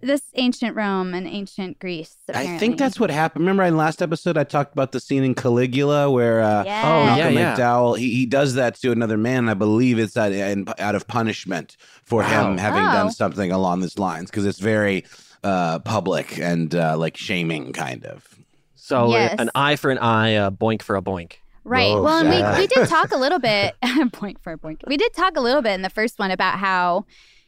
This 0.03 0.23
ancient 0.35 0.77
Rome 0.77 1.15
and 1.15 1.27
ancient 1.27 1.79
Greece. 1.79 2.17
I 2.33 2.59
think 2.59 2.79
that's 2.79 3.01
what 3.01 3.11
happened. 3.11 3.43
Remember 3.45 3.63
in 3.65 3.77
last 3.79 4.03
episode 4.03 4.37
I 4.37 4.45
talked 4.45 4.73
about 4.73 4.93
the 4.93 5.01
scene 5.01 5.25
in 5.25 5.35
Caligula 5.35 6.11
where 6.11 6.43
uh, 6.43 6.65
Yeah. 6.65 6.83
Oh, 6.85 7.05
Malcolm 7.07 7.35
yeah, 7.35 7.41
yeah. 7.41 7.57
McDowell 7.57 7.99
he, 7.99 8.11
he 8.15 8.27
does 8.27 8.55
that 8.55 8.75
to 8.83 8.93
another 8.93 9.17
man. 9.17 9.49
I 9.49 9.55
believe 9.55 9.99
it's 9.99 10.17
out, 10.17 10.33
out 10.79 10.95
of 10.95 11.09
punishment 11.09 11.77
for 12.05 12.23
him 12.23 12.59
having 12.59 12.83
Oh. 12.83 12.93
done 12.93 13.11
something 13.11 13.51
along 13.51 13.81
these 13.81 13.99
lines 13.99 14.31
because 14.31 14.45
it's 14.45 14.61
very 14.61 15.05
uh, 15.43 15.79
public 15.81 16.39
and 16.39 16.75
uh, 16.75 16.97
like 16.97 17.17
shaming 17.17 17.73
kind 17.73 18.05
of. 18.05 18.37
so 18.75 19.07
uh, 19.07 19.09
Yes. 19.09 19.37
an 19.39 19.51
eye 19.55 19.77
for 19.77 19.91
an 19.91 19.99
eye, 19.99 20.29
a 20.31 20.51
boink 20.51 20.83
for 20.83 20.95
a 20.97 21.03
boink. 21.03 21.37
Right. 21.65 21.91
Whoa, 21.95 22.03
well, 22.03 22.19
and 22.25 22.29
we, 22.29 22.61
we 22.61 22.67
did 22.69 22.87
talk 22.89 23.13
a 23.13 23.17
little 23.17 23.41
bit, 23.41 23.75
point 24.13 24.39
for 24.43 24.53
a 24.53 24.59
point. 24.59 24.83
We 24.87 24.97
did 24.99 25.13
talk 25.15 25.37
a 25.37 25.41
little 25.41 25.63
bit 25.63 25.73
in 25.73 25.83
the 25.83 25.91
first 25.91 26.19
one 26.19 26.31
about 26.31 26.59
how 26.59 27.07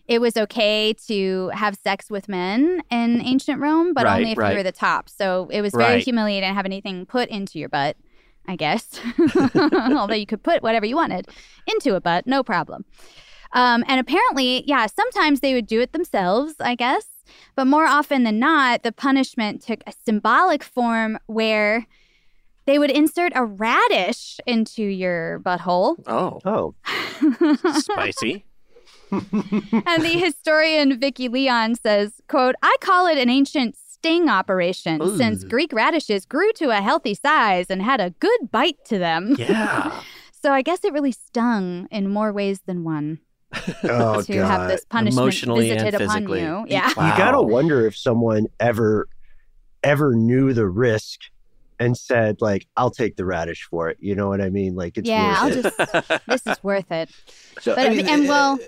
it 0.09 0.21
was 0.21 0.37
okay 0.37 0.95
to 1.07 1.49
have 1.55 1.77
sex 1.77 2.11
with 2.11 2.29
men 2.29 2.83
in 2.91 3.21
ancient 3.21 3.61
Rome, 3.61 3.93
but 3.95 4.05
Right, 4.05 4.17
only 4.17 4.33
if 4.33 4.39
right. 4.39 4.51
you 4.53 4.57
were 4.57 4.63
the 4.63 4.73
top. 4.73 5.09
So 5.09 5.49
it 5.53 5.61
was 5.61 5.73
very 5.75 5.95
Right. 5.97 6.03
humiliating 6.05 6.49
to 6.51 6.55
have 6.55 6.65
anything 6.67 7.07
put 7.07 7.29
into 7.29 7.59
your 7.59 7.69
butt, 7.69 7.97
I 8.47 8.57
guess. 8.57 8.99
Although 9.55 10.15
you 10.15 10.27
could 10.27 10.43
put 10.43 10.63
whatever 10.63 10.87
you 10.87 10.97
wanted 10.97 11.29
into 11.67 11.95
a 11.95 12.01
butt, 12.01 12.27
no 12.27 12.43
problem. 12.43 12.85
Um, 13.53 13.85
and 13.87 14.01
apparently, 14.01 14.65
yeah, 14.67 14.87
sometimes 14.87 15.41
they 15.41 15.55
would 15.55 15.67
do 15.67 15.81
it 15.81 15.93
themselves, 15.93 16.55
I 16.61 16.75
guess. 16.75 17.07
But 17.55 17.67
more 17.67 17.87
often 17.87 18.25
than 18.25 18.39
not, 18.39 18.83
the 18.83 18.93
punishment 18.93 19.63
took 19.63 19.81
a 19.87 19.93
symbolic 20.05 20.63
form 20.63 21.19
where 21.27 21.87
they 22.67 22.79
would 22.79 22.91
insert 22.91 23.33
a 23.35 23.45
radish 23.45 24.39
into 24.47 24.83
your 24.83 25.41
butthole. 25.41 25.97
Oh, 26.07 26.41
oh. 26.45 26.75
spicy. 27.81 28.45
and 29.13 30.03
the 30.03 30.21
historian 30.23 30.99
Vicki 30.99 31.29
Leon 31.29 31.77
says, 31.77 32.21
quote, 32.29 32.55
I 32.63 32.77
call 32.81 33.07
it 33.07 33.19
an 33.19 33.29
ancient 33.29 33.77
sting 33.77 34.29
operation 34.29 35.17
since 35.17 35.43
Greek 35.45 35.73
radishes 35.73 36.25
grew 36.25 36.53
to 36.53 36.71
a 36.71 36.81
healthy 36.81 37.15
size 37.15 37.67
and 37.69 37.83
had 37.83 38.01
a 38.01 38.11
good 38.11 38.51
bite 38.51 38.85
to 38.87 38.99
them. 38.99 39.35
Yeah. 39.39 40.03
So 40.41 40.53
I 40.53 40.63
guess 40.63 40.85
it 40.85 40.93
really 40.93 41.11
stung 41.11 41.89
in 41.91 42.09
more 42.09 42.33
ways 42.33 42.61
than 42.65 42.85
one 42.85 43.19
Oh 43.83 44.23
to 44.23 44.47
have 44.47 44.69
this 44.69 44.85
punishment 44.85 45.21
Emotionally 45.21 45.71
and 45.73 45.81
visited 45.81 46.01
upon 46.01 46.29
you. 46.29 46.65
Yeah. 46.69 46.93
Wow. 46.97 47.11
You 47.11 47.19
gotta 47.19 47.43
wonder 47.43 47.85
if 47.87 47.97
someone 47.97 48.47
ever 48.61 49.09
ever 49.83 50.15
knew 50.15 50.53
the 50.53 50.69
risk 50.69 51.23
and 51.81 51.97
said 51.97 52.41
like 52.41 52.69
I'll 52.77 52.93
take 52.93 53.17
the 53.17 53.25
radish 53.25 53.67
for 53.69 53.89
it. 53.89 53.97
You 54.01 54.15
know 54.15 54.29
what 54.29 54.41
I 54.41 54.49
mean? 54.49 54.77
Like 54.77 54.97
it's 54.97 55.09
yeah, 55.09 55.39
I'll 55.39 55.51
it. 55.51 55.63
just 55.63 56.27
this 56.29 56.47
is 56.47 56.63
worth 56.63 56.91
it. 56.93 57.11
So, 57.61 57.75
But, 57.75 57.87
and 57.89 58.29
well- 58.29 58.55
uh, 58.63 58.67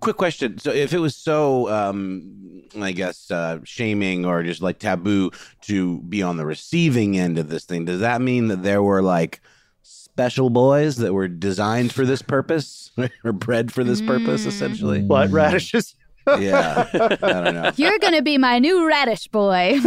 quick 0.00 0.16
question. 0.16 0.58
So, 0.58 0.70
if 0.72 0.92
it 0.92 0.98
was 0.98 1.14
so, 1.16 1.68
um, 1.68 2.62
I 2.80 2.92
guess, 2.92 3.30
uh, 3.30 3.58
shaming 3.64 4.24
or 4.24 4.42
just 4.42 4.62
like 4.62 4.78
taboo 4.78 5.30
to 5.62 6.00
be 6.02 6.22
on 6.22 6.36
the 6.36 6.46
receiving 6.46 7.18
end 7.18 7.38
of 7.38 7.48
this 7.48 7.64
thing, 7.64 7.84
does 7.84 8.00
that 8.00 8.20
mean 8.20 8.48
that 8.48 8.62
there 8.62 8.82
were 8.82 9.02
like 9.02 9.40
special 9.82 10.48
boys 10.50 10.96
that 10.96 11.12
were 11.12 11.28
designed 11.28 11.92
for 11.92 12.04
this 12.06 12.22
purpose 12.22 12.90
or 13.24 13.32
bred 13.32 13.72
for 13.72 13.84
this 13.84 14.00
purpose, 14.00 14.44
Mm. 14.44 14.48
essentially? 14.48 15.02
what 15.02 15.30
radishes. 15.30 15.94
Yeah, 16.40 16.88
I 16.92 16.98
don't 17.08 17.54
know. 17.54 17.70
You're 17.76 18.00
gonna 18.00 18.20
be 18.20 18.36
my 18.36 18.58
new 18.58 18.84
radish 18.84 19.28
boy. 19.28 19.78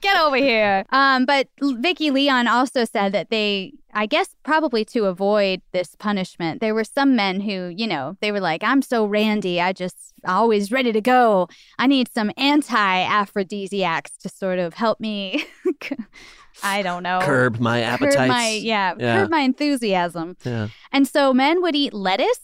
Get 0.00 0.16
over 0.20 0.34
here. 0.36 0.84
Um, 0.90 1.26
but 1.26 1.46
Vicki 1.62 2.10
Leon 2.10 2.48
also 2.48 2.84
said 2.84 3.12
that 3.12 3.30
they, 3.30 3.72
I 3.94 4.06
guess, 4.06 4.34
probably 4.42 4.84
to 4.86 5.04
avoid 5.06 5.62
this 5.72 5.94
punishment, 5.94 6.60
there 6.60 6.74
were 6.74 6.84
some 6.84 7.14
men 7.14 7.40
who, 7.40 7.68
you 7.68 7.86
know, 7.86 8.16
they 8.20 8.32
were 8.32 8.40
like, 8.40 8.62
"I'm 8.64 8.82
so 8.82 9.06
randy, 9.06 9.60
I 9.60 9.72
just 9.72 9.96
always 10.26 10.72
ready 10.72 10.92
to 10.92 11.00
go. 11.00 11.48
I 11.78 11.86
need 11.86 12.08
some 12.12 12.30
anti-aphrodisiacs 12.36 14.16
to 14.18 14.28
sort 14.28 14.58
of 14.58 14.74
help 14.74 15.00
me." 15.00 15.44
I 16.62 16.82
don't 16.82 17.02
know. 17.02 17.18
Curb 17.22 17.58
my 17.58 17.82
appetite. 17.82 18.16
Curb 18.16 18.28
my 18.28 18.48
yeah, 18.50 18.94
Yeah. 18.98 19.18
curb 19.20 19.30
my 19.30 19.40
enthusiasm. 19.40 20.36
Yeah. 20.44 20.68
And 20.92 21.06
so 21.08 21.34
men 21.34 21.60
would 21.62 21.74
eat 21.74 21.92
lettuce, 21.92 22.38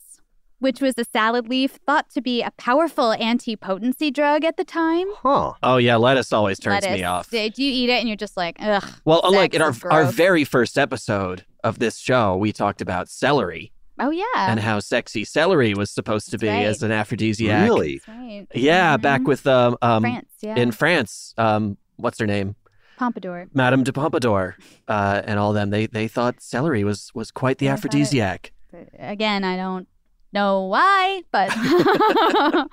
which 0.61 0.81
was 0.81 0.95
a 0.97 1.05
salad 1.05 1.49
leaf 1.49 1.79
thought 1.87 2.09
to 2.11 2.21
be 2.21 2.43
a 2.43 2.51
powerful 2.53 3.13
anti-potency 3.15 4.11
drug 4.11 4.45
at 4.45 4.57
the 4.57 4.65
time. 4.65 5.07
Huh. 5.23 5.55
Oh 5.63 5.77
yeah, 5.79 5.97
lettuce 5.97 6.33
always 6.33 6.59
turns 6.59 6.83
lettuce. 6.85 6.99
me 6.99 7.05
off. 7.05 7.29
Did 7.31 7.59
you 7.59 7.71
eat 7.71 7.91
it 7.91 7.99
and 8.01 8.09
you're 8.09 8.17
just 8.17 8.37
like, 8.37 8.57
ugh. 8.61 8.85
Well, 9.05 9.21
unlike 9.25 9.55
in 9.55 9.63
our 9.63 9.73
Sex 9.73 9.85
is 9.85 9.91
our 9.91 10.05
very 10.07 10.45
first 10.45 10.79
episode 10.79 11.45
of 11.65 11.79
this 11.79 11.99
show, 11.99 12.37
we 12.37 12.53
talked 12.53 12.81
about 12.81 13.09
celery 13.09 13.73
Oh 13.99 14.11
yeah. 14.11 14.25
and 14.37 14.61
how 14.61 14.81
sexy 14.81 15.25
celery 15.25 15.75
was 15.75 15.91
supposed 15.91 16.31
to 16.31 16.39
be 16.39 16.49
right. 16.49 16.65
as 16.65 16.83
an 16.83 16.91
aphrodisiac. 16.93 17.65
Really? 17.65 18.01
That's 18.07 18.09
right. 18.19 18.47
Yeah, 18.55 18.97
back 18.97 19.23
Mhm. 19.23 19.27
with 19.27 19.47
um, 19.47 19.77
um 19.83 20.03
France, 20.03 20.29
yeah. 20.41 20.57
in 20.57 20.71
France, 20.73 21.35
um, 21.37 21.77
what's 21.97 22.19
her 22.19 22.27
name, 22.27 22.57
Pompadour. 22.99 23.49
Madame 23.55 23.83
de 23.83 23.93
Pompadour, 23.93 24.57
uh, 24.89 25.23
and 25.25 25.39
all 25.39 25.53
them. 25.55 25.71
They 25.71 25.87
they 25.87 26.07
thought 26.09 26.41
celery 26.43 26.85
was 26.85 27.11
was 27.15 27.31
quite 27.31 27.59
the 27.59 27.67
They 27.67 27.71
thought 27.71 27.73
it- 27.73 27.79
aphrodisiac. 27.79 28.53
Again, 28.99 29.43
I 29.43 29.57
don't 29.57 29.89
know 30.33 30.63
why, 30.65 31.23
but 31.33 31.51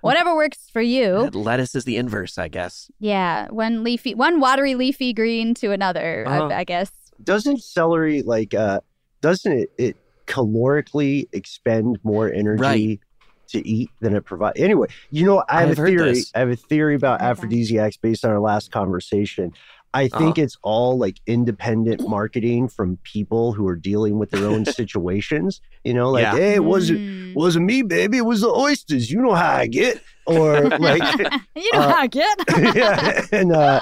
whatever 0.00 0.34
works 0.34 0.68
for 0.72 0.82
you. 0.82 1.24
And 1.24 1.34
Lettuce 1.34 1.74
is 1.74 1.84
the 1.84 1.96
inverse, 1.96 2.38
I 2.38 2.48
guess. 2.48 2.90
Yeah, 3.00 3.48
one 3.48 3.82
leafy, 3.84 4.14
one 4.14 4.40
watery 4.40 4.74
leafy 4.74 5.12
green 5.12 5.54
to 5.54 5.72
another. 5.72 6.24
Uh-huh. 6.26 6.46
I, 6.48 6.58
I 6.60 6.64
guess. 6.64 6.90
Doesn't 7.22 7.62
celery 7.62 8.22
like 8.22 8.54
uh 8.54 8.80
doesn't 9.22 9.52
it 9.52 9.70
it 9.78 9.96
calorically 10.26 11.26
expend 11.32 11.98
more 12.04 12.30
energy 12.32 12.60
Right. 12.62 13.00
to 13.48 13.66
eat 13.68 13.90
than 14.00 14.14
it 14.14 14.24
provides. 14.24 14.60
Anyway, 14.60 14.86
you 15.10 15.24
know, 15.26 15.42
I 15.48 15.62
have 15.62 15.70
I've 15.70 15.78
a 15.80 15.86
theory. 15.86 16.12
this. 16.12 16.30
I 16.34 16.40
have 16.40 16.50
a 16.50 16.56
theory 16.56 16.94
about 16.94 17.20
Okay. 17.20 17.30
aphrodisiacs 17.30 17.96
based 17.96 18.24
on 18.24 18.30
our 18.30 18.40
last 18.40 18.70
conversation. 18.70 19.52
I 19.94 20.08
think 20.08 20.36
Uh-huh. 20.38 20.42
it's 20.42 20.56
all 20.62 20.98
like 20.98 21.16
independent 21.26 22.06
marketing 22.08 22.68
from 22.68 22.98
people 23.04 23.52
who 23.52 23.66
are 23.66 23.76
dealing 23.76 24.18
with 24.18 24.30
their 24.30 24.44
own 24.46 24.64
situations. 24.66 25.60
You 25.84 25.94
know, 25.94 26.10
like, 26.10 26.22
Yeah. 26.22 26.36
hey, 26.36 26.54
it 26.54 26.64
wasn't 26.64 27.00
Mm. 27.00 27.34
wasn't 27.34 27.64
me, 27.66 27.82
baby. 27.82 28.18
It 28.18 28.26
was 28.26 28.40
the 28.42 28.48
oysters. 28.50 29.10
You 29.10 29.20
know 29.22 29.34
how 29.34 29.54
I 29.56 29.66
get. 29.66 30.00
Or 30.26 30.68
like, 30.78 31.02
you 31.56 31.70
know 31.72 31.80
uh, 31.80 31.88
how 31.92 31.96
I 32.02 32.06
get. 32.06 32.38
yeah, 32.76 33.24
and 33.32 33.52
uh, 33.52 33.80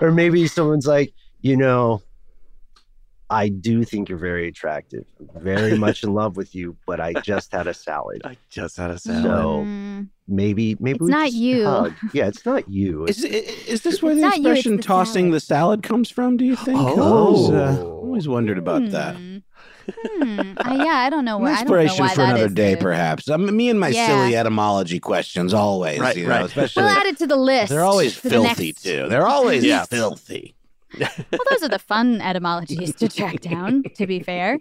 or 0.00 0.10
maybe 0.10 0.46
someone's 0.48 0.86
like, 0.86 1.12
you 1.40 1.56
know, 1.56 2.02
I 3.30 3.48
do 3.48 3.84
think 3.84 4.08
you're 4.08 4.18
very 4.18 4.48
attractive. 4.48 5.04
I'm 5.34 5.42
very 5.42 5.78
much 5.78 6.02
in 6.04 6.12
love 6.12 6.36
with 6.36 6.54
you, 6.54 6.76
but 6.86 7.00
I 7.00 7.14
just 7.14 7.52
had 7.52 7.66
a 7.66 7.74
salad. 7.74 8.20
I 8.24 8.36
just 8.50 8.76
had 8.76 8.90
a 8.90 8.98
salad. 8.98 9.22
So 9.22 9.64
Mm. 9.64 10.08
maybe, 10.28 10.76
maybe 10.78 10.96
It's 10.96 11.00
we 11.04 11.10
not 11.10 11.32
you. 11.32 11.64
hug. 11.64 11.94
Yeah, 12.12 12.26
it's 12.28 12.44
not 12.44 12.68
you. 12.68 13.04
Is, 13.08 13.24
is 13.24 13.82
this 13.82 14.02
where 14.02 14.12
It's 14.12 14.20
the 14.20 14.26
not 14.28 14.38
you, 14.38 14.48
expression 14.50 14.76
the 14.76 14.82
tossing 14.82 15.24
salad. 15.26 15.34
the 15.34 15.40
salad 15.40 15.82
comes 15.82 16.10
from, 16.10 16.36
do 16.36 16.44
you 16.44 16.54
think? 16.56 16.78
I 16.78 16.82
Oh. 16.96 17.02
always, 17.02 17.50
uh, 17.50 17.82
always 17.84 18.28
wondered 18.28 18.58
about 18.58 18.90
that. 18.90 19.16
Hmm. 19.16 19.38
Uh, 20.56 20.74
yeah, 20.82 20.96
I 20.96 21.10
don't 21.10 21.24
know 21.26 21.36
An 21.36 21.42
why. 21.42 21.50
I 21.52 21.64
don't 21.64 21.68
know 21.68 21.76
inspiration 21.80 22.04
why 22.04 22.10
for 22.10 22.16
that 22.22 22.28
another 22.30 22.46
is, 22.46 22.52
day, 22.54 22.70
dude. 22.72 22.80
perhaps. 22.80 23.28
I 23.28 23.36
mean, 23.36 23.54
me 23.56 23.68
and 23.68 23.78
my 23.78 23.88
Yeah. 23.88 24.06
silly 24.06 24.36
etymology 24.36 24.98
questions 25.00 25.52
always, 25.52 25.98
Right, 26.00 26.16
you 26.16 26.24
know, 26.24 26.30
right. 26.30 26.44
especially 26.46 26.84
We'll 26.84 26.92
add 26.92 27.06
it 27.06 27.18
to 27.18 27.26
the 27.26 27.36
list. 27.36 27.70
they're 27.70 27.84
always 27.84 28.14
for 28.16 28.28
the 28.28 28.30
filthy 28.30 28.66
next- 28.68 28.82
too. 28.82 29.06
They're 29.10 29.26
always 29.26 29.62
Yeah. 29.72 29.84
filthy. 29.84 30.54
Well, 30.98 31.40
those 31.50 31.62
are 31.62 31.68
the 31.68 31.78
fun 31.78 32.20
etymologies 32.20 32.94
to 32.96 33.08
track 33.08 33.40
down, 33.40 33.84
to 33.96 34.06
be 34.06 34.20
fair. 34.20 34.58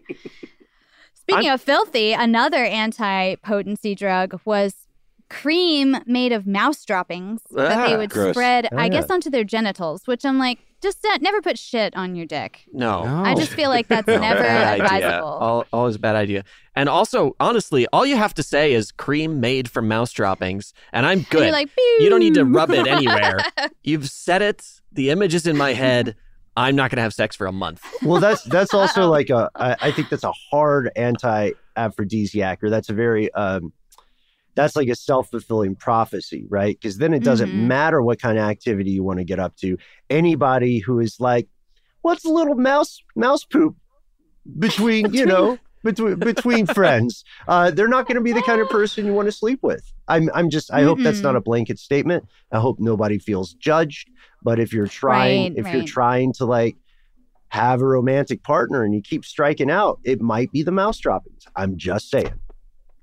Speaking 1.14 1.50
of 1.50 1.62
filthy, 1.62 2.12
another 2.14 2.64
anti 2.66 3.36
potency 3.36 3.96
drug 3.96 4.40
was 4.46 4.74
cream 5.30 5.98
made 6.06 6.32
of 6.32 6.46
mouse 6.46 6.84
droppings 6.84 7.42
that 7.52 7.86
they 7.86 7.96
Ah, 7.96 7.98
would 7.98 8.10
gross. 8.10 8.32
spread, 8.36 8.70
I 8.74 8.88
Ah. 8.88 8.90
guess, 8.90 9.10
onto 9.10 9.30
their 9.30 9.44
genitals, 9.44 10.02
which 10.06 10.26
I'm 10.26 10.38
like, 10.38 10.60
just 10.84 11.04
uh, 11.06 11.18
never 11.22 11.42
put 11.42 11.58
shit 11.58 11.96
on 11.96 12.16
your 12.16 12.26
dick. 12.28 12.66
No. 12.72 13.02
I 13.04 13.34
just 13.34 13.52
feel 13.54 13.70
like 13.70 13.88
that's 13.88 14.08
No, 14.08 14.20
never 14.20 14.42
bad 14.44 14.82
idea. 14.82 14.84
advisable. 14.86 15.28
All, 15.28 15.66
always 15.74 15.96
a 15.96 16.00
bad 16.00 16.16
idea. 16.16 16.44
And 16.76 16.88
also, 16.90 17.36
honestly, 17.40 17.88
all 17.94 18.06
you 18.06 18.18
have 18.18 18.34
to 18.36 18.44
say 18.44 18.74
is 18.74 18.92
cream 18.92 19.40
made 19.40 19.70
from 19.70 19.88
mouse 19.88 20.12
droppings, 20.12 20.74
and 20.92 21.06
I'm 21.06 21.20
And 21.20 21.30
good. 21.30 21.44
you're 21.44 21.52
like, 21.52 21.70
you 22.00 22.10
don't 22.10 22.20
need 22.20 22.34
to 22.36 22.44
"Pew." 22.46 22.54
rub 22.54 22.70
it 22.72 22.86
anywhere. 22.88 23.38
You've 23.84 24.10
said 24.10 24.42
it. 24.44 24.64
The 24.92 25.10
image 25.10 25.34
is 25.34 25.48
in 25.48 25.58
my 25.58 25.74
head. 25.74 26.16
I'm 26.56 26.76
not 26.76 26.92
going 26.92 26.98
to 26.98 27.02
have 27.04 27.14
sex 27.16 27.36
for 27.36 27.48
a 27.48 27.52
month. 27.52 27.82
well, 28.04 28.20
that's 28.22 28.44
that's 28.56 28.74
also 28.76 29.10
like 29.10 29.32
a. 29.32 29.50
I, 29.56 29.76
I 29.82 29.92
think 29.92 30.10
that's 30.10 30.24
a 30.24 30.34
hard 30.52 30.92
anti-aphrodisiac, 30.96 32.64
or 32.64 32.70
that's 32.70 32.90
a 32.90 32.94
very. 32.94 33.32
um 33.34 33.74
that's 34.56 34.76
like 34.76 34.88
a 34.88 34.96
self-fulfilling 34.96 35.76
prophecy, 35.76 36.46
right? 36.50 36.78
Because 36.80 36.98
then 36.98 37.14
it 37.14 37.24
doesn't 37.24 37.52
Mhm. 37.52 37.68
matter 37.68 38.02
what 38.02 38.22
kind 38.22 38.38
of 38.38 38.44
activity 38.44 38.92
you 38.92 39.04
want 39.04 39.20
to 39.20 39.26
get 39.26 39.40
up 39.40 39.56
to. 39.58 39.78
Anybody 40.10 40.80
who 40.80 41.00
is 41.00 41.20
like, 41.20 41.48
"What's 42.02 42.26
a 42.26 42.30
little 42.30 42.56
mouse 42.56 43.00
mouse 43.16 43.44
poop 43.46 43.76
between 44.60 45.14
you 45.14 45.26
know 45.26 45.58
between 45.84 46.16
between 46.20 46.66
friends?" 46.66 47.24
Uh, 47.48 47.72
they're 47.72 47.88
not 47.88 48.08
going 48.08 48.16
to 48.16 48.22
be 48.22 48.32
the 48.34 48.42
kind 48.44 48.62
of 48.62 48.70
person 48.80 49.06
you 49.06 49.14
want 49.14 49.28
to 49.28 49.32
sleep 49.32 49.60
with. 49.62 49.84
I'm 50.08 50.30
I'm 50.34 50.50
just. 50.50 50.72
I 50.72 50.84
hope 50.84 51.00
that's 51.04 51.24
not 51.24 51.36
a 51.36 51.42
blanket 51.42 51.80
statement. 51.80 52.26
I 52.52 52.60
hope 52.60 52.78
nobody 52.80 53.20
feels 53.20 53.54
judged. 53.56 54.10
But 54.44 54.60
if 54.60 54.74
you're 54.74 54.88
trying, 54.88 55.54
Right, 55.54 55.66
if 55.66 55.74
you're 55.74 55.84
trying 55.84 56.34
to 56.34 56.46
like 56.46 56.76
have 57.50 57.82
a 57.82 57.86
romantic 57.86 58.44
partner 58.44 58.84
and 58.84 58.94
you 58.94 59.02
keep 59.02 59.24
striking 59.24 59.70
out, 59.72 60.00
it 60.04 60.20
might 60.22 60.52
be 60.52 60.64
the 60.64 60.72
mouse 60.72 60.98
droppings. 60.98 61.44
I'm 61.56 61.78
just 61.78 62.10
saying. 62.10 62.34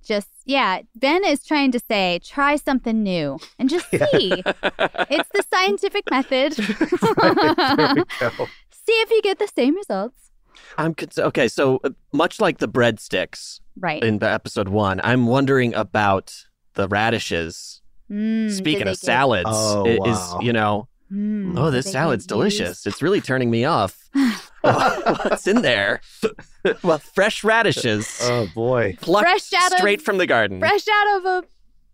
Just, 0.04 0.28
yeah, 0.44 0.80
Ben 0.94 1.24
is 1.24 1.44
trying 1.44 1.72
to 1.72 1.78
say, 1.80 2.20
try 2.24 2.56
something 2.56 3.02
new 3.02 3.38
and 3.58 3.68
just 3.68 3.88
see. 3.90 4.42
it's 4.44 5.28
the 5.32 5.44
scientific 5.52 6.04
method. 6.10 6.56
There 6.56 7.94
we 7.94 8.04
go. 8.20 8.46
see 8.72 8.92
if 8.92 9.10
you 9.10 9.22
get 9.22 9.38
the 9.38 9.48
same 9.54 9.76
results. 9.76 10.30
I'm 10.78 10.94
cons- 10.94 11.18
okay. 11.18 11.48
So 11.48 11.80
uh, 11.84 11.90
much 12.12 12.40
like 12.40 12.58
the 12.58 12.68
breadsticks 12.68 13.60
Right. 13.78 14.02
in 14.02 14.18
the 14.18 14.28
episode 14.30 14.68
one, 14.68 15.00
I'm 15.04 15.26
wondering 15.26 15.74
about 15.74 16.34
the 16.74 16.86
radishes. 16.88 17.80
Mm, 18.10 18.50
Speaking 18.50 18.88
of 18.88 18.96
salads, 18.96 19.48
Oh, 19.50 19.86
i- 19.86 19.96
wow. 19.98 20.38
is 20.38 20.44
you 20.44 20.52
know, 20.52 20.88
Mm, 21.12 21.58
oh, 21.58 21.72
this 21.72 21.90
salad's 21.90 22.24
get 22.24 22.36
used? 22.36 22.56
delicious. 22.56 22.86
It's 22.86 23.02
really 23.02 23.20
turning 23.20 23.50
me 23.50 23.64
off. 23.64 23.98
What's 24.62 25.46
in 25.46 25.62
there? 25.62 26.00
well, 26.82 26.98
fresh 26.98 27.42
radishes, 27.44 28.18
Oh 28.22 28.46
boy. 28.54 28.96
plucked 29.00 29.24
Fresh 29.26 29.52
out 29.54 29.72
of- 29.72 29.78
straight 29.78 30.02
from 30.02 30.18
the 30.18 30.26
garden, 30.26 30.58
Fresh 30.60 30.86
out 30.88 31.16
of 31.18 31.24
a 31.26 31.44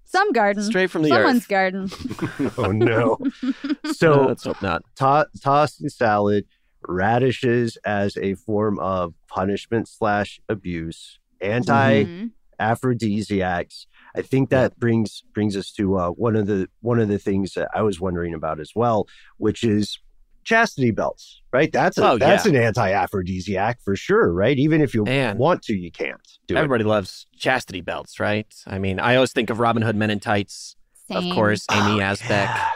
some 0.04 0.32
garden. 0.32 0.62
straight 0.62 0.90
from 0.90 1.02
the 1.02 1.08
Someone's 1.10 1.42
earth. 1.42 1.48
garden. 1.48 1.90
Oh 2.58 2.72
no. 2.72 3.18
So 3.84 3.92
So 3.92 4.22
let's 4.26 4.44
hope 4.44 4.62
not. 4.62 4.82
to- 4.96 5.28
tossing 5.42 5.88
salad, 5.88 6.44
radishes 6.88 7.76
as 7.84 8.16
a 8.16 8.34
form 8.34 8.78
of 8.78 9.14
punishment 9.28 9.88
slash 9.88 10.40
abuse, 10.48 11.18
anti 11.40 12.04
Mhm. 12.04 12.30
aphrodisiacs. 12.58 13.86
I 14.14 14.22
think 14.22 14.48
that 14.50 14.78
brings 14.78 15.22
brings 15.34 15.56
us 15.56 15.70
to 15.72 15.98
uh, 15.98 16.08
one 16.10 16.36
of 16.36 16.46
the 16.46 16.68
one 16.80 16.98
of 17.00 17.08
the 17.08 17.18
things 17.18 17.52
that 17.54 17.68
I 17.74 17.82
was 17.82 18.00
wondering 18.00 18.32
about 18.34 18.60
as 18.60 18.72
well, 18.74 19.06
which 19.36 19.62
is 19.62 19.98
chastity 20.46 20.90
belts. 20.92 21.42
Right? 21.52 21.70
That's 21.72 21.98
a, 21.98 22.10
Oh, 22.10 22.18
that's 22.18 22.44
yeah. 22.46 22.50
an 22.52 22.56
anti-aphrodisiac 22.56 23.80
for 23.82 23.96
sure. 23.96 24.32
Right? 24.32 24.58
Even 24.58 24.80
if 24.80 24.94
you 24.94 25.04
Man. 25.04 25.36
want 25.38 25.62
to, 25.64 25.74
you 25.74 25.90
can't 25.90 26.20
do 26.46 26.54
it. 26.54 26.58
Everybody 26.58 26.84
loves 26.84 27.26
chastity 27.36 27.80
belts, 27.82 28.18
right? 28.20 28.46
I 28.66 28.78
mean, 28.78 28.98
I 29.00 29.16
always 29.16 29.32
think 29.32 29.50
of 29.50 29.58
Robin 29.60 29.82
Hood 29.82 29.96
Men 29.96 30.10
in 30.10 30.20
Tights, 30.20 30.76
Same. 31.08 31.16
of 31.30 31.34
course. 31.34 31.66
Amy 31.70 31.92
Oh, 31.92 31.98
Yasbeck 31.98 32.28
yeah. 32.28 32.70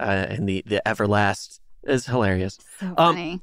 uh, 0.00 0.04
and 0.30 0.48
the 0.48 0.62
the 0.66 0.82
Everlast 0.86 1.60
is 1.84 2.06
hilarious. 2.06 2.58
So 2.80 2.86
Um, 2.88 2.94
funny. 2.96 3.40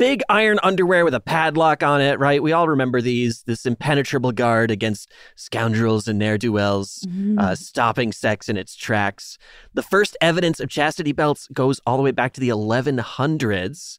Big 0.00 0.22
iron 0.30 0.58
underwear 0.62 1.04
with 1.04 1.12
a 1.14 1.20
padlock 1.20 1.82
on 1.82 2.00
it, 2.00 2.18
right? 2.18 2.42
We 2.42 2.52
all 2.52 2.66
remember 2.68 3.02
these. 3.02 3.42
This 3.42 3.66
impenetrable 3.66 4.32
guard 4.32 4.70
against 4.70 5.12
scoundrels 5.36 6.08
and 6.08 6.18
ne'er 6.18 6.38
do 6.38 6.52
wells, 6.52 7.04
Mm-hmm. 7.06 7.38
uh, 7.38 7.54
stopping 7.54 8.10
sex 8.10 8.48
in 8.48 8.56
its 8.56 8.74
tracks. 8.74 9.36
The 9.74 9.82
first 9.82 10.16
evidence 10.22 10.58
of 10.58 10.70
chastity 10.70 11.12
belts 11.12 11.48
goes 11.52 11.80
all 11.86 11.98
the 11.98 12.02
way 12.02 12.12
back 12.12 12.32
to 12.32 12.40
the 12.40 12.48
1100s. 12.48 13.98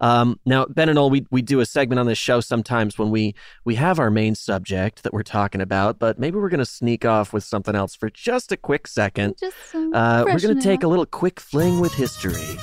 Um, 0.00 0.38
now, 0.44 0.66
Ben 0.66 0.88
and 0.90 0.98
Ol, 0.98 1.10
we 1.10 1.26
we 1.30 1.42
do 1.42 1.58
a 1.60 1.66
segment 1.66 1.98
on 1.98 2.06
this 2.06 2.18
show 2.18 2.40
sometimes 2.40 2.98
when 2.98 3.10
we 3.10 3.34
we 3.64 3.74
have 3.76 3.98
our 3.98 4.10
main 4.10 4.34
subject 4.36 5.02
that 5.02 5.12
we're 5.12 5.22
talking 5.24 5.60
about, 5.60 5.98
but 5.98 6.18
maybe 6.18 6.36
we're 6.38 6.50
going 6.50 6.58
to 6.58 6.64
sneak 6.66 7.04
off 7.04 7.32
with 7.32 7.42
something 7.42 7.74
else 7.74 7.96
for 7.96 8.08
just 8.10 8.52
a 8.52 8.56
quick 8.56 8.86
second. 8.86 9.34
Just 9.40 9.56
some 9.72 9.92
Uh, 9.94 10.24
we're 10.26 10.38
going 10.38 10.54
to 10.56 10.62
take 10.62 10.82
a 10.84 10.88
little 10.88 11.06
quick 11.06 11.40
fling 11.40 11.80
with 11.80 11.94
history. 11.94 12.58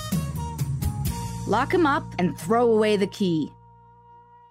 Lock 1.47 1.73
him 1.73 1.85
up 1.85 2.03
and 2.17 2.37
throw 2.37 2.71
away 2.71 2.97
the 2.97 3.07
key. 3.07 3.51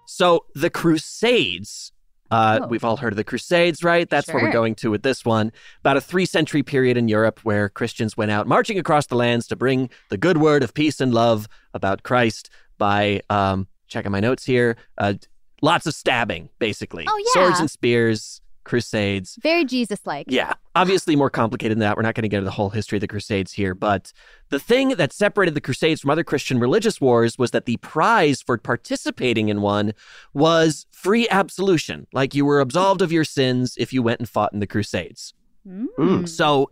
So 0.05 0.45
the 0.55 0.69
Crusades. 0.69 1.91
Uh, 2.31 2.59
Oh. 2.63 2.67
We've 2.67 2.83
all 2.83 2.97
heard 2.97 3.13
of 3.13 3.17
the 3.17 3.23
Crusades, 3.23 3.83
right? 3.83 4.09
That's 4.09 4.27
what 4.27 4.41
we're 4.41 4.51
going 4.51 4.73
to 4.75 4.89
with 4.89 5.03
this 5.03 5.23
one. 5.23 5.51
About 5.81 5.95
a 5.97 6.01
three 6.01 6.25
century 6.25 6.63
period 6.63 6.97
in 6.97 7.07
Europe 7.07 7.39
where 7.43 7.69
Christians 7.69 8.17
went 8.17 8.31
out 8.31 8.47
marching 8.47 8.79
across 8.79 9.05
the 9.05 9.15
lands 9.15 9.45
to 9.47 9.55
bring 9.55 9.89
the 10.09 10.17
good 10.17 10.37
word 10.37 10.63
of 10.63 10.73
peace 10.73 10.99
and 10.99 11.13
love 11.13 11.47
about 11.73 12.01
Christ 12.03 12.49
by, 12.77 13.21
um, 13.29 13.67
checking 13.87 14.11
my 14.11 14.19
notes 14.19 14.43
here, 14.43 14.75
uh, 14.97 15.13
lots 15.61 15.85
of 15.85 15.93
stabbing, 15.93 16.49
basically. 16.57 17.05
Oh, 17.07 17.23
yeah. 17.35 17.41
Swords 17.41 17.59
and 17.59 17.69
spears, 17.69 18.41
Crusades. 18.65 19.39
Very 19.41 19.63
Jesus-like. 19.63 20.25
Yeah, 20.29 20.53
obviously 20.75 21.15
more 21.15 21.29
complicated 21.29 21.77
than 21.77 21.79
that. 21.79 21.95
We're 21.95 22.03
not 22.03 22.15
going 22.15 22.23
to 22.23 22.27
get 22.27 22.39
into 22.39 22.45
the 22.45 22.51
whole 22.51 22.71
history 22.71 22.97
of 22.97 23.01
the 23.01 23.07
Crusades 23.07 23.53
here, 23.53 23.73
but 23.73 24.11
the 24.49 24.59
thing 24.59 24.89
that 24.89 25.13
separated 25.13 25.53
the 25.53 25.61
Crusades 25.61 26.01
from 26.01 26.09
other 26.09 26.23
Christian 26.25 26.59
religious 26.59 26.99
wars 26.99 27.37
was 27.37 27.51
that 27.51 27.65
the 27.65 27.77
prize 27.77 28.41
for 28.41 28.57
participating 28.57 29.47
in 29.47 29.61
one 29.61 29.93
was 30.33 30.85
free 30.91 31.29
absolution. 31.29 32.07
Like 32.11 32.35
you 32.35 32.43
were 32.43 32.59
absolved 32.59 33.01
of 33.01 33.11
your 33.11 33.23
sins 33.23 33.75
if 33.79 33.93
you 33.93 34.03
went 34.03 34.19
and 34.19 34.27
fought 34.27 34.51
in 34.51 34.59
the 34.59 34.67
Crusades. 34.67 35.33
Mm. 35.67 36.27
So 36.27 36.69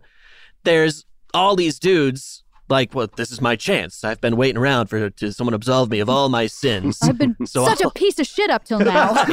there's 0.64 1.06
all 1.32 1.56
these 1.56 1.78
dudes 1.78 2.43
like, 2.68 2.94
well, 2.94 3.08
this 3.16 3.30
is 3.30 3.40
my 3.40 3.56
chance. 3.56 4.02
I've 4.04 4.20
been 4.20 4.36
waiting 4.36 4.56
around 4.56 4.86
for 4.88 5.10
to 5.10 5.32
someone 5.32 5.54
absolve 5.54 5.90
me 5.90 6.00
of 6.00 6.08
all 6.08 6.28
my 6.28 6.46
sins. 6.46 6.98
I've 7.02 7.18
been 7.18 7.36
So 7.46 7.64
such 7.66 7.82
I'll- 7.82 7.88
a 7.90 7.92
piece 7.92 8.18
of 8.18 8.26
shit 8.26 8.50
up 8.50 8.64
till 8.64 8.78
now. 8.94 9.12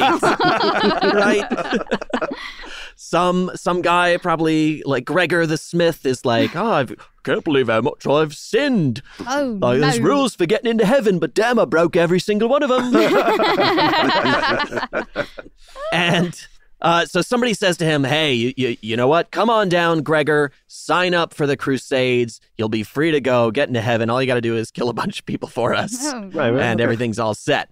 right? 1.14 1.46
some 2.96 3.50
some 3.54 3.82
guy 3.82 4.16
probably 4.18 4.82
like 4.84 5.04
Gregor 5.04 5.46
the 5.46 5.56
Smith 5.56 6.04
is 6.06 6.24
like, 6.24 6.54
ah, 6.54 6.84
oh, 6.88 6.92
I 6.92 6.94
can't 7.24 7.44
believe 7.44 7.68
how 7.68 7.80
much 7.80 8.06
I've 8.06 8.34
sinned. 8.34 9.02
oh, 9.26 9.58
Like, 9.60 9.80
there's 9.80 10.00
rules 10.00 10.34
for 10.34 10.44
getting 10.46 10.70
into 10.70 10.84
heaven, 10.86 11.18
but 11.18 11.34
damn, 11.34 11.58
I 11.58 11.64
broke 11.64 11.96
every 11.96 12.20
single 12.20 12.48
one 12.48 12.62
of 12.62 12.68
them. 12.68 12.92
and 15.92 16.46
uh, 16.82 17.06
so 17.06 17.22
somebody 17.22 17.54
says 17.54 17.76
to 17.78 17.84
him, 17.84 18.04
hey, 18.04 18.32
you, 18.34 18.52
you, 18.56 18.76
you 18.82 18.96
know 18.96 19.08
what? 19.08 19.30
Come 19.30 19.48
on 19.48 19.68
down, 19.68 20.02
Gregor. 20.02 20.52
Sign 20.66 21.14
up 21.14 21.32
for 21.32 21.46
the 21.46 21.56
Crusades. 21.56 22.40
You'll 22.58 22.68
be 22.68 22.82
free 22.82 23.10
to 23.12 23.20
go, 23.20 23.50
get 23.50 23.68
into 23.68 23.80
heaven. 23.80 24.10
All 24.10 24.20
you 24.20 24.26
got 24.26 24.34
to 24.34 24.40
do 24.40 24.56
is 24.56 24.70
kill 24.70 24.88
a 24.88 24.92
bunch 25.02 25.20
of 25.20 25.26
people 25.26 25.48
for 25.48 25.74
us 25.74 25.96
Oh, 26.12 26.20
Right, 26.32 26.50
right. 26.50 26.60
and 26.62 26.80
everything's 26.80 27.18
all 27.18 27.34
set. 27.34 27.70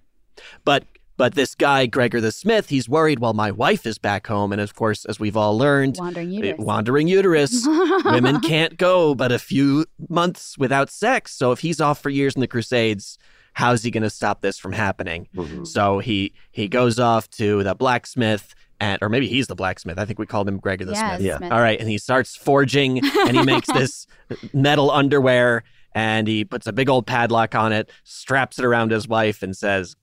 But 0.65 0.85
But 1.17 1.35
this 1.35 1.55
guy, 1.55 1.85
Gregor 1.87 2.21
the 2.21 2.33
Smith, 2.33 2.71
he's 2.71 2.89
worried, 2.89 3.19
well, 3.19 3.35
my 3.35 3.51
wife 3.51 3.85
is 3.85 3.99
back 3.99 4.27
home. 4.27 4.53
And 4.53 4.61
of 4.61 4.75
course, 4.75 5.05
as 5.05 5.21
we've 5.21 5.37
all 5.37 5.59
learned, 5.59 5.97
Wandering 5.99 6.31
eh, 6.33 6.37
uterus. 6.37 6.59
wandering 6.65 7.09
uterus, 7.09 7.67
women 8.05 8.41
can't 8.41 8.79
go 8.79 9.15
but 9.15 9.31
a 9.33 9.39
few 9.39 9.85
months 10.09 10.57
without 10.57 10.89
sex. 10.89 11.33
So 11.35 11.53
if 11.53 11.59
he's 11.61 11.81
off 11.81 12.01
for 12.01 12.09
years 12.11 12.35
in 12.37 12.41
the 12.41 12.47
Crusades, 12.47 13.19
how's 13.55 13.83
he 13.83 13.91
going 13.91 14.03
to 14.05 14.09
stop 14.11 14.41
this 14.41 14.57
from 14.59 14.73
happening? 14.73 15.29
Mhm. 15.37 15.67
So 15.67 15.99
he 15.99 16.33
he 16.53 16.69
goes 16.69 16.99
off 16.99 17.29
to 17.33 17.63
the 17.65 17.75
blacksmith, 17.75 18.55
and 18.81 18.99
or 19.03 19.09
maybe 19.09 19.29
he's 19.29 19.47
the 19.47 19.55
blacksmith. 19.55 19.99
I 19.99 20.05
think 20.05 20.19
we 20.19 20.27
called 20.27 20.49
him 20.49 20.59
Gregor 20.59 20.87
the 20.87 20.93
yeah, 20.93 21.17
Smith. 21.17 21.27
Yeah. 21.27 21.37
Smith. 21.39 21.53
All 21.53 21.61
right, 21.61 21.79
and 21.79 21.89
he 21.89 21.99
starts 21.99 22.37
forging, 22.37 23.01
and 23.05 23.37
he 23.37 23.45
makes 23.45 23.69
this 23.69 24.07
metal 24.53 24.91
underwear, 24.91 25.63
and 25.95 26.27
he 26.27 26.45
puts 26.45 26.67
a 26.67 26.73
big 26.73 26.89
old 26.89 27.07
padlock 27.07 27.55
on 27.55 27.73
it, 27.73 27.91
straps 28.05 28.59
it 28.59 28.65
around 28.65 28.91
his 28.91 29.07
wife, 29.07 29.43
and 29.43 29.57
says, 29.57 29.97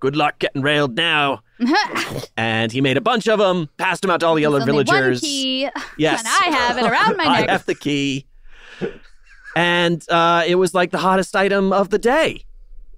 "Good 0.00 0.16
luck 0.16 0.38
getting 0.38 0.62
railed 0.62 0.96
now." 0.96 1.42
And 2.36 2.72
he 2.72 2.80
made 2.80 2.96
a 2.96 3.00
bunch 3.00 3.28
of 3.28 3.38
them, 3.38 3.68
passed 3.76 4.02
them 4.02 4.10
out 4.10 4.20
to 4.20 4.26
all 4.26 4.34
the 4.34 4.42
There's 4.42 4.54
other 4.54 4.64
villagers. 4.64 5.22
One 5.22 5.28
key, 5.28 5.68
Yes, 5.96 6.20
and 6.20 6.28
I 6.28 6.56
have 6.56 6.78
it 6.78 6.84
around 6.84 7.16
my 7.16 7.24
neck. 7.24 7.48
I 7.48 7.52
have 7.52 7.66
the 7.66 7.74
key. 7.74 8.26
And 9.54 10.04
uh, 10.08 10.42
it 10.46 10.56
was 10.56 10.74
like 10.74 10.90
the 10.90 10.98
hottest 10.98 11.36
item 11.36 11.72
of 11.72 11.90
the 11.90 11.98
day. 11.98 12.46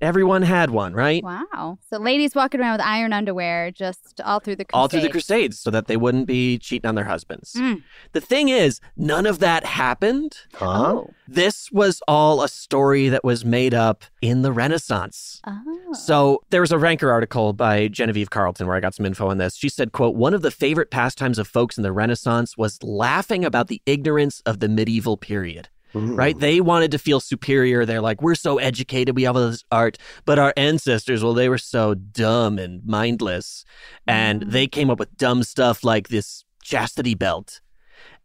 Everyone 0.04 0.42
had 0.42 0.70
one, 0.70 0.92
right? 0.92 1.22
Wow. 1.24 1.78
So 1.88 1.98
ladies 1.98 2.34
walking 2.34 2.60
around 2.60 2.72
with 2.72 2.86
iron 2.86 3.12
underwear 3.12 3.70
just 3.70 4.20
all 4.24 4.38
through 4.38 4.56
the 4.56 4.64
crusade. 4.64 4.78
all 4.78 4.88
through 4.88 5.00
the 5.00 5.08
Crusades 5.08 5.58
so 5.58 5.70
that 5.70 5.86
they 5.86 5.96
wouldn't 5.96 6.26
be 6.26 6.58
cheating 6.58 6.86
on 6.88 6.94
their 6.94 7.04
husbands. 7.04 7.54
Mm. 7.54 7.82
The 8.12 8.20
thing 8.20 8.48
is, 8.50 8.80
none 8.96 9.24
of 9.26 9.38
that 9.38 9.64
happened. 9.64 10.36
Huh? 10.54 10.94
Oh. 10.94 11.10
This 11.26 11.72
was 11.72 12.02
all 12.06 12.42
a 12.42 12.48
story 12.48 13.08
that 13.08 13.24
was 13.24 13.44
made 13.44 13.72
up 13.72 14.04
in 14.20 14.42
the 14.42 14.52
Renaissance. 14.52 15.40
Oh. 15.46 15.92
So 15.94 16.42
there 16.50 16.60
was 16.60 16.72
a 16.72 16.78
Ranker 16.78 17.10
article 17.10 17.52
by 17.52 17.88
Genevieve 17.88 18.30
Carlton 18.30 18.66
where 18.66 18.76
I 18.76 18.80
got 18.80 18.94
some 18.94 19.06
info 19.06 19.28
on 19.28 19.38
this. 19.38 19.56
She 19.56 19.68
said, 19.68 19.92
quote, 19.92 20.14
one 20.14 20.34
of 20.34 20.42
the 20.42 20.50
favorite 20.50 20.90
pastimes 20.90 21.38
of 21.38 21.48
folks 21.48 21.78
in 21.78 21.82
the 21.82 21.92
Renaissance 21.92 22.58
was 22.58 22.82
laughing 22.82 23.44
about 23.44 23.68
the 23.68 23.80
ignorance 23.86 24.42
of 24.44 24.60
the 24.60 24.68
medieval 24.68 25.16
period. 25.16 25.68
Right? 25.94 26.36
They 26.38 26.60
wanted 26.60 26.90
to 26.90 26.98
feel 26.98 27.20
superior. 27.20 27.86
They're 27.86 28.00
like, 28.00 28.20
we're 28.20 28.34
so 28.34 28.58
educated, 28.58 29.14
we 29.14 29.22
have 29.22 29.36
all 29.36 29.48
this 29.50 29.64
art, 29.70 29.96
but 30.24 30.38
our 30.40 30.52
ancestors, 30.56 31.22
well, 31.22 31.34
they 31.34 31.48
were 31.48 31.58
so 31.58 31.94
dumb 31.94 32.58
and 32.58 32.84
mindless. 32.84 33.64
And 34.06 34.42
Mm. 34.42 34.50
they 34.50 34.66
came 34.66 34.90
up 34.90 34.98
with 34.98 35.16
dumb 35.16 35.42
stuff 35.44 35.84
like 35.84 36.08
this 36.08 36.44
chastity 36.62 37.14
belt. 37.14 37.60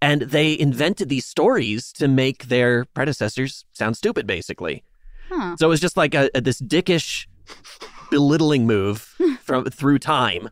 And 0.01 0.23
they 0.23 0.57
invented 0.57 1.09
these 1.09 1.25
stories 1.25 1.91
to 1.93 2.07
make 2.07 2.45
their 2.47 2.85
predecessors 2.85 3.65
sound 3.73 3.97
stupid, 3.97 4.25
basically. 4.25 4.83
Huh. 5.29 5.55
So 5.59 5.67
it 5.67 5.69
was 5.69 5.79
just 5.81 5.95
like 5.97 6.15
a, 6.15 6.29
a- 6.33 6.41
this 6.41 6.59
dickish, 6.61 7.27
belittling 8.09 8.65
move 8.65 9.15
from 9.41 9.65
through 9.65 9.99
time, 9.99 10.49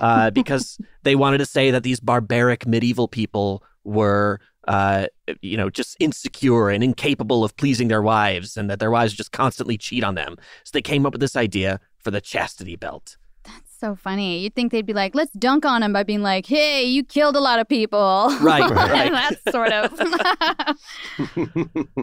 uh, 0.00 0.30
because 0.30 0.78
they 1.02 1.14
wanted 1.14 1.38
to 1.38 1.46
say 1.46 1.70
that 1.70 1.82
these 1.82 2.00
barbaric 2.00 2.66
medieval 2.66 3.08
people 3.08 3.62
were, 3.84 4.40
uh, 4.68 5.06
you 5.40 5.56
know, 5.56 5.70
just 5.70 5.96
insecure 6.00 6.68
and 6.68 6.84
incapable 6.84 7.44
of 7.44 7.56
pleasing 7.56 7.88
their 7.88 8.02
wives, 8.02 8.56
and 8.56 8.68
that 8.70 8.78
their 8.78 8.90
wives 8.90 9.12
just 9.12 9.32
constantly 9.32 9.78
cheat 9.78 10.04
on 10.04 10.14
them. 10.14 10.36
So 10.64 10.70
they 10.72 10.82
came 10.82 11.06
up 11.06 11.12
with 11.12 11.20
this 11.20 11.36
idea 11.36 11.80
for 11.98 12.10
the 12.10 12.20
chastity 12.20 12.76
belt. 12.76 13.16
That's 13.44 13.76
so 13.78 13.96
funny. 13.96 14.38
You'd 14.38 14.54
think 14.54 14.70
they'd 14.72 14.86
be 14.86 14.92
like, 14.92 15.14
let's 15.14 15.32
dunk 15.32 15.64
on 15.64 15.82
him 15.82 15.92
by 15.92 16.02
being 16.04 16.22
like, 16.22 16.46
hey, 16.46 16.84
you 16.84 17.02
killed 17.02 17.36
a 17.36 17.40
lot 17.40 17.58
of 17.58 17.68
people. 17.68 18.34
Right, 18.40 18.68
right. 18.70 19.10
That's 19.42 19.50
sort 19.50 19.72
of. 19.72 19.92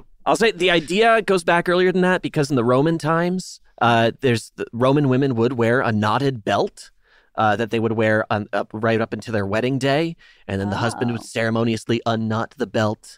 I'll 0.25 0.36
say 0.36 0.51
the 0.51 0.71
idea 0.71 1.21
goes 1.21 1.43
back 1.43 1.69
earlier 1.69 1.91
than 1.91 2.01
that 2.01 2.21
because 2.21 2.49
in 2.49 2.55
the 2.55 2.63
Roman 2.63 2.97
times, 2.97 3.61
uh, 3.82 4.11
there's 4.19 4.51
the 4.57 4.65
Roman 4.73 5.09
women 5.09 5.36
would 5.36 5.53
wear 5.53 5.82
a 5.82 5.91
knotted 5.91 6.43
belt 6.43 6.91
uh, 7.39 7.55
that 7.55 7.71
they 7.71 7.79
would 7.79 7.93
wear 7.93 8.25
on, 8.31 8.45
up 8.53 8.69
right 8.73 9.01
up 9.01 9.13
until 9.13 9.33
their 9.33 9.45
wedding 9.47 9.79
day, 9.79 10.15
and 10.47 10.61
then 10.61 10.69
the 10.69 10.75
husband 10.75 11.11
would 11.11 11.21
Oh. 11.21 11.25
ceremoniously 11.25 12.01
unknot 12.05 12.53
the 12.57 12.67
belt. 12.67 13.17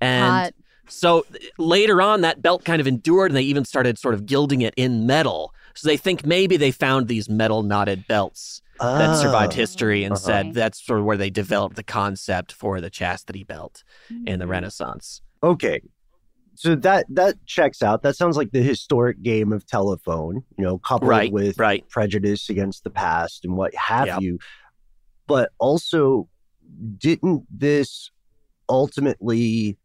And 0.00 0.30
Hot. 0.30 0.54
so 0.86 1.22
th- 1.32 1.50
later 1.58 2.00
on, 2.02 2.20
that 2.20 2.42
belt 2.42 2.64
kind 2.64 2.80
of 2.80 2.86
endured, 2.86 3.30
and 3.30 3.36
they 3.36 3.42
even 3.42 3.64
started 3.64 3.98
sort 3.98 4.14
of 4.14 4.26
gilding 4.26 4.60
it 4.60 4.74
in 4.76 5.06
metal. 5.06 5.52
So 5.74 5.88
they 5.88 5.96
think 5.96 6.24
maybe 6.24 6.56
they 6.56 6.70
found 6.70 7.08
these 7.08 7.28
metal 7.28 7.62
knotted 7.62 8.06
belts 8.06 8.60
that 8.80 9.14
survived 9.20 9.54
history 9.54 10.04
and 10.04 10.12
Uh-huh. 10.14 10.20
said 10.26 10.52
that's 10.54 10.84
sort 10.84 10.98
of 11.00 11.04
where 11.06 11.16
they 11.16 11.30
developed 11.30 11.76
the 11.76 11.82
concept 11.84 12.52
for 12.52 12.80
the 12.80 12.90
chastity 12.90 13.44
belt 13.44 13.82
in 14.10 14.36
Mm. 14.36 14.38
the 14.40 14.46
Renaissance. 14.46 15.22
Okay. 15.42 15.80
So 16.56 16.74
that 16.76 17.06
that 17.10 17.44
checks 17.46 17.82
out. 17.82 18.02
That 18.02 18.16
sounds 18.16 18.36
like 18.36 18.52
the 18.52 18.62
historic 18.62 19.22
game 19.22 19.52
of 19.52 19.66
telephone, 19.66 20.44
you 20.56 20.64
know, 20.64 20.78
coupled 20.78 21.08
Right, 21.10 21.32
with 21.32 21.58
right. 21.58 21.88
prejudice 21.88 22.48
against 22.48 22.84
the 22.84 22.90
past 22.90 23.44
and 23.44 23.56
what 23.56 23.74
have 23.74 24.06
Yep. 24.06 24.20
you. 24.20 24.38
But 25.26 25.50
also, 25.58 26.28
didn't 26.98 27.44
this 27.50 28.10
ultimately? 28.68 29.78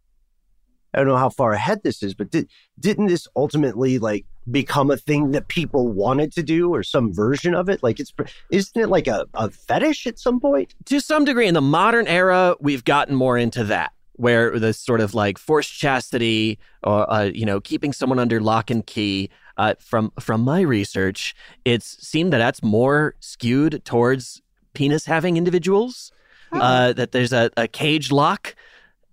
I 0.93 0.97
don't 0.97 1.07
know 1.07 1.17
how 1.17 1.30
far 1.30 1.53
ahead 1.53 1.82
this 1.84 2.01
is, 2.01 2.15
but 2.15 2.32
did 2.32 2.49
didn't 2.80 3.07
this 3.07 3.28
ultimately 3.36 3.99
like 3.99 4.26
become 4.49 4.89
a 4.89 4.97
thing 4.97 5.32
that 5.32 5.47
people 5.47 5.88
wanted 5.91 6.32
to 6.34 6.41
do 6.43 6.74
or 6.74 6.82
some 6.82 7.13
version 7.13 7.53
of 7.53 7.70
it? 7.70 7.84
Like 7.84 7.99
it's 7.99 8.11
isn't 8.51 8.82
it 8.82 8.89
like 8.89 9.07
a, 9.07 9.28
a 9.36 9.51
fetish 9.51 10.07
at 10.07 10.17
some 10.17 10.39
point? 10.39 10.74
to 10.86 10.99
some 10.99 11.26
degree 11.26 11.47
in 11.47 11.53
the 11.53 11.61
modern 11.61 12.07
era 12.07 12.55
we've 12.59 12.84
gotten 12.84 13.13
more 13.15 13.38
into 13.38 13.63
that 13.65 13.91
where 14.20 14.59
the 14.59 14.74
sort 14.74 14.99
of 14.99 15.13
like 15.13 15.38
forced 15.38 15.74
chastity 15.74 16.59
or 16.84 17.09
uh, 17.11 17.24
you 17.24 17.45
know 17.45 17.61
keeping 17.61 17.93
someone 17.93 18.20
under 18.20 18.41
lock 18.41 18.70
and 18.70 18.86
key 18.86 19.30
uh, 19.57 19.74
from 19.80 20.11
from 20.20 20.41
my 20.41 20.59
research 20.61 21.34
it's 21.63 22.05
seemed 22.05 22.34
that 22.34 22.38
that's 22.39 22.61
more 22.61 23.15
skewed 23.22 23.82
towards 23.86 24.41
penis 24.74 25.05
having 25.05 25.38
individuals 25.38 26.11
uh, 26.51 26.91
that 26.93 27.11
there's 27.11 27.32
a, 27.32 27.49
a 27.57 27.67
cage 27.67 28.11
lock 28.11 28.55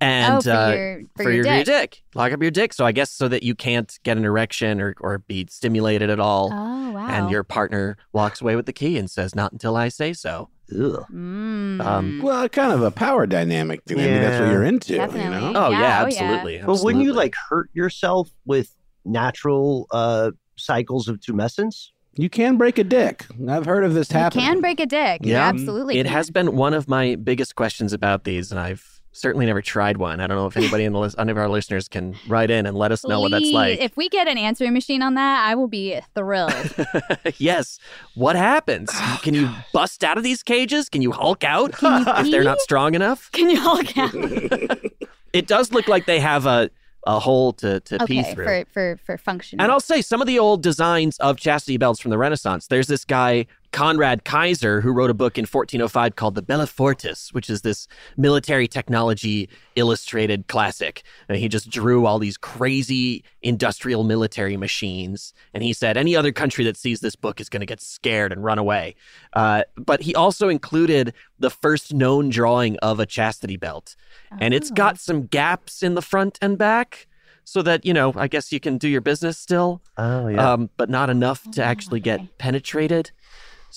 and 0.00 0.34
oh, 0.38 0.40
for, 0.40 0.50
uh, 0.50 0.74
your, 0.74 1.00
for, 1.16 1.22
for 1.22 1.30
your, 1.30 1.46
your, 1.46 1.64
dick. 1.64 2.02
lock 2.14 2.32
up 2.32 2.42
your 2.42 2.50
dick 2.50 2.72
so 2.72 2.84
i 2.84 2.92
guess 2.92 3.10
so 3.10 3.28
that 3.28 3.42
you 3.42 3.54
can't 3.54 3.98
get 4.02 4.16
an 4.16 4.24
erection 4.24 4.80
or, 4.80 4.94
or 5.00 5.18
be 5.18 5.46
stimulated 5.48 6.10
at 6.10 6.18
all 6.18 6.50
Oh, 6.52 6.90
wow. 6.90 7.08
and 7.08 7.30
your 7.30 7.44
partner 7.44 7.96
walks 8.12 8.40
away 8.40 8.56
with 8.56 8.66
the 8.66 8.72
key 8.72 8.98
and 8.98 9.10
says 9.10 9.34
not 9.34 9.52
until 9.52 9.76
i 9.76 9.88
say 9.88 10.12
so. 10.12 10.48
Mm. 10.72 11.80
um, 11.84 12.20
Well, 12.22 12.48
kind 12.48 12.72
of 12.72 12.82
a 12.82 12.90
power 12.90 13.26
dynamic 13.26 13.84
thing. 13.84 13.98
Maybe 13.98 14.18
that's 14.18 14.40
what 14.40 14.50
you're 14.50 14.64
into. 14.64 14.94
You 14.94 14.98
know? 14.98 15.52
Oh 15.54 15.70
Yeah, 15.70 15.78
yeah, 15.80 16.02
oh, 16.04 16.06
yeah. 16.08 16.22
absolutely. 16.22 16.62
But 16.64 16.82
wouldn't 16.82 17.04
you 17.04 17.12
like 17.12 17.34
hurt 17.48 17.70
yourself 17.72 18.30
with 18.44 18.74
natural 19.04 19.86
uh 19.90 20.32
cycles 20.56 21.08
of 21.08 21.20
tumescence? 21.20 21.90
You 22.18 22.30
can 22.30 22.56
break 22.56 22.78
a 22.78 22.84
dick. 22.84 23.26
I've 23.48 23.66
heard 23.66 23.84
of 23.84 23.92
this 23.92 24.10
you 24.10 24.28
can 24.30 24.60
break 24.60 24.80
a 24.80 24.86
dick. 24.86 25.24
You 25.24 25.32
Yeah. 25.32 25.46
absolutely. 25.48 25.98
It 25.98 26.04
can. 26.04 26.12
has 26.12 26.30
been 26.30 26.56
one 26.56 26.72
of 26.72 26.88
my 26.88 27.14
biggest 27.16 27.54
questions 27.56 27.92
about 27.92 28.24
these, 28.24 28.50
and 28.50 28.58
I've 28.58 28.95
certainly 29.16 29.46
never 29.46 29.62
tried 29.62 29.96
one. 29.96 30.20
I 30.20 30.26
don't 30.26 30.36
know 30.36 30.46
if 30.46 30.56
anybody 30.56 30.84
in 30.84 30.92
the 30.92 30.98
list, 30.98 31.16
any 31.18 31.32
of 31.32 31.38
our 31.38 31.48
listeners 31.48 31.88
can 31.88 32.16
write 32.28 32.50
in 32.50 32.66
and 32.66 32.76
let 32.76 32.92
us 32.92 33.04
know 33.04 33.20
what 33.20 33.30
that's 33.30 33.50
like. 33.50 33.80
If 33.80 33.96
we 33.96 34.08
get 34.08 34.28
an 34.28 34.38
answering 34.38 34.72
machine 34.72 35.02
on 35.02 35.14
that, 35.14 35.46
I 35.46 35.54
will 35.54 35.68
be 35.68 36.00
thrilled. 36.14 36.52
yes. 37.38 37.78
What 38.14 38.36
happens? 38.36 38.90
Can 39.22 39.34
you 39.34 39.48
bust 39.72 40.04
out 40.04 40.18
of 40.18 40.24
these 40.24 40.42
cages? 40.42 40.88
Can 40.88 41.02
you 41.02 41.12
Hulk 41.12 41.44
out 41.44 41.80
you 41.82 41.88
if 42.06 42.30
they're 42.30 42.44
not 42.44 42.60
strong 42.60 42.94
enough? 42.94 43.30
Can 43.32 43.50
you 43.50 43.60
Hulk 43.60 43.96
out? 43.98 44.14
It 45.32 45.46
does 45.46 45.70
look 45.70 45.86
like 45.86 46.06
they 46.06 46.18
have 46.20 46.46
a, 46.46 46.70
a 47.06 47.18
hole 47.18 47.52
to, 47.54 47.80
to 47.80 47.98
pee 48.06 48.22
through. 48.22 48.44
for 48.44 48.64
for 48.72 49.00
for 49.04 49.18
function. 49.18 49.60
And 49.60 49.70
I'll 49.70 49.80
say 49.80 50.00
some 50.00 50.22
of 50.22 50.26
the 50.26 50.38
old 50.38 50.62
designs 50.62 51.18
of 51.18 51.36
chastity 51.36 51.76
belts 51.76 52.00
from 52.00 52.10
the 52.10 52.16
Renaissance. 52.16 52.68
There's 52.68 52.86
this 52.86 53.04
guy, 53.04 53.46
Konrad 53.76 54.24
Kyeser, 54.24 54.80
who 54.80 54.90
wrote 54.90 55.10
a 55.10 55.14
book 55.14 55.36
in 55.36 55.42
1405 55.42 56.16
called 56.16 56.34
The 56.34 56.42
Bellifortis, 56.42 57.34
which 57.34 57.50
is 57.50 57.60
this 57.60 57.86
military 58.16 58.66
technology 58.66 59.50
illustrated 59.74 60.46
classic. 60.48 61.02
And 61.28 61.36
he 61.36 61.46
just 61.46 61.68
drew 61.68 62.06
all 62.06 62.18
these 62.18 62.38
crazy 62.38 63.22
industrial 63.42 64.02
military 64.02 64.56
machines. 64.56 65.34
And 65.52 65.62
he 65.62 65.74
said 65.74 65.98
any 65.98 66.16
other 66.16 66.32
country 66.32 66.64
that 66.64 66.78
sees 66.78 67.00
this 67.00 67.16
book 67.16 67.38
is 67.38 67.50
going 67.50 67.60
to 67.60 67.66
get 67.66 67.82
scared 67.82 68.32
and 68.32 68.42
run 68.42 68.56
away. 68.56 68.94
Uh, 69.34 69.64
but 69.76 70.00
he 70.00 70.14
also 70.14 70.48
included 70.48 71.12
the 71.38 71.50
first 71.50 71.92
known 71.92 72.30
drawing 72.30 72.78
of 72.78 72.98
a 72.98 73.04
chastity 73.04 73.58
belt. 73.58 73.94
And 74.40 74.54
it's 74.54 74.70
got 74.70 74.98
some 74.98 75.26
gaps 75.26 75.82
in 75.82 75.94
the 75.94 76.02
front 76.02 76.38
and 76.40 76.56
back 76.56 77.08
so 77.44 77.60
that, 77.60 77.84
you 77.84 77.92
know, 77.92 78.14
I 78.16 78.26
guess 78.26 78.52
you 78.52 78.58
can 78.58 78.78
do 78.78 78.88
your 78.88 79.02
business 79.02 79.38
still 79.38 79.82
Oh 79.98 80.28
yeah. 80.28 80.52
um, 80.54 80.70
but 80.78 80.88
not 80.88 81.10
enough 81.10 81.48
to 81.52 81.62
Oh, 81.62 81.66
actually 81.66 82.00
get 82.00 82.38
penetrated. 82.38 83.10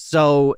So 0.02 0.56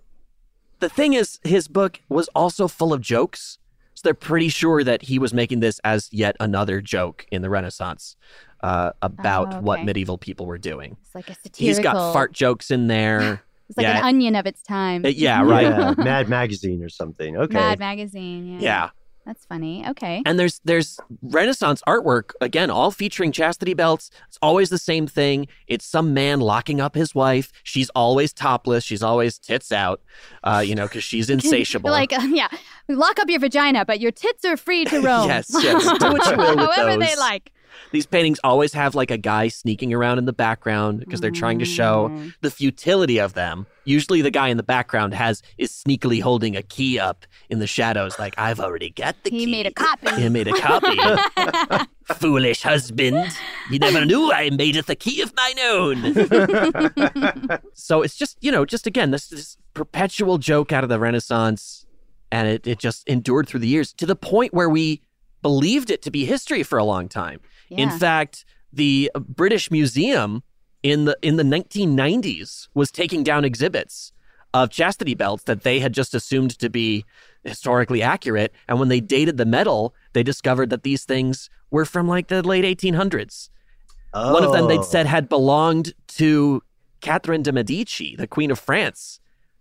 the 0.80 0.88
thing 0.88 1.14
is, 1.14 1.40
his 1.44 1.68
book 1.68 2.00
was 2.10 2.28
also 2.30 2.68
full 2.68 2.94
of 2.94 3.02
jokes. 3.02 3.58
So 3.96 4.02
they're 4.04 4.14
pretty 4.14 4.50
sure 4.50 4.84
that 4.84 5.02
he 5.02 5.18
was 5.20 5.34
making 5.34 5.62
this 5.62 5.80
as 5.84 6.10
yet 6.12 6.36
another 6.40 6.80
joke 6.80 7.26
in 7.32 7.42
the 7.42 7.50
Renaissance 7.50 8.16
uh, 8.62 8.92
about 9.02 9.56
Oh, 9.56 9.62
what 9.62 9.84
medieval 9.84 10.18
people 10.18 10.46
were 10.46 10.60
doing. 10.60 10.96
It's 11.02 11.16
like 11.16 11.30
a 11.30 11.34
satirical. 11.34 11.66
He's 11.66 11.80
got 11.80 12.14
fart 12.14 12.34
jokes 12.34 12.72
in 12.72 12.88
there. 12.88 13.42
It's 13.70 13.78
like 13.78 13.86
yeah. 13.86 14.00
an 14.00 14.04
onion 14.04 14.36
of 14.36 14.46
its 14.46 14.62
time. 14.62 15.06
Uh, 15.06 15.08
yeah, 15.08 15.42
right. 15.46 15.64
Yeah, 15.64 15.94
Mad 15.98 16.28
Magazine 16.28 16.84
or 16.84 16.90
something. 16.90 17.38
Okay. 17.38 17.54
Mad 17.54 17.80
magazine. 17.80 18.60
Yeah. 18.60 18.60
Yeah. 18.60 18.90
That's 19.26 19.46
funny. 19.46 19.88
Okay. 19.88 20.24
And 20.26 20.40
there's 20.40 20.60
there's 20.66 21.00
Renaissance 21.22 21.84
artwork 21.88 22.32
again, 22.42 22.72
all 22.72 22.90
featuring 22.90 23.32
chastity 23.32 23.74
belts. 23.74 24.10
It's 24.28 24.40
always 24.42 24.70
the 24.70 24.80
same 24.80 25.06
thing. 25.06 25.48
It's 25.68 25.86
some 25.86 26.14
man 26.14 26.40
locking 26.40 26.82
up 26.82 26.96
his 26.96 27.14
wife. 27.14 27.52
She's 27.64 27.90
always 27.92 28.34
topless. 28.34 28.84
She's 28.84 29.04
always 29.04 29.38
tits 29.38 29.72
out, 29.72 30.02
uh, 30.44 30.64
you 30.66 30.74
know, 30.74 30.88
because 30.88 31.04
she's 31.04 31.30
insatiable. 31.30 31.92
like, 31.92 32.12
uh, 32.14 32.28
yeah, 32.32 32.48
lock 32.88 33.20
up 33.20 33.30
your 33.30 33.40
vagina, 33.40 33.86
but 33.86 34.00
your 34.00 34.12
tits 34.12 34.44
are 34.44 34.58
free 34.58 34.86
to 34.86 35.02
roam. 35.02 35.28
Yes, 35.28 35.50
yes. 35.52 35.84
Do 36.00 36.12
what 36.12 36.32
you 36.32 36.38
will 36.38 36.58
with 36.58 36.76
However 36.76 36.98
they 36.98 37.16
like. 37.16 37.52
These 37.92 38.06
paintings 38.06 38.40
always 38.44 38.74
have 38.74 38.96
like 38.96 39.12
a 39.12 39.18
guy 39.18 39.48
sneaking 39.50 39.94
around 39.94 40.18
in 40.18 40.26
the 40.26 40.34
background 40.34 41.00
because 41.00 41.22
they're 41.22 41.32
trying 41.32 41.60
to 41.60 41.66
show 41.66 42.10
Mm. 42.12 42.34
the 42.42 42.52
futility 42.52 43.20
of 43.20 43.34
them. 43.34 43.66
Usually, 43.84 44.22
the 44.22 44.30
guy 44.32 44.50
in 44.50 44.58
the 44.58 44.64
background 44.64 45.14
has 45.16 45.42
is 45.58 45.72
sneakily 45.72 46.22
holding 46.22 46.56
a 46.56 46.62
key 46.62 47.00
up 47.00 47.26
in 47.50 47.60
the 47.60 47.68
shadows, 47.68 48.18
like 48.20 48.36
I've 48.38 48.60
already 48.60 48.92
got 48.92 49.16
the 49.24 49.32
key. 49.32 49.40
He 49.40 49.46
key. 49.46 49.52
made 49.52 49.66
a 49.66 49.72
copy. 49.72 50.22
He 50.22 50.30
made 50.30 50.48
a 50.48 50.54
copy. 50.54 51.88
Foolish 52.16 52.62
husband. 52.62 53.32
You 53.72 53.80
never 53.80 54.06
knew 54.06 54.32
I 54.32 54.50
made 54.52 54.76
it 54.76 54.86
the 54.86 54.96
key 54.96 55.22
of 55.22 55.34
mine 55.36 55.60
own. 55.64 57.58
so 57.74 58.02
it's 58.02 58.16
just, 58.16 58.38
you 58.42 58.52
know, 58.52 58.66
just 58.66 58.86
again, 58.88 59.12
this, 59.12 59.28
this 59.30 59.58
perpetual 59.74 60.38
joke 60.38 60.72
out 60.72 60.84
of 60.84 60.90
the 60.90 61.00
Renaissance. 61.00 61.86
And 62.32 62.48
it, 62.48 62.66
it 62.68 62.80
just 62.80 63.08
endured 63.08 63.48
through 63.48 63.60
the 63.62 63.68
years 63.68 63.92
to 63.94 64.06
the 64.06 64.16
point 64.16 64.54
where 64.54 64.70
we 64.70 65.02
believed 65.42 65.90
it 65.90 66.02
to 66.04 66.12
be 66.12 66.24
history 66.26 66.64
for 66.64 66.78
a 66.78 66.84
long 66.84 67.10
time. 67.10 67.40
In 67.72 67.90
fact, 67.90 68.46
the 68.74 69.12
British 69.16 69.72
Museum 69.72 70.44
in 70.84 71.06
the 71.06 71.18
in 71.22 71.38
the 71.38 71.44
1990s 71.44 72.68
was 72.74 72.92
taking 72.92 73.24
down 73.24 73.46
exhibits 73.46 74.12
of 74.54 74.70
chastity 74.70 75.14
belts 75.16 75.44
that 75.44 75.64
they 75.64 75.80
had 75.80 75.94
just 75.94 76.14
assumed 76.14 76.58
to 76.60 76.70
be 76.70 77.06
historically 77.44 78.02
accurate. 78.02 78.52
And 78.68 78.80
when 78.80 78.90
they 78.90 79.00
dated 79.00 79.38
the 79.38 79.46
metal, 79.46 79.94
they 80.14 80.24
discovered 80.24 80.70
that 80.72 80.84
these 80.84 81.06
things 81.06 81.50
were 81.70 81.86
from 81.86 82.08
like 82.08 82.28
the 82.28 82.42
late 82.44 82.66
1800s. 82.66 83.50
One 84.14 84.44
of 84.44 84.52
them 84.52 84.68
they'd 84.68 84.80
Oh. 84.80 84.84
said 84.84 85.06
had 85.06 85.30
belonged 85.30 85.94
to 86.20 86.62
Catherine 87.00 87.44
de' 87.44 87.52
Medici, 87.54 88.16
the 88.18 88.28
Queen 88.28 88.52
of 88.52 88.60
France, 88.60 89.20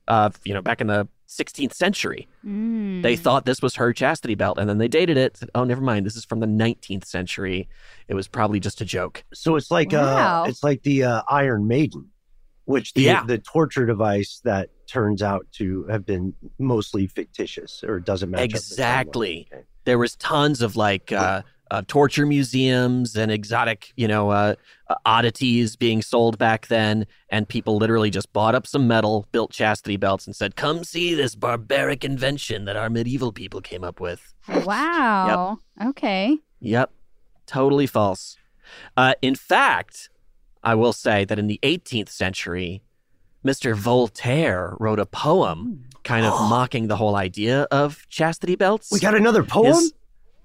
uh, 0.08 0.30
you 0.44 0.52
know, 0.52 0.60
back 0.60 0.80
in 0.80 0.88
the 0.88 1.06
16th 1.30 1.72
century. 1.74 2.26
Mm. 2.44 3.02
They 3.02 3.14
thought 3.16 3.44
this 3.46 3.62
was 3.62 3.76
her 3.76 3.92
chastity 3.92 4.34
belt, 4.34 4.58
and 4.58 4.68
then 4.68 4.78
they 4.78 4.88
dated 4.88 5.16
it. 5.16 5.36
Said, 5.36 5.48
oh, 5.54 5.62
never 5.64 5.80
mind. 5.80 6.04
This 6.04 6.16
is 6.16 6.24
from 6.24 6.40
the 6.40 6.46
19th 6.46 7.04
century. 7.04 7.68
It 8.08 8.14
was 8.14 8.26
probably 8.26 8.58
just 8.58 8.80
a 8.80 8.84
joke. 8.84 9.22
So 9.32 9.54
it's 9.56 9.70
like 9.70 9.92
Wow. 9.92 10.44
uh 10.44 10.48
it's 10.48 10.64
like 10.64 10.82
the 10.82 11.04
uh, 11.04 11.22
Iron 11.28 11.66
Maiden, 11.68 12.08
which 12.64 12.92
the 12.94 13.02
Yeah. 13.02 13.24
the 13.24 13.38
torture 13.38 13.86
device 13.86 14.40
that 14.44 14.70
turns 14.88 15.22
out 15.22 15.46
to 15.52 15.84
have 15.84 16.04
been 16.04 16.34
mostly 16.58 17.06
fictitious 17.06 17.84
or 17.84 18.00
doesn't 18.00 18.28
match 18.30 18.40
up 18.42 18.48
the. 18.50 18.56
Exactly. 18.56 19.48
Okay. 19.52 19.62
There 19.84 19.98
was 19.98 20.16
tons 20.16 20.60
of 20.62 20.74
like 20.76 21.12
uh, 21.12 21.42
uh, 21.70 21.82
torture 21.86 22.26
museums 22.26 23.16
and 23.16 23.30
exotic, 23.30 23.92
you 23.96 24.08
know, 24.08 24.30
uh, 24.30 24.54
uh, 24.88 24.94
oddities 25.06 25.76
being 25.76 26.02
sold 26.02 26.36
back 26.38 26.66
then, 26.66 27.06
and 27.28 27.48
people 27.48 27.76
literally 27.76 28.10
just 28.10 28.32
bought 28.32 28.54
up 28.54 28.66
some 28.66 28.88
metal, 28.88 29.26
built 29.32 29.52
chastity 29.52 29.96
belts, 29.96 30.26
and 30.26 30.34
said, 30.34 30.56
"Come 30.56 30.84
see 30.84 31.14
this 31.14 31.34
barbaric 31.34 32.04
invention 32.04 32.64
that 32.64 32.76
our 32.76 32.90
medieval 32.90 33.32
people 33.32 33.60
came 33.60 33.84
up 33.84 34.00
with." 34.00 34.34
Wow. 34.48 35.58
Okay. 35.84 36.38
Yep, 36.60 36.90
totally 37.46 37.86
false. 37.86 38.36
Uh, 38.96 39.14
in 39.22 39.34
fact, 39.34 40.10
I 40.62 40.74
will 40.74 40.92
say 40.92 41.24
that 41.24 41.38
in 41.38 41.46
the 41.46 41.58
18th 41.62 42.08
century, 42.10 42.82
Mr. 43.44 43.74
Voltaire 43.74 44.76
wrote 44.78 44.98
a 45.00 45.06
poem 45.06 45.84
kind 46.04 46.26
of 46.26 46.32
mocking 46.50 46.88
the 46.88 46.96
whole 46.96 47.16
idea 47.16 47.62
of 47.70 48.06
chastity 48.08 48.56
belts. 48.56 48.90
We 48.92 49.00
got 49.00 49.14
another 49.14 49.42
poem. 49.42 49.66
His- 49.74 49.92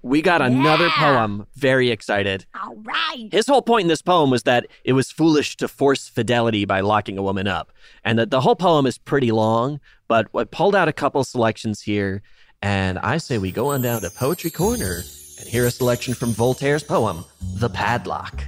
we 0.06 0.22
got 0.22 0.40
another 0.40 0.86
Yeah. 0.86 0.98
poem. 0.98 1.46
Very 1.56 1.90
excited. 1.90 2.46
All 2.54 2.76
right. 2.84 3.28
His 3.32 3.46
whole 3.46 3.62
point 3.62 3.82
in 3.82 3.88
this 3.88 4.02
poem 4.02 4.30
was 4.30 4.44
that 4.44 4.66
it 4.84 4.92
was 4.92 5.10
foolish 5.10 5.56
to 5.56 5.66
force 5.68 6.08
fidelity 6.08 6.64
by 6.64 6.80
locking 6.80 7.18
a 7.18 7.22
woman 7.22 7.48
up. 7.48 7.72
And 8.04 8.18
that 8.18 8.30
the 8.30 8.40
whole 8.42 8.54
poem 8.56 8.86
is 8.86 8.98
pretty 8.98 9.32
long, 9.32 9.80
but 10.08 10.28
I 10.34 10.44
pulled 10.44 10.76
out 10.76 10.88
a 10.88 10.92
couple 10.92 11.24
selections 11.24 11.82
here. 11.82 12.22
And 12.62 12.98
I 13.00 13.18
say 13.18 13.38
we 13.38 13.50
go 13.52 13.72
on 13.72 13.82
down 13.82 14.00
to 14.02 14.10
Poetry 14.10 14.50
Corner 14.50 15.02
and 15.38 15.48
hear 15.48 15.66
a 15.66 15.70
selection 15.70 16.14
from 16.14 16.30
Voltaire's 16.32 16.82
poem, 16.84 17.24
The 17.56 17.68
Padlock. 17.68 18.44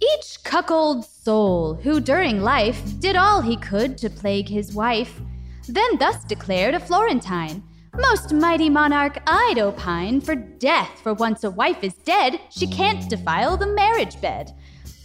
Each 0.00 0.38
cuckold 0.44 1.04
soul 1.06 1.74
who 1.82 2.00
during 2.00 2.42
life 2.42 2.80
did 3.00 3.16
all 3.16 3.40
he 3.40 3.56
could 3.56 3.96
to 3.98 4.10
plague 4.10 4.48
his 4.48 4.74
wife, 4.74 5.20
then 5.68 5.96
thus 5.98 6.22
declared 6.24 6.74
a 6.74 6.80
Florentine. 6.80 7.62
Most 7.96 8.32
mighty 8.32 8.68
monarch, 8.68 9.22
I'd 9.26 9.58
opine 9.58 10.20
for 10.20 10.34
death, 10.34 11.00
for 11.02 11.14
once 11.14 11.44
a 11.44 11.50
wife 11.50 11.84
is 11.84 11.94
dead, 11.94 12.40
she 12.50 12.66
can't 12.66 13.08
defile 13.08 13.56
the 13.56 13.68
marriage 13.68 14.20
bed. 14.20 14.50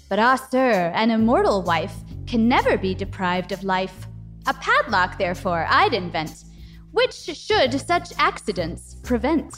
But 0.10 0.18
ah, 0.18 0.36
sir, 0.36 0.92
an 0.96 1.12
immortal 1.12 1.62
wife 1.62 1.94
can 2.26 2.48
never 2.48 2.80
be 2.80 2.96
deprived 2.96 3.52
of 3.52 3.64
life. 3.64 4.08
A 4.48 4.56
padlock, 4.56 5.20
therefore, 5.20 5.68
I'd 5.70 5.94
invent, 5.94 6.46
which 6.92 7.14
should 7.14 7.80
such 7.80 8.12
accidents 8.18 8.96
prevent. 9.04 9.56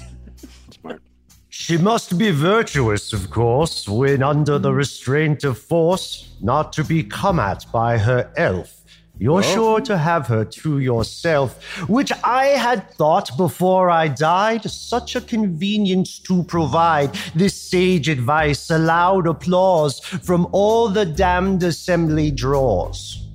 She 1.48 1.78
must 1.78 2.18
be 2.18 2.32
virtuous, 2.32 3.14
of 3.14 3.30
course, 3.30 3.88
when 3.88 4.24
under 4.24 4.60
the 4.60 4.74
restraint 4.74 5.46
of 5.46 5.58
force, 5.58 6.36
not 6.42 6.74
to 6.74 6.84
be 6.84 7.02
come 7.04 7.40
at 7.40 7.66
by 7.72 7.98
her 7.98 8.30
elf. 8.36 8.81
You're 9.18 9.44
sure 9.44 9.82
to 9.82 9.98
have 9.98 10.26
her 10.28 10.44
to 10.44 10.80
yourself, 10.80 11.64
which 11.88 12.12
I 12.24 12.46
had 12.48 12.90
thought 12.92 13.30
before 13.38 13.90
I 13.90 14.08
died 14.08 14.64
such 14.70 15.16
a 15.16 15.22
convenience 15.22 16.18
to 16.20 16.44
provide. 16.44 17.14
This 17.36 17.54
sage 17.54 18.10
advice, 18.10 18.70
a 18.72 18.80
loud 18.80 19.28
applause 19.28 20.00
from 20.00 20.48
all 20.52 20.90
the 20.90 21.06
damned 21.06 21.62
assembly 21.62 22.32
draws. 22.32 23.28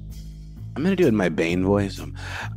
I'm 0.76 0.82
gonna 0.82 0.94
do 0.94 1.04
it 1.04 1.08
in 1.08 1.16
my 1.16 1.30
Bane 1.30 1.64
voice. 1.64 1.98
Um, 1.98 2.14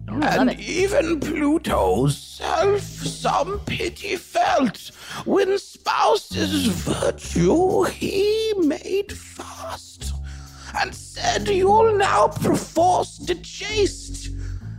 love 0.09 0.23
and 0.23 0.59
even 0.59 1.21
Pluto's 1.21 2.17
self 2.17 2.81
some 2.81 3.61
pity 3.61 4.17
felt 4.17 4.91
when 5.23 5.57
spouse's 5.57 6.67
virtue 6.67 7.83
he 7.83 8.53
made 8.57 9.13
fast, 9.13 10.11
and 10.77 10.93
said 10.93 11.47
you'll 11.47 11.97
now 11.97 12.27
perforce 12.27 13.19
dechaste. 13.19 14.29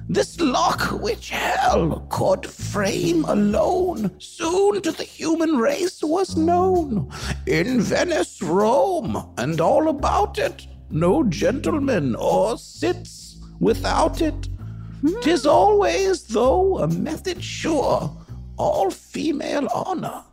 This 0.08 0.40
lock 0.40 1.00
which 1.00 1.30
hell 1.30 2.04
could 2.10 2.44
frame 2.44 3.24
alone, 3.26 4.10
soon 4.18 4.82
to 4.82 4.90
the 4.90 5.04
human 5.04 5.56
race 5.56 6.02
was 6.02 6.36
known. 6.36 7.08
In 7.46 7.80
Venice, 7.80 8.42
Rome, 8.42 9.32
and 9.38 9.60
all 9.60 9.88
about 9.88 10.38
it, 10.38 10.66
no 10.90 11.22
gentleman 11.22 12.16
or 12.16 12.58
sits 12.58 13.38
without 13.60 14.20
it. 14.20 14.48
Tis 15.22 15.46
always, 15.46 16.24
though, 16.24 16.78
a 16.78 16.88
method 16.88 17.42
sure, 17.42 18.10
all 18.56 18.90
female 18.90 19.68
honor 19.72 20.24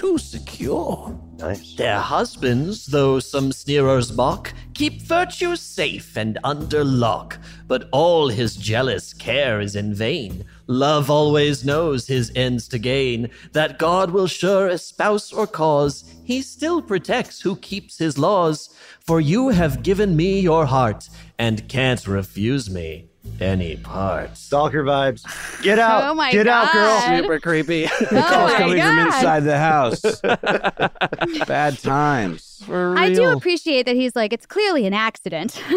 to 0.00 0.16
secure. 0.16 1.14
Nice. 1.36 1.74
Their 1.74 2.00
husbands, 2.00 2.86
though 2.86 3.20
some 3.20 3.52
sneerers 3.52 4.14
mock, 4.16 4.54
keep 4.72 5.02
virtue 5.02 5.56
safe 5.56 6.16
and 6.16 6.38
under 6.42 6.82
lock. 6.84 7.38
But 7.68 7.86
all 7.92 8.28
his 8.28 8.56
jealous 8.56 9.12
care 9.12 9.60
is 9.60 9.76
in 9.76 9.92
vain. 9.92 10.46
Love 10.68 11.10
always 11.10 11.66
knows 11.66 12.06
his 12.06 12.32
ends 12.34 12.66
to 12.68 12.78
gain. 12.78 13.28
That 13.52 13.78
God 13.78 14.10
will 14.10 14.26
sure 14.26 14.68
espouse 14.68 15.34
or 15.34 15.46
cause, 15.46 16.10
he 16.24 16.40
still 16.40 16.80
protects 16.80 17.42
who 17.42 17.56
keeps 17.56 17.98
his 17.98 18.16
laws. 18.16 18.70
For 19.00 19.20
you 19.20 19.50
have 19.50 19.82
given 19.82 20.16
me 20.16 20.40
your 20.40 20.64
heart, 20.64 21.10
and 21.38 21.68
can't 21.68 22.06
refuse 22.06 22.70
me 22.70 23.09
any 23.40 23.76
parts. 23.76 24.40
Stalker 24.40 24.82
vibes. 24.84 25.24
Get 25.62 25.78
out. 25.78 26.04
Oh 26.04 26.14
my 26.14 26.32
Get 26.32 26.46
out, 26.46 26.72
girl. 26.72 27.00
God. 27.00 27.22
Super 27.22 27.40
creepy. 27.40 27.88
Oh 28.12 28.16
Calls 28.22 28.52
my 28.52 28.58
coming 28.58 28.80
from 28.80 28.98
inside 28.98 29.40
the 29.40 29.58
house. 29.58 30.00
Bad 31.46 31.78
times. 31.78 32.62
For 32.66 32.96
I 32.96 33.12
do 33.12 33.28
appreciate 33.30 33.84
that 33.86 33.96
he's 33.96 34.14
like, 34.16 34.32
it's 34.32 34.46
clearly 34.46 34.86
an 34.86 34.94
accident. 34.94 35.62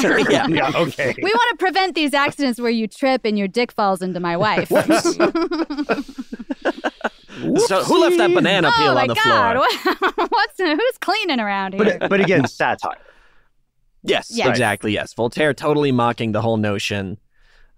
Sure, 0.00 0.18
yeah. 0.30 0.46
Yeah, 0.48 0.70
okay. 0.74 1.14
we 1.16 1.30
want 1.30 1.50
to 1.50 1.56
prevent 1.58 1.94
these 1.94 2.14
accidents 2.14 2.60
where 2.60 2.70
you 2.70 2.86
trip 2.86 3.22
and 3.24 3.38
your 3.38 3.48
dick 3.48 3.72
falls 3.72 4.02
into 4.02 4.20
my 4.20 4.36
wife. 4.36 4.68
So 4.68 4.82
who 7.84 8.00
left 8.00 8.16
that 8.18 8.32
banana 8.34 8.70
peel 8.76 8.90
oh 8.90 8.94
my 8.94 9.02
on 9.02 9.08
the 9.08 9.14
god! 9.14 9.56
floor? 9.56 9.66
What's 10.28 10.58
who's 10.58 10.98
cleaning 11.00 11.40
around 11.40 11.74
here? 11.74 11.98
But, 11.98 12.08
but 12.08 12.20
again, 12.20 12.46
satire. 12.46 12.96
Yes, 14.06 14.30
Yes. 14.32 14.48
exactly. 14.48 14.92
Yes, 14.92 15.12
Voltaire 15.14 15.52
totally 15.54 15.92
mocking 15.92 16.32
the 16.32 16.40
whole 16.42 16.56
notion, 16.56 17.18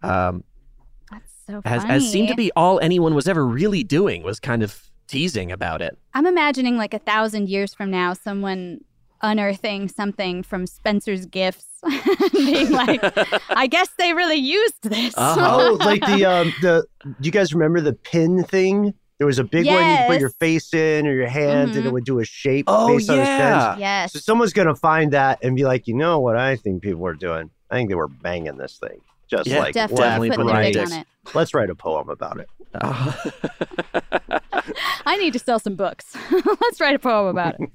um, 0.02 0.44
That's 1.10 1.32
so 1.46 1.60
as, 1.64 1.82
funny. 1.82 1.94
as 1.94 2.10
seemed 2.10 2.28
to 2.28 2.34
be 2.34 2.50
all 2.56 2.78
anyone 2.80 3.14
was 3.14 3.26
ever 3.28 3.46
really 3.46 3.82
doing 3.82 4.22
was 4.22 4.38
kind 4.40 4.62
of 4.62 4.82
teasing 5.08 5.50
about 5.52 5.80
it. 5.82 5.96
I'm 6.14 6.26
imagining 6.26 6.76
like 6.76 6.92
a 6.94 6.98
thousand 6.98 7.48
years 7.48 7.74
from 7.74 7.90
now, 7.90 8.12
someone 8.12 8.80
unearthing 9.22 9.88
something 9.88 10.42
from 10.44 10.64
Spencer's 10.66 11.26
gifts, 11.26 11.64
being 12.32 12.70
like, 12.70 13.00
"I 13.50 13.66
guess 13.70 13.88
they 13.98 14.12
really 14.12 14.36
used 14.36 14.82
this." 14.82 15.14
Uh-huh. 15.16 15.58
Oh, 15.60 15.74
like 15.84 16.04
the 16.06 16.24
um 16.24 16.52
the. 16.62 16.84
Do 17.04 17.14
you 17.22 17.30
guys 17.32 17.52
remember 17.54 17.80
the 17.80 17.94
pin 17.94 18.44
thing 18.44 18.94
There 19.18 19.26
was 19.26 19.38
a 19.38 19.44
big 19.44 19.66
one 19.66 19.74
you 19.74 19.80
Yes. 19.80 20.08
put 20.08 20.20
your 20.20 20.30
face 20.30 20.72
in 20.72 21.06
or 21.06 21.12
your 21.12 21.26
hand, 21.28 21.70
and 21.76 21.84
it 21.84 21.88
Mhm. 21.88 21.92
would 21.92 22.04
do 22.04 22.20
a 22.20 22.24
shape 22.24 22.66
Oh, 22.68 22.86
based 22.88 23.10
on 23.10 23.18
the 23.18 23.24
spins. 23.24 23.40
yeah. 23.40 23.76
Yes. 23.78 24.12
So 24.12 24.20
someone's 24.20 24.52
gonna 24.52 24.76
find 24.76 25.12
that 25.12 25.40
and 25.42 25.56
be 25.56 25.64
like, 25.64 25.86
you 25.88 25.94
know 25.94 26.20
what 26.20 26.36
I 26.36 26.54
think 26.56 26.82
people 26.82 27.04
are 27.06 27.14
doing? 27.14 27.50
I 27.70 27.74
think 27.76 27.88
they 27.88 27.96
were 27.96 28.08
banging 28.08 28.56
this 28.56 28.78
thing. 28.78 29.00
Just 29.28 29.46
Yeah, 29.48 29.58
like 29.58 29.74
Definitely 29.74 30.02
definitely 30.04 30.30
putting 30.30 30.46
put 30.46 30.52
their 30.62 30.72
dick 30.72 30.86
on 30.86 31.00
it. 31.00 31.06
let's 31.34 31.52
write 31.52 31.68
a 31.68 31.74
poem 31.74 32.08
about 32.08 32.38
it. 32.40 32.48
Oh. 32.80 33.16
I 35.06 35.16
need 35.16 35.32
to 35.32 35.38
sell 35.38 35.58
some 35.58 35.74
books. 35.74 36.16
Let's 36.62 36.80
write 36.80 36.94
a 36.94 36.98
poem 36.98 37.26
about 37.26 37.56
it. 37.58 37.70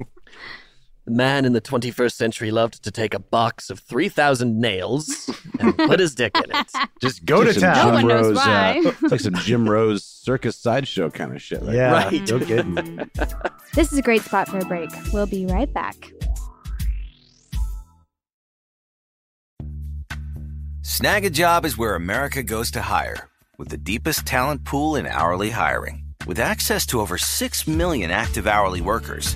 The 1.06 1.12
man 1.12 1.44
in 1.44 1.52
the 1.52 1.60
21st 1.60 2.14
century 2.14 2.50
loved 2.50 2.82
to 2.84 2.90
take 2.92 3.14
a 3.14 3.20
box 3.20 3.70
of 3.70 3.80
3,000 3.80 4.58
nails 4.62 5.30
and 5.60 5.76
put 5.78 6.00
his 6.00 6.16
dick 6.16 6.32
in 6.38 6.46
it. 6.56 6.72
Just 7.02 7.26
go 7.26 7.44
to 7.44 7.50
It's 7.50 7.60
like 7.62 7.76
No 7.76 7.82
town. 7.84 7.94
one 7.94 8.08
knows 8.08 8.28
Rose, 8.28 8.38
uh, 8.38 8.74
it's 8.86 9.02
like 9.12 9.20
some 9.20 9.36
Jim 9.36 9.68
Rose 9.70 10.06
circus 10.06 10.56
sideshow 10.56 11.10
kind 11.10 11.36
of 11.36 11.42
shit. 11.42 11.62
Right? 11.62 11.76
Yeah, 11.76 11.92
Right. 11.92 12.30
no 12.30 12.40
kidding. 12.40 13.10
This 13.74 13.92
is 13.92 13.98
a 13.98 14.04
great 14.04 14.22
spot 14.22 14.48
for 14.48 14.60
a 14.60 14.66
break. 14.66 14.92
We'll 15.12 15.26
be 15.26 15.48
right 15.48 15.72
back. 15.74 16.14
Snag 20.82 21.26
a 21.26 21.30
job 21.32 21.66
is 21.66 21.78
where 21.78 21.96
America 21.96 22.44
goes 22.44 22.70
to 22.72 22.82
hire, 22.82 23.30
with 23.58 23.70
the 23.70 23.78
deepest 23.78 24.26
talent 24.28 24.64
pool 24.64 24.96
in 24.96 25.08
hourly 25.08 25.50
hiring. 25.50 26.06
With 26.28 26.40
access 26.40 26.86
to 26.88 27.00
over 27.02 27.18
6 27.18 27.68
million 27.68 28.12
active 28.12 28.46
hourly 28.48 28.80
workers, 28.82 29.36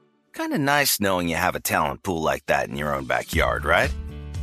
Kind 0.33 0.53
of 0.53 0.61
nice 0.61 0.99
knowing 0.99 1.27
you 1.27 1.35
have 1.35 1.55
a 1.55 1.59
talent 1.59 2.03
pool 2.03 2.21
like 2.21 2.45
that 2.45 2.69
in 2.69 2.77
your 2.77 2.95
own 2.95 3.05
backyard, 3.05 3.65
right? 3.65 3.93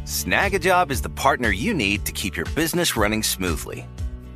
Snagajob 0.04 0.90
is 0.90 1.00
the 1.02 1.08
partner 1.08 1.50
you 1.50 1.72
need 1.72 2.04
to 2.04 2.12
keep 2.12 2.36
your 2.36 2.46
business 2.54 2.96
running 2.96 3.22
smoothly. 3.22 3.86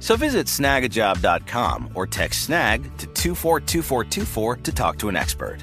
So 0.00 0.16
visit 0.16 0.46
snagajob.com 0.46 1.90
or 1.94 2.06
text 2.06 2.46
snag 2.46 2.82
to 2.98 3.06
242424 3.06 4.56
to 4.56 4.72
talk 4.72 4.98
to 4.98 5.08
an 5.08 5.16
expert. 5.16 5.58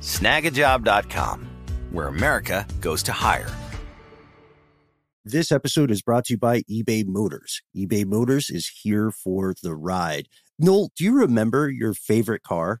Snagajob.com, 0.00 1.48
where 1.92 2.08
America 2.08 2.66
goes 2.80 3.02
to 3.04 3.12
hire. 3.12 3.50
This 5.26 5.52
episode 5.52 5.90
is 5.90 6.02
brought 6.02 6.26
to 6.26 6.34
you 6.34 6.38
by 6.38 6.62
eBay 6.62 7.06
Motors. 7.06 7.62
eBay 7.74 8.04
Motors 8.04 8.50
is 8.50 8.68
here 8.82 9.10
for 9.10 9.54
the 9.62 9.74
ride. 9.74 10.28
Noel, 10.58 10.90
do 10.96 11.04
you 11.04 11.18
remember 11.18 11.70
your 11.70 11.94
favorite 11.94 12.42
car? 12.42 12.80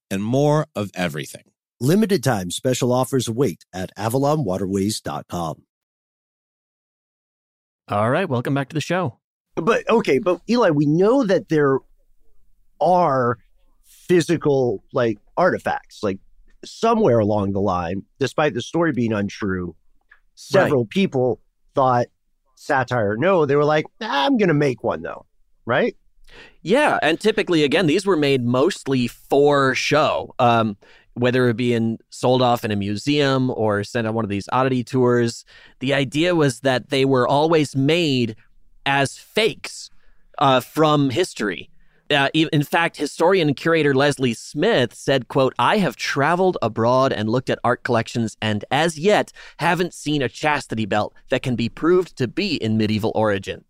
and 0.11 0.23
more 0.23 0.67
of 0.75 0.91
everything. 0.93 1.43
Limited 1.79 2.23
time 2.23 2.51
special 2.51 2.91
offers 2.91 3.27
await 3.27 3.65
at 3.73 3.89
avalonwaterways.com. 3.97 5.63
All 7.87 8.09
right, 8.09 8.29
welcome 8.29 8.53
back 8.53 8.69
to 8.69 8.73
the 8.75 8.81
show. 8.81 9.17
But 9.55 9.89
okay, 9.89 10.19
but 10.19 10.41
Eli, 10.49 10.69
we 10.69 10.85
know 10.85 11.23
that 11.23 11.49
there 11.49 11.79
are 12.79 13.37
physical 13.83 14.83
like 14.93 15.17
artifacts, 15.35 16.03
like 16.03 16.19
somewhere 16.63 17.19
along 17.19 17.53
the 17.53 17.59
line, 17.59 18.03
despite 18.19 18.53
the 18.53 18.61
story 18.61 18.91
being 18.93 19.11
untrue, 19.11 19.75
several 20.35 20.85
people 20.85 21.41
thought 21.75 22.07
satire. 22.55 23.17
No, 23.17 23.45
they 23.45 23.55
were 23.55 23.65
like, 23.65 23.85
"Ah, 24.01 24.25
I'm 24.25 24.37
going 24.37 24.49
to 24.49 24.53
make 24.53 24.83
one 24.83 25.01
though, 25.01 25.25
right? 25.65 25.95
Yeah, 26.61 26.99
and 27.01 27.19
typically, 27.19 27.63
again, 27.63 27.87
these 27.87 28.05
were 28.05 28.17
made 28.17 28.43
mostly 28.43 29.07
for 29.07 29.73
show. 29.75 30.35
Um, 30.39 30.77
whether 31.13 31.49
it 31.49 31.57
be 31.57 31.73
in 31.73 31.97
sold 32.09 32.41
off 32.41 32.63
in 32.63 32.71
a 32.71 32.75
museum 32.75 33.51
or 33.51 33.83
sent 33.83 34.07
on 34.07 34.13
one 34.13 34.23
of 34.23 34.29
these 34.29 34.47
oddity 34.51 34.83
tours, 34.83 35.43
the 35.79 35.93
idea 35.93 36.35
was 36.35 36.61
that 36.61 36.89
they 36.89 37.05
were 37.05 37.27
always 37.27 37.75
made 37.75 38.35
as 38.85 39.17
fakes 39.17 39.89
uh, 40.37 40.59
from 40.59 41.09
history. 41.09 41.69
Uh, 42.09 42.27
in 42.33 42.63
fact, 42.63 42.97
historian 42.97 43.47
and 43.47 43.55
curator 43.55 43.93
Leslie 43.93 44.33
Smith 44.33 44.93
said, 44.93 45.29
"quote 45.29 45.53
I 45.57 45.77
have 45.77 45.95
traveled 45.95 46.57
abroad 46.61 47.13
and 47.13 47.29
looked 47.29 47.49
at 47.49 47.59
art 47.63 47.83
collections, 47.83 48.35
and 48.41 48.65
as 48.69 48.99
yet 48.99 49.31
haven't 49.57 49.93
seen 49.93 50.21
a 50.21 50.27
chastity 50.27 50.85
belt 50.85 51.13
that 51.29 51.41
can 51.41 51.55
be 51.55 51.69
proved 51.69 52.17
to 52.17 52.27
be 52.27 52.55
in 52.55 52.77
medieval 52.77 53.13
origin." 53.15 53.63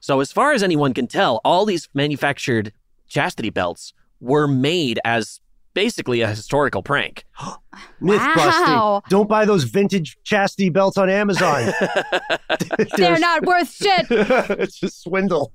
So, 0.00 0.20
as 0.20 0.32
far 0.32 0.52
as 0.52 0.62
anyone 0.62 0.94
can 0.94 1.06
tell, 1.06 1.40
all 1.44 1.64
these 1.66 1.88
manufactured 1.94 2.72
chastity 3.08 3.50
belts 3.50 3.92
were 4.20 4.48
made 4.48 4.98
as 5.04 5.40
basically 5.74 6.20
a 6.20 6.28
historical 6.28 6.82
prank. 6.82 7.24
Myth 8.00 8.20
busting. 8.34 8.74
Wow. 8.74 9.02
Don't 9.08 9.28
buy 9.28 9.44
those 9.44 9.64
vintage 9.64 10.16
chastity 10.24 10.68
belts 10.70 10.96
on 10.98 11.08
Amazon. 11.08 11.72
They're 12.96 13.18
not 13.18 13.44
worth 13.44 13.72
shit. 13.72 14.06
it's 14.10 14.82
a 14.82 14.90
swindle. 14.90 15.52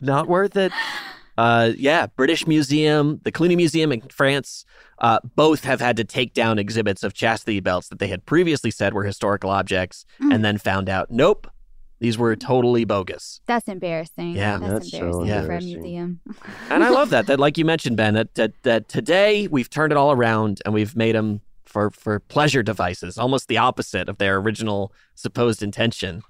Not 0.00 0.28
worth 0.28 0.56
it. 0.56 0.72
Uh, 1.38 1.72
yeah, 1.78 2.06
British 2.06 2.46
Museum, 2.46 3.20
the 3.22 3.32
Cluny 3.32 3.56
Museum 3.56 3.92
in 3.92 4.02
France, 4.02 4.64
uh, 4.98 5.20
both 5.36 5.64
have 5.64 5.80
had 5.80 5.96
to 5.96 6.04
take 6.04 6.34
down 6.34 6.58
exhibits 6.58 7.02
of 7.02 7.14
chastity 7.14 7.60
belts 7.60 7.88
that 7.88 7.98
they 7.98 8.08
had 8.08 8.26
previously 8.26 8.70
said 8.70 8.92
were 8.92 9.04
historical 9.04 9.48
objects, 9.50 10.04
Mm. 10.20 10.34
and 10.34 10.44
then 10.44 10.58
found 10.58 10.88
out, 10.90 11.10
nope, 11.10 11.50
these 12.00 12.18
were 12.18 12.34
totally 12.34 12.84
bogus. 12.84 13.40
That's 13.46 13.68
embarrassing. 13.68 14.34
Yeah, 14.34 14.58
that's, 14.58 14.72
that's 14.72 14.90
so 14.90 15.22
embarrassing 15.22 15.46
for 15.46 15.52
a 15.54 15.60
museum. 15.60 16.20
And 16.70 16.82
I 16.82 16.88
love 16.88 17.10
that. 17.10 17.26
That, 17.26 17.38
like 17.38 17.56
you 17.58 17.64
mentioned, 17.64 17.96
Ben, 17.96 18.14
that, 18.14 18.34
that 18.34 18.52
that 18.64 18.88
today 18.88 19.46
we've 19.48 19.70
turned 19.70 19.92
it 19.92 19.96
all 19.96 20.10
around 20.12 20.60
and 20.64 20.74
we've 20.74 20.96
made 20.96 21.14
them 21.14 21.40
for 21.64 21.90
for 21.90 22.18
pleasure 22.20 22.62
devices, 22.62 23.16
almost 23.18 23.48
the 23.48 23.58
opposite 23.58 24.08
of 24.08 24.18
their 24.18 24.36
original 24.38 24.92
supposed 25.14 25.62
intention. 25.62 26.22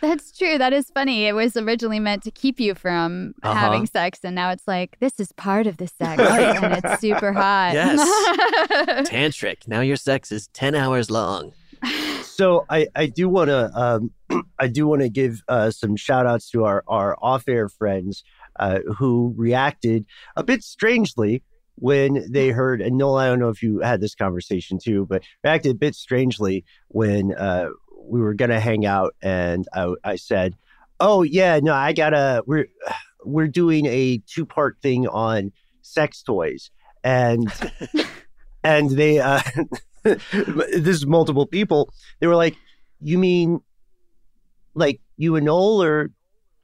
That's 0.00 0.30
true. 0.30 0.58
That 0.58 0.72
is 0.72 0.90
funny. 0.90 1.24
It 1.26 1.32
was 1.34 1.56
originally 1.56 1.98
meant 1.98 2.22
to 2.22 2.30
keep 2.30 2.60
you 2.60 2.74
from 2.76 3.34
Uh-huh. 3.42 3.52
having 3.52 3.84
sex, 3.86 4.20
and 4.22 4.34
now 4.34 4.50
it's 4.50 4.66
like 4.68 4.96
this 5.00 5.18
is 5.18 5.32
part 5.32 5.66
of 5.66 5.76
the 5.76 5.88
sex, 5.88 6.22
and 6.62 6.72
it's 6.84 7.00
super 7.00 7.32
hot. 7.32 7.72
Yes. 7.74 7.98
Tantric. 9.10 9.66
Now 9.66 9.80
your 9.80 9.96
sex 9.96 10.30
is 10.32 10.46
ten 10.48 10.74
hours 10.74 11.10
long. 11.10 11.52
So 12.38 12.64
I, 12.70 12.86
I 12.94 13.06
do 13.06 13.28
want 13.28 13.48
to 13.48 13.70
um, 13.74 14.12
I 14.60 14.68
do 14.68 14.86
want 14.86 15.02
to 15.02 15.08
give 15.08 15.42
uh, 15.48 15.72
some 15.72 15.96
shout 15.96 16.24
outs 16.24 16.50
to 16.50 16.64
our, 16.64 16.84
our 16.86 17.16
off 17.20 17.48
air 17.48 17.68
friends 17.68 18.22
uh, 18.60 18.78
who 18.96 19.34
reacted 19.36 20.06
a 20.36 20.44
bit 20.44 20.62
strangely 20.62 21.42
when 21.74 22.24
they 22.30 22.50
heard 22.50 22.80
and 22.80 22.96
Noel 22.96 23.16
I 23.16 23.26
don't 23.26 23.40
know 23.40 23.48
if 23.48 23.62
you 23.62 23.80
had 23.80 24.00
this 24.00 24.14
conversation 24.14 24.78
too 24.82 25.06
but 25.06 25.22
reacted 25.42 25.72
a 25.72 25.78
bit 25.78 25.94
strangely 25.94 26.64
when 26.88 27.34
uh, 27.34 27.70
we 28.00 28.20
were 28.20 28.34
gonna 28.34 28.60
hang 28.60 28.86
out 28.86 29.14
and 29.22 29.66
I, 29.74 29.94
I 30.02 30.16
said 30.16 30.56
oh 31.00 31.22
yeah 31.22 31.60
no 31.62 31.72
I 31.72 31.92
gotta 31.92 32.42
we're 32.46 32.66
we're 33.24 33.48
doing 33.48 33.86
a 33.86 34.22
two 34.26 34.46
part 34.46 34.78
thing 34.82 35.06
on 35.08 35.52
sex 35.82 36.22
toys. 36.22 36.70
And 37.04 37.52
and 38.68 38.90
they 38.90 39.18
uh, 39.18 39.40
this 40.04 40.94
is 40.96 41.06
multiple 41.06 41.46
people 41.46 41.92
they 42.20 42.26
were 42.26 42.36
like, 42.36 42.56
"You 43.00 43.18
mean 43.18 43.60
like 44.74 45.00
you 45.16 45.36
and 45.36 45.46
Noel 45.46 45.82
are 45.82 46.10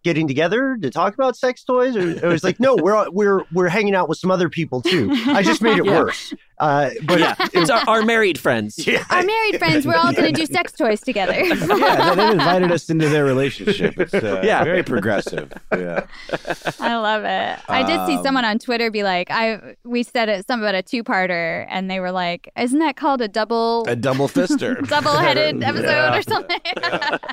getting 0.04 0.28
together 0.28 0.78
to 0.80 0.90
talk 0.90 1.14
about 1.14 1.36
sex 1.36 1.64
toys?" 1.64 1.96
Or 1.96 2.08
it 2.10 2.22
was 2.22 2.44
like, 2.44 2.60
"No, 2.60 2.76
we're 2.76 3.10
we're 3.10 3.42
we're 3.52 3.68
hanging 3.68 3.94
out 3.94 4.08
with 4.08 4.18
some 4.18 4.30
other 4.30 4.48
people 4.48 4.80
too." 4.82 5.10
I 5.26 5.42
just 5.42 5.60
made 5.62 5.78
it 5.78 5.84
Yeah. 5.94 5.98
worse. 6.02 6.32
Uh, 6.60 6.90
but 7.02 7.18
yeah, 7.18 7.34
it's 7.52 7.68
our, 7.68 7.82
our 7.88 8.02
married 8.02 8.38
friends. 8.38 8.86
yeah, 8.86 9.02
Our 9.10 9.24
married 9.24 9.58
friends, 9.58 9.84
we're 9.84 9.96
all 9.96 10.12
going 10.12 10.32
to 10.32 10.40
do 10.40 10.46
sex 10.46 10.70
toys 10.70 11.00
together. 11.00 11.32
yeah, 11.44 11.54
they, 12.14 12.14
they 12.14 12.30
invited 12.30 12.70
us 12.70 12.88
into 12.88 13.08
their 13.08 13.24
relationship. 13.24 13.98
It's 13.98 14.14
uh, 14.14 14.40
Yeah. 14.44 14.62
very 14.62 14.84
progressive. 14.84 15.52
Yeah. 15.72 16.06
I 16.78 16.94
love 16.94 17.24
it. 17.24 17.58
I 17.68 17.82
did 17.82 18.06
see 18.06 18.16
Um, 18.18 18.22
someone 18.22 18.44
on 18.44 18.60
Twitter 18.60 18.90
be 18.92 19.02
like, 19.02 19.32
"I." 19.32 19.74
We 19.84 20.04
said 20.04 20.28
it 20.28 20.46
something 20.46 20.62
about 20.64 20.76
a 20.76 20.82
two-parter, 20.82 21.66
and 21.68 21.90
they 21.90 21.98
were 21.98 22.12
like, 22.12 22.48
"Isn't 22.56 22.78
that 22.78 22.94
called 22.96 23.20
a 23.20 23.26
double 23.28 23.84
A 23.88 23.96
double 23.96 24.28
fister. 24.28 24.86
double-headed 24.88 25.60
episode 25.62 26.14
or 26.18 26.22
something?" 26.22 26.60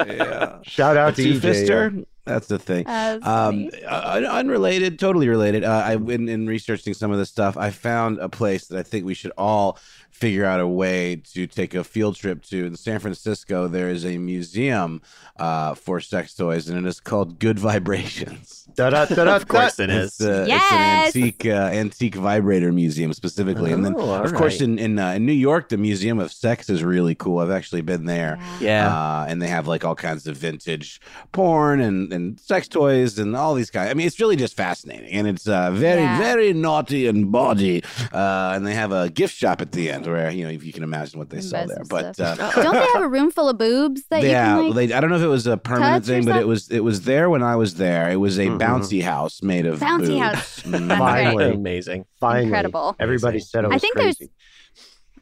yeah. 0.07 0.57
shout 0.63 0.97
out 0.97 1.15
to 1.17 1.23
Two 1.23 1.39
EJ, 1.39 1.43
yeah. 1.43 1.49
fister. 1.51 2.05
That's 2.31 2.47
the 2.47 2.59
thing. 2.59 2.87
Um, 2.87 3.69
uh, 3.85 4.21
unrelated, 4.29 4.97
totally 4.97 5.27
related. 5.27 5.63
Uh, 5.63 5.83
I 5.85 5.93
in, 5.95 6.29
in 6.29 6.47
researching 6.47 6.93
some 6.93 7.11
of 7.11 7.17
this 7.17 7.29
stuff, 7.29 7.57
I 7.57 7.71
found 7.71 8.19
a 8.19 8.29
place 8.29 8.67
that 8.67 8.79
I 8.79 8.83
think 8.83 9.05
we 9.05 9.13
should 9.13 9.33
all 9.37 9.77
figure 10.09 10.45
out 10.45 10.59
a 10.59 10.67
way 10.67 11.15
to 11.33 11.47
take 11.47 11.73
a 11.73 11.83
field 11.83 12.15
trip 12.15 12.43
to. 12.43 12.65
In 12.65 12.75
San 12.75 12.99
Francisco, 12.99 13.67
there 13.67 13.89
is 13.89 14.05
a 14.05 14.17
museum 14.17 15.01
uh, 15.37 15.73
for 15.75 15.99
sex 15.99 16.33
toys, 16.35 16.69
and 16.69 16.77
it 16.77 16.87
is 16.87 16.99
called 16.99 17.39
Good 17.39 17.59
Vibrations. 17.69 18.60
Da-da-da-da-da. 18.75 19.35
Of 19.41 19.47
course 19.47 19.79
it 19.79 19.89
It's, 19.89 20.21
uh, 20.21 20.45
Yes! 20.47 20.61
it's 21.09 21.15
an 21.15 21.21
antique 21.23 21.45
uh, 21.45 21.69
antique 21.73 22.15
vibrator 22.15 22.71
museum 22.71 23.13
specifically, 23.13 23.71
and 23.71 23.83
then 23.85 23.95
Oh, 23.97 24.01
all 24.09 24.23
of 24.25 24.33
course 24.33 24.61
in 24.61 24.79
in, 24.79 24.97
uh, 24.99 25.11
in 25.13 25.25
New 25.25 25.33
York, 25.33 25.69
the 25.69 25.77
Museum 25.77 26.19
of 26.19 26.31
Sex 26.31 26.69
is 26.69 26.83
really 26.83 27.15
cool. 27.15 27.39
I've 27.39 27.51
actually 27.51 27.81
been 27.81 28.05
there. 28.05 28.39
Yeah. 28.59 28.87
Uh, 28.95 29.25
and 29.27 29.41
they 29.41 29.47
have 29.47 29.67
like 29.67 29.83
all 29.85 29.95
kinds 29.95 30.27
of 30.27 30.37
vintage 30.37 31.01
porn 31.31 31.81
and, 31.81 32.11
and 32.13 32.39
sex 32.39 32.67
toys 32.67 33.19
and 33.19 33.35
all 33.35 33.53
these 33.55 33.69
guys. 33.69 33.89
I 33.89 33.93
mean, 33.93 34.07
it's 34.07 34.19
really 34.19 34.35
just 34.35 34.55
fascinating. 34.55 35.11
And 35.11 35.27
it's 35.27 35.47
uh, 35.47 35.71
very, 35.71 36.01
Yeah. 36.01 36.17
very 36.19 36.53
naughty 36.53 37.07
and 37.07 37.31
bawdy. 37.31 37.83
Uh, 38.13 38.53
and 38.55 38.65
they 38.65 38.73
have 38.73 38.91
a 38.91 39.09
gift 39.09 39.35
shop 39.35 39.61
at 39.61 39.71
the 39.71 39.89
end 39.89 40.05
where, 40.07 40.29
you 40.31 40.43
know, 40.45 40.49
if 40.51 40.63
you 40.63 40.73
can 40.73 40.83
imagine 40.83 41.19
what 41.19 41.29
they 41.29 41.37
And 41.37 41.45
sell 41.45 41.67
there. 41.67 41.83
But 41.87 42.19
uh, 42.19 42.35
Don't 42.35 42.73
they 42.73 42.87
have 42.93 43.03
a 43.03 43.07
room 43.07 43.31
full 43.31 43.49
of 43.49 43.57
boobs 43.57 44.03
that 44.09 44.23
yeah, 44.23 44.55
you 44.57 44.61
can 44.67 44.75
like? 44.75 44.89
they, 44.89 44.93
I 44.95 44.99
don't 45.01 45.09
know 45.09 45.17
if 45.17 45.21
it 45.23 45.27
was 45.27 45.47
a 45.47 45.57
permanent 45.57 46.05
thing, 46.05 46.25
but 46.25 46.35
it 46.37 46.47
was 46.47 46.69
it 46.69 46.81
was 46.83 47.01
there 47.01 47.29
when 47.29 47.43
I 47.43 47.55
was 47.55 47.75
there. 47.75 48.09
It 48.11 48.17
was 48.17 48.37
a 48.39 48.47
Mhm. 48.47 48.60
Bouncy 48.61 49.01
house 49.03 49.41
made 49.41 49.65
of 49.65 49.79
Bouncy 49.79 50.07
boobs. 50.07 50.19
house. 50.19 50.59
Finally. 50.61 51.35
great. 51.35 51.55
Amazing. 51.55 52.05
Finally, 52.19 52.43
Incredible. 52.45 52.95
Everybody 52.99 53.37
Amazing. 53.37 53.47
said 53.47 53.63
it 53.65 53.67
was 53.67 53.75
I 53.75 53.79
think 53.79 53.95
there's- 53.95 54.17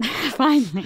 Finally, 0.36 0.86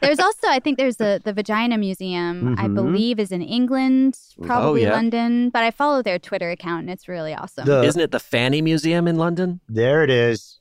there's 0.00 0.18
also 0.18 0.48
I 0.48 0.58
think 0.58 0.78
there's 0.78 0.96
the 0.96 1.20
the 1.22 1.34
Vagina 1.34 1.76
Museum. 1.76 2.54
I 2.58 2.64
Mhm. 2.66 2.74
believe 2.74 3.20
is 3.20 3.30
in 3.30 3.42
England, 3.42 4.18
probably 4.42 4.86
Oh, 4.86 4.88
yeah. 4.88 4.94
London. 4.94 5.50
But 5.50 5.64
I 5.64 5.70
follow 5.70 6.02
their 6.02 6.18
Twitter 6.18 6.50
account 6.50 6.80
and 6.82 6.90
it's 6.90 7.06
really 7.06 7.34
awesome. 7.34 7.66
The- 7.66 7.82
Isn't 7.82 8.00
it 8.00 8.10
the 8.10 8.20
Fanny 8.20 8.62
Museum 8.62 9.06
in 9.06 9.16
London? 9.16 9.60
there 9.68 10.02
it 10.02 10.08
is. 10.10 10.60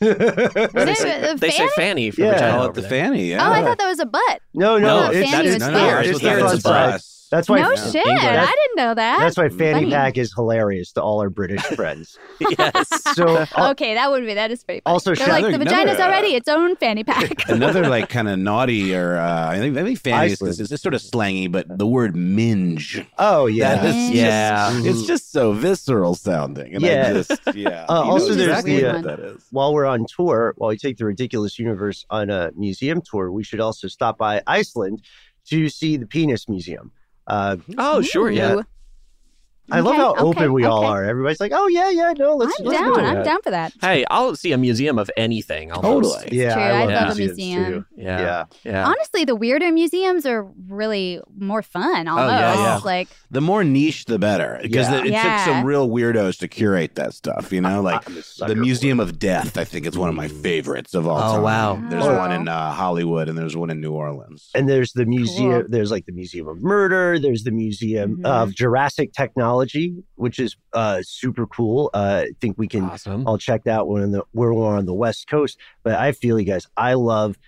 Is 0.00 0.16
They 0.18 0.94
say, 0.94 1.34
they 1.38 1.50
say 1.50 1.68
fanny? 1.68 1.70
Fanny 1.74 2.10
for 2.12 2.20
Yeah. 2.20 2.32
vagina 2.34 2.52
Call 2.52 2.66
it 2.66 2.74
the 2.74 2.80
there. 2.82 2.90
fanny. 2.90 3.24
Yeah. 3.30 3.48
Oh, 3.48 3.52
I 3.52 3.62
thought 3.62 3.78
that 3.78 3.88
was 3.88 3.98
a 3.98 4.06
butt. 4.06 4.40
no, 4.54 4.78
no, 4.78 5.06
No, 5.06 5.10
it's, 5.10 5.30
Fanny 5.30 5.48
it's 5.48 5.54
was 5.64 5.72
no, 5.72 5.78
here. 5.78 5.86
no, 5.86 5.88
here. 5.88 5.96
that's 5.96 6.08
It's 6.08 6.22
what 6.22 6.62
the 6.62 6.68
that 7.30 7.46
fun 7.46 7.58
is 7.58 7.66
for 7.68 7.76
side. 7.76 7.86
us. 7.86 7.92
That's 7.92 7.96
why. 7.96 8.02
no 8.02 8.14
yeah. 8.14 8.14
shit. 8.14 8.16
That's- 8.22 8.48
I 8.48 8.52
didn't 8.52 8.76
know 8.76 8.94
that. 8.94 9.18
That's 9.18 9.36
why 9.36 9.48
Fanny 9.48 9.72
Funny. 9.72 9.90
Pack 9.90 10.18
is 10.18 10.32
hilarious 10.34 10.92
to 10.92 11.02
all 11.02 11.20
our 11.20 11.30
British 11.30 11.62
friends. 11.76 12.18
yes. 12.58 13.14
So 13.14 13.46
uh, 13.56 13.70
okay, 13.70 13.94
that 13.94 14.10
would 14.10 14.24
be 14.26 14.34
that 14.34 14.50
is 14.50 14.62
pretty. 14.64 14.80
Funny. 14.84 14.92
Also, 14.94 15.10
They're 15.14 15.26
shout- 15.26 15.28
like 15.28 15.42
the 15.42 15.48
Another- 15.48 15.64
vagina's 15.64 15.94
another, 15.96 16.02
uh, 16.02 16.06
already 16.06 16.34
its 16.34 16.48
own 16.48 16.76
fanny 16.76 17.04
pack. 17.04 17.32
Another 17.48 17.88
like 17.88 18.08
kind 18.08 18.28
of 18.28 18.38
naughty 18.38 18.94
or 18.94 19.16
uh, 19.16 19.48
I 19.48 19.58
think 19.58 19.76
I 19.76 19.82
think 19.82 19.98
fanny 19.98 20.26
is, 20.26 20.32
Iceland. 20.34 20.60
is, 20.60 20.72
is 20.72 20.80
sort 20.82 20.94
of 20.94 21.00
slangy, 21.00 21.50
but 21.50 21.66
the 21.78 21.86
word 21.86 22.14
minge. 22.16 23.04
oh 23.18 23.46
yeah, 23.46 23.76
That 23.76 23.84
is 23.86 23.94
just- 23.94 24.14
Yeah. 24.14 24.70
it's 24.84 25.06
just 25.06 25.32
so 25.32 25.52
visceral 25.52 26.14
sounding. 26.14 26.74
And 26.74 26.82
Yeah. 26.82 27.06
I 27.08 27.12
just, 27.12 27.40
yeah. 27.54 27.86
Uh, 27.88 28.02
also, 28.02 28.34
there's 28.34 28.48
exactly 28.48 28.80
the, 28.80 28.96
uh, 28.98 29.02
that 29.02 29.18
is. 29.20 29.44
while 29.50 29.72
we're 29.74 29.86
on 29.86 30.06
tour, 30.06 30.54
while 30.58 30.68
we 30.70 30.76
take 30.78 30.96
the 30.98 31.04
Ridiculous 31.04 31.58
Universe 31.58 32.04
on 32.10 32.30
a 32.30 32.50
museum 32.56 33.00
tour, 33.00 33.30
we 33.32 33.42
should 33.44 33.60
also 33.60 33.88
stop 33.88 34.18
by 34.18 34.42
Iceland 34.46 35.02
to 35.48 35.68
see 35.68 35.96
the 35.96 36.06
Penis 36.06 36.48
Museum. 36.48 36.90
Uh, 37.26 37.56
Oh, 37.78 38.02
sure. 38.02 38.30
Yeah. 38.30 38.62
Ooh. 39.68 39.74
I 39.74 39.80
love 39.80 39.96
how 39.96 40.12
okay, 40.12 40.20
open 40.22 40.52
we 40.52 40.64
all 40.64 40.84
are. 40.84 41.04
Everybody's 41.04 41.40
like, 41.40 41.52
"Oh 41.54 41.66
yeah, 41.68 41.90
yeah, 41.90 42.12
no, 42.16 42.36
let's." 42.36 42.58
I'm 42.60 42.66
let's 42.66 42.78
down. 42.80 42.94
do 42.94 43.00
I'm 43.00 43.22
down 43.24 43.42
for 43.42 43.50
that. 43.50 43.72
Hey, 43.80 44.04
I'll 44.10 44.36
see 44.36 44.52
a 44.52 44.58
museum 44.58 44.98
of 44.98 45.10
anything. 45.16 45.72
Almost. 45.72 46.20
Totally. 46.20 46.38
Yeah, 46.38 46.54
true. 46.54 46.62
I 46.62 46.66
I 46.68 46.84
love, 46.84 46.90
love 46.90 47.02
a 47.02 47.14
museums 47.18 47.36
museum. 47.38 47.72
too. 47.72 47.84
Yeah. 48.02 48.20
Yeah. 48.20 48.44
Yeah. 48.64 48.86
Honestly, 48.86 49.24
the 49.24 49.34
weirder 49.34 49.72
museums 49.72 50.24
are 50.26 50.44
really 50.68 51.20
more 51.36 51.62
fun. 51.62 52.06
Almost 52.08 52.30
yeah, 52.32 52.54
yeah. 52.54 52.80
like 52.84 53.08
The 53.30 53.40
more 53.40 53.64
niche, 53.64 54.04
the 54.04 54.18
better, 54.18 54.58
because 54.62 54.88
Yeah. 54.88 54.98
it, 55.00 55.06
it 55.06 55.12
Yeah. 55.12 55.22
took 55.44 55.44
some 55.54 55.64
real 55.64 55.88
weirdos 55.88 56.38
to 56.38 56.48
curate 56.48 56.94
that 56.94 57.14
stuff. 57.14 57.52
You 57.52 57.60
know, 57.60 57.82
like 57.82 58.08
I'm 58.08 58.16
a 58.18 58.22
sucker 58.22 58.54
the 58.54 58.60
Museum 58.60 59.00
of 59.00 59.18
Death. 59.18 59.58
I 59.58 59.64
think 59.64 59.84
it's 59.86 59.96
one 59.96 60.08
of 60.08 60.14
my 60.14 60.28
favorites 60.28 60.94
of 60.94 61.06
all 61.08 61.18
Oh, 61.18 61.34
time. 61.34 61.42
wow. 61.42 61.82
There's 61.90 62.04
Oh. 62.04 62.16
one 62.16 62.30
in 62.32 62.46
uh, 62.48 62.72
Hollywood, 62.72 63.28
and 63.28 63.36
there's 63.36 63.56
one 63.56 63.70
in 63.70 63.80
New 63.80 63.92
Orleans. 63.92 64.50
And 64.54 64.68
there's 64.68 64.92
the 64.92 65.06
museum. 65.06 65.62
Cool. 65.62 65.64
There's 65.68 65.90
like 65.90 66.06
the 66.06 66.12
Museum 66.12 66.46
of 66.46 66.62
Murder. 66.62 67.18
There's 67.18 67.42
the 67.42 67.50
Museum 67.50 68.18
Mhm. 68.18 68.26
of 68.26 68.54
Jurassic 68.54 69.12
Technology, 69.12 69.55
which 70.16 70.38
is 70.38 70.56
uh, 70.72 71.00
super 71.02 71.46
cool. 71.46 71.90
Uh, 71.94 72.24
I 72.26 72.30
think 72.40 72.56
we 72.58 72.68
can 72.68 72.84
Awesome. 72.84 73.26
I'll 73.26 73.38
check 73.38 73.64
that 73.64 73.86
one 73.86 74.02
in 74.02 74.12
the 74.12 74.22
where 74.32 74.52
we're 74.52 74.66
on 74.76 74.86
the 74.86 74.94
West 74.94 75.28
Coast. 75.28 75.58
But 75.82 75.94
I 75.94 76.12
feel 76.12 76.38
you 76.38 76.46
guys. 76.46 76.66
I 76.76 76.94
love 76.94 77.38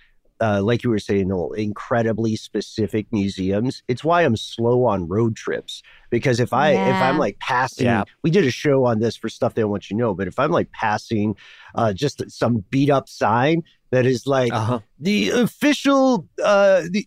uh, 0.41 0.61
like 0.63 0.85
you 0.85 0.89
were 0.89 0.99
saying, 0.99 1.27
Noel, 1.27 1.51
incredibly 1.51 2.37
specific 2.37 3.07
museums. 3.11 3.83
It's 3.89 4.05
why 4.05 4.21
I'm 4.23 4.37
slow 4.37 4.85
on 4.85 5.05
road 5.09 5.35
trips 5.35 5.83
because 6.09 6.39
if 6.39 6.53
I 6.53 6.69
if 6.71 6.95
I'm 6.95 7.17
like 7.17 7.37
passing, 7.39 7.85
Yeah. 7.87 8.03
we 8.23 8.31
did 8.31 8.45
a 8.45 8.51
show 8.51 8.85
on 8.85 8.99
this 8.99 9.17
for 9.17 9.27
stuff 9.27 9.53
they 9.53 9.61
don't 9.63 9.71
want 9.71 9.89
you 9.89 9.97
to 9.97 9.99
know. 10.01 10.13
But 10.13 10.27
if 10.29 10.39
I'm 10.39 10.51
like 10.51 10.71
passing, 10.71 11.35
uh, 11.75 11.91
just 11.91 12.23
some 12.31 12.63
beat 12.69 12.89
up 12.89 13.09
sign 13.09 13.63
that 13.91 14.05
is 14.05 14.25
like 14.27 14.53
Uh-huh. 14.53 14.79
the 14.97 15.29
official 15.31 16.27
uh 16.41 16.83
the 16.89 17.05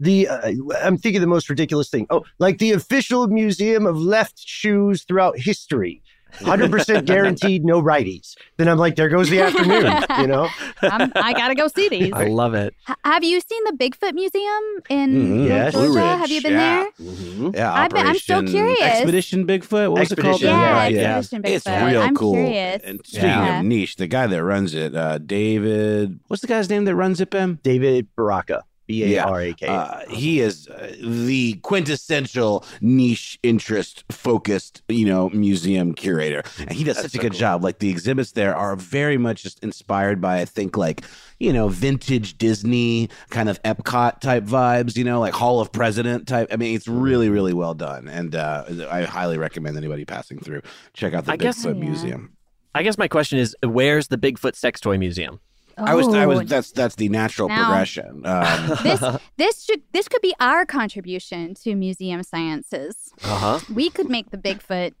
the 0.00 0.28
uh, 0.28 0.52
I'm 0.82 0.96
thinking 0.98 1.20
the 1.20 1.26
most 1.26 1.48
ridiculous 1.48 1.88
thing. 1.90 2.06
Oh, 2.10 2.24
like 2.38 2.58
the 2.58 2.72
official 2.72 3.26
museum 3.28 3.86
of 3.86 3.96
left 3.98 4.38
shoes 4.38 5.04
throughout 5.04 5.38
history. 5.38 6.02
100% 6.40 7.04
guaranteed 7.06 7.64
no 7.64 7.80
righties. 7.80 8.34
Then 8.56 8.68
I'm 8.68 8.76
like 8.76 8.96
there 8.96 9.08
goes 9.08 9.30
the 9.30 9.40
afternoon, 9.40 9.86
you 10.18 10.26
know? 10.26 10.48
I'm, 10.82 11.12
I 11.14 11.32
gotta 11.32 11.54
go 11.54 11.68
see 11.68 11.88
these. 11.88 12.12
I 12.12 12.24
love 12.26 12.54
it. 12.54 12.74
H- 12.90 12.96
have 13.04 13.22
you 13.22 13.40
seen 13.40 13.62
the 13.66 13.72
Bigfoot 13.72 14.14
Museum 14.14 14.62
in 14.90 15.10
Mhm. 15.44 15.46
Yes. 15.48 15.74
Georgia? 15.74 16.00
Have 16.00 16.28
you 16.32 16.42
been 16.42 16.54
yeah. 16.54 16.86
there? 16.98 17.06
Mhm. 17.08 17.54
Yeah, 17.54 17.72
I've 17.72 17.90
been- 17.92 18.04
I'm 18.04 18.18
so 18.18 18.42
curious. 18.42 18.80
Expedition 18.82 19.46
Bigfoot. 19.46 19.92
What 19.92 20.00
was 20.00 20.10
it 20.10 20.16
called? 20.18 20.34
Expedition, 20.42 20.58
Yeah, 20.58 20.72
right, 20.72 20.92
yeah. 20.92 21.18
Expedition 21.18 21.54
It's 21.54 21.66
real 21.68 22.02
I'm 22.02 22.16
cool. 22.16 22.34
curious. 22.34 22.82
And 22.82 23.00
speaking 23.06 23.28
Yeah. 23.28 23.60
of 23.60 23.64
niche, 23.66 23.94
the 23.94 24.08
guy 24.08 24.26
that 24.26 24.42
runs 24.42 24.74
it, 24.74 24.96
uh, 24.96 25.18
David, 25.18 26.18
what's 26.26 26.40
the 26.42 26.48
guy's 26.48 26.68
name 26.68 26.84
that 26.86 26.96
runs 26.96 27.20
it, 27.20 27.30
Ben? 27.30 27.60
David 27.62 28.08
Baraka, 28.16 28.64
B 28.86 29.14
A 29.14 29.24
R 29.24 29.40
A 29.40 29.52
K. 29.54 29.66
Uh, 29.66 30.00
he 30.10 30.40
is 30.40 30.68
uh, 30.68 30.94
the 31.00 31.54
quintessential 31.62 32.64
niche 32.80 33.38
interest 33.42 34.04
focused, 34.10 34.82
you 34.88 35.06
know, 35.06 35.30
museum 35.30 35.94
curator. 35.94 36.42
And 36.58 36.72
he 36.72 36.84
does 36.84 36.96
That's 36.96 37.06
such 37.12 37.14
a 37.14 37.16
so 37.18 37.22
good 37.22 37.32
cool. 37.32 37.38
job. 37.40 37.64
Like 37.64 37.78
the 37.78 37.90
exhibits 37.90 38.32
there 38.32 38.54
are 38.54 38.76
very 38.76 39.16
much 39.16 39.42
just 39.42 39.62
inspired 39.62 40.20
by, 40.20 40.40
I 40.40 40.44
think, 40.44 40.76
like, 40.76 41.02
you 41.40 41.52
know, 41.52 41.68
vintage 41.68 42.38
Disney 42.38 43.08
kind 43.30 43.48
of 43.48 43.62
Epcot 43.62 44.20
type 44.20 44.44
vibes, 44.44 44.96
you 44.96 45.04
know, 45.04 45.20
like 45.20 45.34
Hall 45.34 45.60
of 45.60 45.72
President 45.72 46.28
type. 46.28 46.48
I 46.52 46.56
mean, 46.56 46.76
it's 46.76 46.88
really, 46.88 47.28
really 47.30 47.52
well 47.52 47.74
done. 47.74 48.08
And 48.08 48.34
uh, 48.34 48.64
I 48.90 49.02
highly 49.02 49.38
recommend 49.38 49.76
anybody 49.76 50.04
passing 50.04 50.38
through 50.38 50.62
check 50.92 51.14
out 51.14 51.24
the 51.24 51.32
I 51.32 51.36
guess- 51.36 51.64
Bigfoot 51.64 51.78
Yeah. 51.78 51.84
Museum. 51.88 52.36
I 52.76 52.82
guess 52.82 52.98
my 52.98 53.06
question 53.06 53.38
is, 53.38 53.54
where's 53.62 54.08
the 54.08 54.18
Bigfoot 54.18 54.56
sex 54.56 54.80
toy 54.80 54.98
museum? 54.98 55.38
I 55.78 55.94
was, 55.94 56.08
I 56.08 56.24
Oh, 56.24 56.28
was, 56.28 56.48
that's, 56.48 56.70
that's 56.72 56.94
the 56.96 57.08
natural 57.08 57.48
Now- 57.48 57.64
progression. 57.66 58.24
Um, 58.26 58.68
this 58.82 59.02
this 59.36 59.64
should 59.64 59.82
this 59.92 60.08
could 60.08 60.22
be 60.22 60.34
our 60.40 60.64
contribution 60.66 61.54
to 61.62 61.74
museum 61.74 62.22
sciences. 62.22 62.96
Uh 63.22 63.58
huh. 63.58 63.60
We 63.74 63.90
could 63.90 64.08
make 64.08 64.30
the 64.30 64.38
Bigfoot 64.38 64.92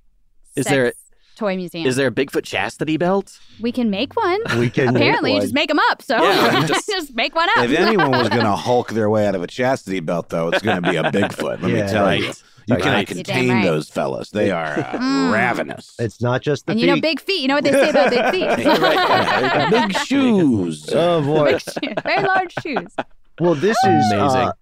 Is 0.56 0.64
sex 0.66 0.70
there- 0.70 0.92
toy 1.36 1.56
museum. 1.56 1.86
Is 1.86 1.96
there 1.96 2.06
a 2.06 2.12
Bigfoot 2.12 2.44
chastity 2.44 2.96
belt? 2.96 3.38
we 3.60 3.72
can 3.72 3.90
make 3.90 4.14
one. 4.16 4.40
We 4.58 4.70
can 4.70 4.94
Apparently, 4.94 5.30
you 5.30 5.36
one. 5.36 5.42
just 5.42 5.54
make 5.54 5.68
them 5.68 5.80
up. 5.90 6.00
So 6.02 6.22
Yeah, 6.22 6.64
just, 6.66 6.86
just- 6.88 7.14
make 7.14 7.34
one 7.34 7.48
up. 7.56 7.64
If 7.64 7.78
anyone 7.78 8.10
was 8.12 8.28
going 8.36 8.44
to 8.44 8.52
hulk 8.56 8.90
their 8.90 9.10
way 9.10 9.26
out 9.26 9.34
of 9.34 9.42
a 9.42 9.46
chastity 9.48 10.00
belt, 10.00 10.28
though, 10.28 10.48
it's 10.48 10.62
going 10.62 10.82
to 10.82 10.90
be 10.90 10.96
a 10.96 11.02
Bigfoot. 11.04 11.60
Let 11.62 11.70
Yeah, 11.72 11.82
me 11.86 11.88
tell 11.90 12.04
right. 12.04 12.20
you. 12.22 12.32
You 12.66 12.74
Right. 12.74 12.82
cannot 12.82 12.96
Right. 12.96 13.06
Contain 13.08 13.50
right. 13.50 13.64
those 13.64 13.88
fellas. 13.90 14.30
They 14.30 14.50
are 14.50 14.78
uh, 14.78 14.98
Mm. 14.98 15.32
ravenous. 15.32 15.94
It's 15.98 16.20
not 16.22 16.40
just 16.42 16.66
the 16.66 16.72
and 16.72 16.80
you 16.80 16.86
know, 16.86 17.00
big 17.00 17.20
feet. 17.20 17.42
You 17.42 17.48
know 17.48 17.54
what 17.56 17.64
they 17.64 17.72
say 17.72 17.90
about 17.90 18.10
big 18.10 18.30
feet? 18.30 18.66
Right. 18.80 19.70
Big 19.88 19.96
shoes. 19.98 20.88
Oh 20.94 21.20
boy. 21.22 21.52
Big 21.52 21.60
shoes. 21.60 21.94
Very 22.04 22.22
large 22.22 22.54
shoes. 22.62 22.94
Well, 23.40 23.54
this 23.54 23.76
is 23.84 24.12
Amazing. 24.12 24.18
uh, 24.20 24.52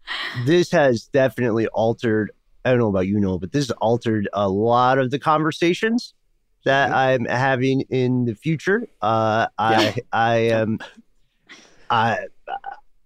this 0.47 0.71
has 0.73 1.05
definitely 1.13 1.67
altered. 1.69 2.31
I 2.65 2.71
don't 2.71 2.79
know 2.79 2.89
about 2.89 3.07
you, 3.07 3.21
know, 3.21 3.39
but 3.39 3.53
this 3.53 3.67
has 3.67 3.71
altered 3.81 4.29
a 4.33 4.49
lot 4.49 4.99
of 4.99 5.11
the 5.11 5.19
conversations 5.19 6.15
that 6.65 6.93
I'm 6.93 7.25
having 7.27 7.83
in 7.91 8.25
the 8.25 8.35
future. 8.35 8.87
Uh, 9.01 9.47
I 9.59 9.97
I 10.13 10.35
am 10.37 10.79
I 11.91 12.19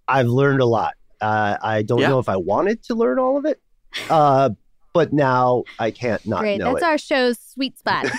I've 0.07 0.27
learned 0.27 0.61
a 0.61 0.65
lot. 0.65 0.93
Uh, 1.19 1.57
I 1.61 1.81
don't 1.81 1.99
Yeah. 2.01 2.09
know 2.09 2.19
if 2.19 2.29
I 2.29 2.37
wanted 2.37 2.83
to 2.83 2.95
learn 2.95 3.19
all 3.19 3.37
of 3.37 3.45
it, 3.45 3.59
uh, 4.09 4.51
but 4.93 5.13
now 5.13 5.63
I 5.79 5.91
can't 5.91 6.25
not 6.25 6.41
Great. 6.41 6.59
know 6.59 6.73
That's 6.73 6.83
it. 6.83 6.85
our 6.85 6.97
show's 6.97 7.37
sweet 7.39 7.77
spot. 7.77 8.05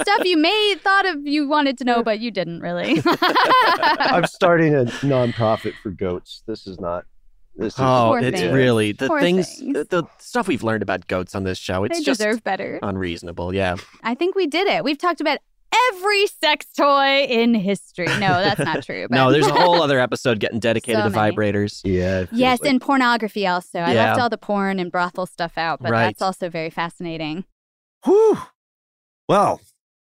Stuff 0.00 0.24
you 0.24 0.36
may 0.36 0.74
thought 0.82 1.06
of 1.06 1.26
you 1.26 1.48
wanted 1.48 1.78
to 1.78 1.84
know, 1.84 2.02
but 2.02 2.20
you 2.20 2.30
didn't 2.30 2.60
really. 2.60 3.02
I'm 3.06 4.26
starting 4.26 4.74
a 4.74 4.84
nonprofit 4.84 5.74
for 5.82 5.90
goats. 5.90 6.42
This 6.46 6.66
is 6.66 6.78
not. 6.80 7.04
This 7.56 7.74
is 7.74 7.80
Oh, 7.80 8.14
it's 8.14 8.38
things. 8.40 8.52
really 8.54 8.92
the 8.92 9.08
Poor 9.08 9.20
things, 9.20 9.56
things. 9.58 9.74
The, 9.74 9.84
the 9.84 10.04
stuff 10.18 10.46
we've 10.46 10.62
learned 10.62 10.82
about 10.82 11.08
goats 11.08 11.34
on 11.34 11.42
this 11.42 11.58
show. 11.58 11.82
It's 11.84 11.98
they 11.98 12.04
just 12.04 12.20
deserve 12.20 12.44
better. 12.44 12.78
unreasonable. 12.82 13.52
Yeah. 13.52 13.76
I 14.04 14.14
think 14.14 14.36
we 14.36 14.46
did 14.46 14.68
it. 14.68 14.84
We've 14.84 14.98
talked 14.98 15.20
about 15.20 15.38
every 15.92 16.26
sex 16.26 16.66
toy 16.76 17.24
in 17.28 17.54
history. 17.54 18.06
No, 18.06 18.18
that's 18.42 18.58
not 18.60 18.82
true. 18.84 19.06
But 19.10 19.14
No, 19.16 19.30
there's 19.32 19.46
a 19.46 19.52
whole 19.54 19.82
other 19.82 19.98
episode 20.08 20.40
getting 20.40 20.58
dedicated 20.60 21.02
So 21.02 21.08
to 21.08 21.14
many. 21.14 21.36
vibrators. 21.36 21.80
yeah. 21.84 22.26
Yes, 22.32 22.60
like- 22.60 22.70
and 22.70 22.80
pornography 22.80 23.46
also. 23.46 23.80
I 23.80 23.92
Yeah. 23.94 24.06
left 24.08 24.20
all 24.20 24.28
the 24.30 24.38
porn 24.38 24.78
and 24.78 24.90
brothel 24.92 25.26
stuff 25.26 25.56
out, 25.58 25.80
but 25.80 25.90
Right. 25.92 26.06
that's 26.06 26.22
also 26.22 26.48
very 26.48 26.70
fascinating. 26.70 27.44
Whew. 28.04 28.38
Well, 29.28 29.60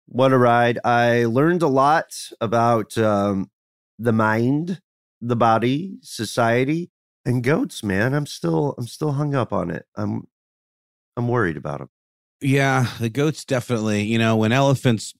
what 0.06 0.32
a 0.32 0.38
ride. 0.38 0.78
I 0.84 1.24
learned 1.24 1.62
a 1.62 1.68
lot 1.68 2.06
about 2.40 2.96
um, 2.98 3.50
the 3.98 4.12
mind, 4.12 4.80
the 5.20 5.36
body, 5.36 5.98
society, 6.02 6.90
and 7.24 7.42
goats, 7.42 7.82
man. 7.82 8.12
I'm 8.14 8.26
still 8.26 8.74
I'm 8.76 8.86
still 8.86 9.12
hung 9.12 9.34
up 9.34 9.52
on 9.52 9.70
it. 9.70 9.86
I'm 9.96 10.26
I'm 11.16 11.28
worried 11.28 11.56
about 11.56 11.78
them. 11.78 11.88
Yeah, 12.44 12.86
the 13.00 13.08
goats 13.08 13.44
definitely. 13.44 14.02
You 14.02 14.18
know, 14.18 14.36
when 14.36 14.52
elephants 14.52 15.14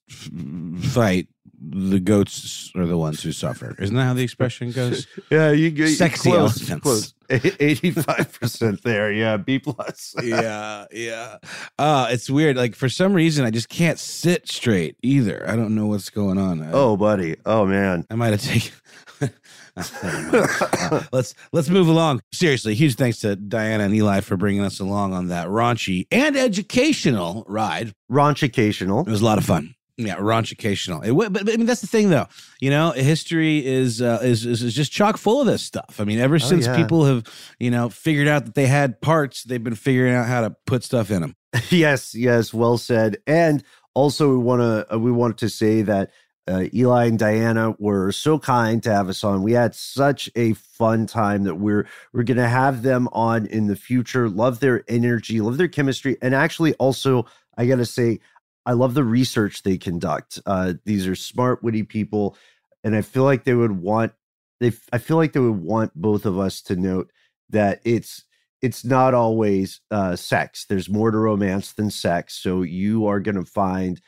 fight, 0.81 1.29
the 1.59 1.99
goats 1.99 2.71
are 2.77 2.85
the 2.85 2.99
ones 2.99 3.23
who 3.23 3.33
suffer. 3.33 3.75
Isn't 3.79 3.97
that 3.97 4.05
how 4.05 4.13
the 4.15 4.23
expression 4.23 4.71
goes? 4.73 5.07
Yeah, 5.31 5.51
you 5.51 5.71
get 5.71 5.89
Sexy 5.89 6.31
elephants. 6.31 7.15
Eighty-five 7.31 8.39
percent 8.41 8.83
there. 8.83 9.13
Yeah, 9.13 9.37
B 9.37 9.59
plus. 9.59 10.15
yeah, 10.23 10.87
yeah. 10.93 11.39
Uh, 11.79 12.09
it's 12.11 12.29
weird. 12.31 12.57
Like 12.57 12.75
for 12.75 12.89
some 12.89 13.13
reason, 13.15 13.45
I 13.45 13.51
just 13.51 13.69
can't 13.69 13.99
sit 13.99 14.49
straight 14.49 14.97
either. 15.03 15.49
I 15.49 15.57
don't 15.57 15.75
know 15.75 15.87
what's 15.87 16.11
going 16.11 16.39
on. 16.39 16.63
I, 16.63 16.73
Oh, 16.73 16.97
buddy. 16.97 17.37
Oh 17.47 17.67
man. 17.67 18.05
I 18.11 18.15
might 18.15 18.31
have 18.33 18.43
taken. 18.43 18.73
Uh, 19.77 21.03
let's 21.11 21.35
let's 21.53 21.69
move 21.69 21.89
along. 21.89 22.21
Seriously, 22.33 22.77
huge 22.77 22.95
thanks 22.95 23.19
to 23.19 23.35
Diana 23.35 23.83
and 23.83 23.93
Eli 23.93 24.21
for 24.21 24.37
bringing 24.37 24.63
us 24.63 24.79
along 24.79 25.13
on 25.13 25.27
that 25.29 25.49
raunchy 25.49 26.07
and 26.13 26.37
educational 26.37 27.45
ride. 27.49 27.93
Raunchicational. 28.09 29.05
It 29.05 29.11
was 29.11 29.21
a 29.21 29.25
lot 29.25 29.39
of 29.39 29.45
fun. 29.45 29.75
Yeah, 29.97 30.17
raunchicational. 30.17 31.07
It, 31.07 31.15
but, 31.15 31.33
but 31.33 31.53
I 31.53 31.57
mean, 31.57 31.67
that's 31.67 31.81
the 31.81 31.87
thing, 31.87 32.11
though. 32.11 32.27
You 32.61 32.71
know, 32.71 32.91
history 32.91 33.65
is 33.65 34.03
uh, 34.03 34.21
is, 34.23 34.45
is 34.45 34.63
is 34.63 34.75
just 34.75 34.91
chock 34.91 35.17
full 35.17 35.41
of 35.41 35.47
this 35.47 35.63
stuff. 35.63 36.01
I 36.01 36.05
mean, 36.05 36.19
ever 36.19 36.41
since 36.41 36.67
yeah. 36.67 36.77
people 36.77 37.05
have 37.05 37.25
you 37.61 37.71
know 37.71 37.89
figured 37.89 38.27
out 38.27 38.45
that 38.45 38.55
they 38.55 38.67
had 38.67 39.01
parts, 39.01 39.45
they've 39.45 39.63
been 39.63 39.77
figuring 39.77 40.15
out 40.15 40.27
how 40.27 40.41
to 40.41 40.57
put 40.67 40.83
stuff 40.83 41.11
in 41.11 41.21
them. 41.21 41.37
yes, 41.71 42.15
yes, 42.15 42.53
well 42.53 42.77
said. 42.77 43.19
And 43.27 43.63
also, 43.95 44.31
we 44.31 44.39
want 44.39 44.61
to 44.63 44.95
uh, 44.95 44.99
we 44.99 45.13
want 45.13 45.39
to 45.39 45.49
say 45.49 45.83
that 45.83 46.11
uh, 46.47 46.65
Eli 46.75 47.07
and 47.07 47.19
Diana 47.19 47.75
were 47.79 48.13
so 48.13 48.39
kind 48.39 48.83
to 48.83 48.93
have 48.93 49.09
us 49.09 49.25
on. 49.25 49.43
We 49.43 49.53
had 49.53 49.75
such 49.75 50.29
a 50.35 50.55
fun 50.55 51.07
time 51.07 51.45
that 51.45 51.55
we're 51.55 51.87
we're 52.13 52.25
gonna 52.25 52.49
have 52.49 52.83
them 52.83 53.09
on 53.13 53.47
in 53.47 53.67
the 53.69 53.77
future. 53.77 54.29
Love 54.29 54.61
their 54.61 54.85
energy, 54.89 55.41
love 55.41 55.57
their 55.57 55.69
chemistry, 55.69 56.17
and 56.21 56.35
actually, 56.35 56.75
also, 56.75 57.27
I 57.57 57.67
gotta 57.67 57.87
say, 57.87 58.19
I 58.67 58.73
love 58.73 58.95
the 58.95 59.05
research 59.05 59.63
they 59.63 59.79
conduct. 59.79 60.41
Uh, 60.47 60.75
these 60.85 61.07
are 61.07 61.15
smart, 61.15 61.63
witty 61.63 61.83
people, 61.83 62.37
and 62.83 62.97
I 62.97 63.03
feel 63.03 63.25
like 63.25 63.45
they 63.45 63.55
would 63.55 63.73
want 63.73 64.13
they. 64.61 64.73
I 64.93 64.99
feel 64.99 65.17
like 65.17 65.33
they 65.33 65.41
would 65.41 65.63
want 65.63 65.93
both 65.95 66.27
of 66.27 66.39
us 66.39 66.63
to 66.63 66.77
note 66.77 67.11
that 67.51 67.81
it's 67.85 68.25
it's 68.63 68.85
not 68.85 69.13
always 69.13 69.81
uh, 69.91 70.17
sex. 70.17 70.65
There's 70.67 70.89
more 70.89 71.11
to 71.11 71.19
romance 71.19 71.73
than 71.73 71.91
sex. 71.91 72.35
So 72.35 72.63
you 72.63 73.07
are 73.07 73.21
going 73.21 73.35
to 73.35 73.45
find 73.45 74.01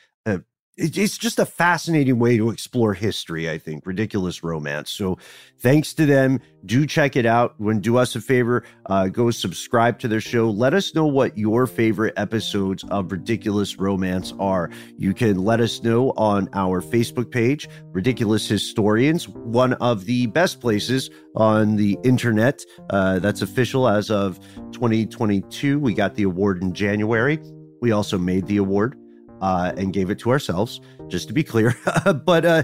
it's 0.77 1.17
just 1.17 1.39
a 1.39 1.47
fascinating 1.47 2.19
way 2.19 2.37
to 2.37 2.51
explore 2.51 2.93
history. 2.93 3.49
I 3.49 3.57
think 3.57 3.87
ridiculous 3.87 4.45
romance. 4.45 4.91
So 4.91 5.17
thanks 5.59 5.95
to 5.95 6.05
them. 6.05 6.41
Do 6.67 6.87
check 6.87 7.17
it 7.17 7.25
out. 7.25 7.55
When 7.59 7.81
do 7.81 7.97
us 7.97 8.15
a 8.15 8.21
favor, 8.21 8.63
uh, 8.87 9.09
go 9.09 9.31
subscribe 9.31 9.99
to 10.01 10.09
their 10.09 10.21
show. 10.21 10.51
Let 10.51 10.75
us 10.75 10.95
know 10.95 11.07
what 11.07 11.39
your 11.39 11.67
favorite 11.67 12.13
episodes 12.19 12.85
of 12.91 13.11
Ridiculous 13.11 13.79
Romance 13.79 14.35
are. 14.39 14.69
You 14.99 15.15
can 15.15 15.39
let 15.45 15.61
us 15.61 15.83
know 15.83 16.11
on 16.17 16.51
our 16.53 16.83
Facebook 16.83 17.31
page, 17.31 17.69
Ridiculous 17.93 18.47
Historians, 18.47 19.29
one 19.29 19.75
of 19.75 20.05
the 20.05 20.27
best 20.27 20.61
places 20.61 21.09
on 21.37 21.77
the 21.77 21.97
internet. 22.05 22.63
Uh, 22.91 23.19
that's 23.19 23.41
official 23.41 23.89
as 23.89 24.11
of 24.11 24.39
2022. 24.73 25.79
We 25.79 25.95
got 25.95 26.17
the 26.17 26.25
award 26.25 26.63
in 26.63 26.75
January. 26.75 27.39
We 27.81 27.93
also 27.93 28.19
made 28.19 28.47
the 28.47 28.59
award 28.59 28.99
uh, 29.41 29.73
and 29.77 29.93
gave 29.93 30.11
it 30.11 30.19
to 30.21 30.31
ourselves, 30.31 30.81
just 31.09 31.29
to 31.29 31.35
be 31.35 31.43
clear. 31.43 31.77
but 32.25 32.45
uh, 32.45 32.63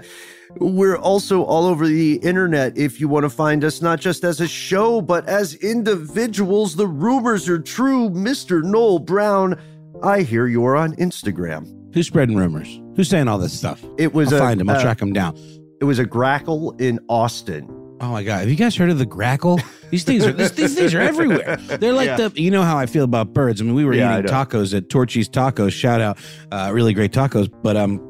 we're 0.56 0.96
also 0.96 1.42
all 1.44 1.66
over 1.66 1.86
the 1.86 2.16
internet 2.16 2.76
if 2.76 3.00
you 3.00 3.08
want 3.08 3.24
to 3.24 3.30
find 3.30 3.64
us, 3.64 3.82
not 3.82 4.00
just 4.00 4.24
as 4.24 4.40
a 4.40 4.48
show, 4.48 5.00
but 5.00 5.26
as 5.28 5.54
individuals. 5.56 6.76
The 6.76 6.86
rumors 6.86 7.48
are 7.48 7.58
true. 7.58 8.10
Mr. 8.10 8.62
Noel 8.62 8.98
Brown, 8.98 9.60
I 10.02 10.22
hear 10.22 10.46
you're 10.46 10.76
on 10.76 10.94
Instagram. 10.96 11.78
Who's 11.94 12.06
spreading 12.06 12.36
rumors? 12.36 12.80
Who's 12.96 13.08
saying 13.08 13.28
all 13.28 13.38
this 13.38 13.56
stuff? 13.56 13.84
It 13.98 14.14
was 14.14 14.32
I'll 14.32 14.38
a, 14.38 14.42
find 14.42 14.60
him. 14.60 14.70
I'll 14.70 14.76
uh, 14.76 14.82
track 14.82 15.00
him 15.00 15.12
down. 15.12 15.36
It 15.80 15.84
was 15.84 15.98
a 15.98 16.06
grackle 16.06 16.72
in 16.78 17.00
Austin. 17.08 17.68
Oh 18.02 18.08
my 18.10 18.24
god! 18.24 18.40
Have 18.40 18.50
you 18.50 18.56
guys 18.56 18.74
heard 18.74 18.90
of 18.90 18.98
the 18.98 19.06
grackle? 19.06 19.60
These 19.90 20.02
things 20.04 20.26
are 20.26 20.32
this, 20.32 20.50
these 20.52 20.74
things 20.74 20.92
are 20.94 21.00
everywhere. 21.00 21.56
They're 21.56 21.92
like 21.92 22.06
Yeah. 22.06 22.28
the 22.28 22.32
you 22.40 22.50
know 22.50 22.62
how 22.62 22.76
I 22.76 22.86
feel 22.86 23.04
about 23.04 23.32
birds. 23.32 23.60
I 23.60 23.64
mean, 23.64 23.74
we 23.74 23.84
were 23.84 23.94
Yeah, 23.94 24.18
eating 24.18 24.30
tacos 24.30 24.76
at 24.76 24.88
Torchy's 24.88 25.28
Tacos. 25.28 25.70
Shout 25.72 26.00
out, 26.00 26.18
uh, 26.50 26.70
really 26.72 26.94
great 26.94 27.12
tacos. 27.12 27.48
But 27.62 27.76
um, 27.76 28.00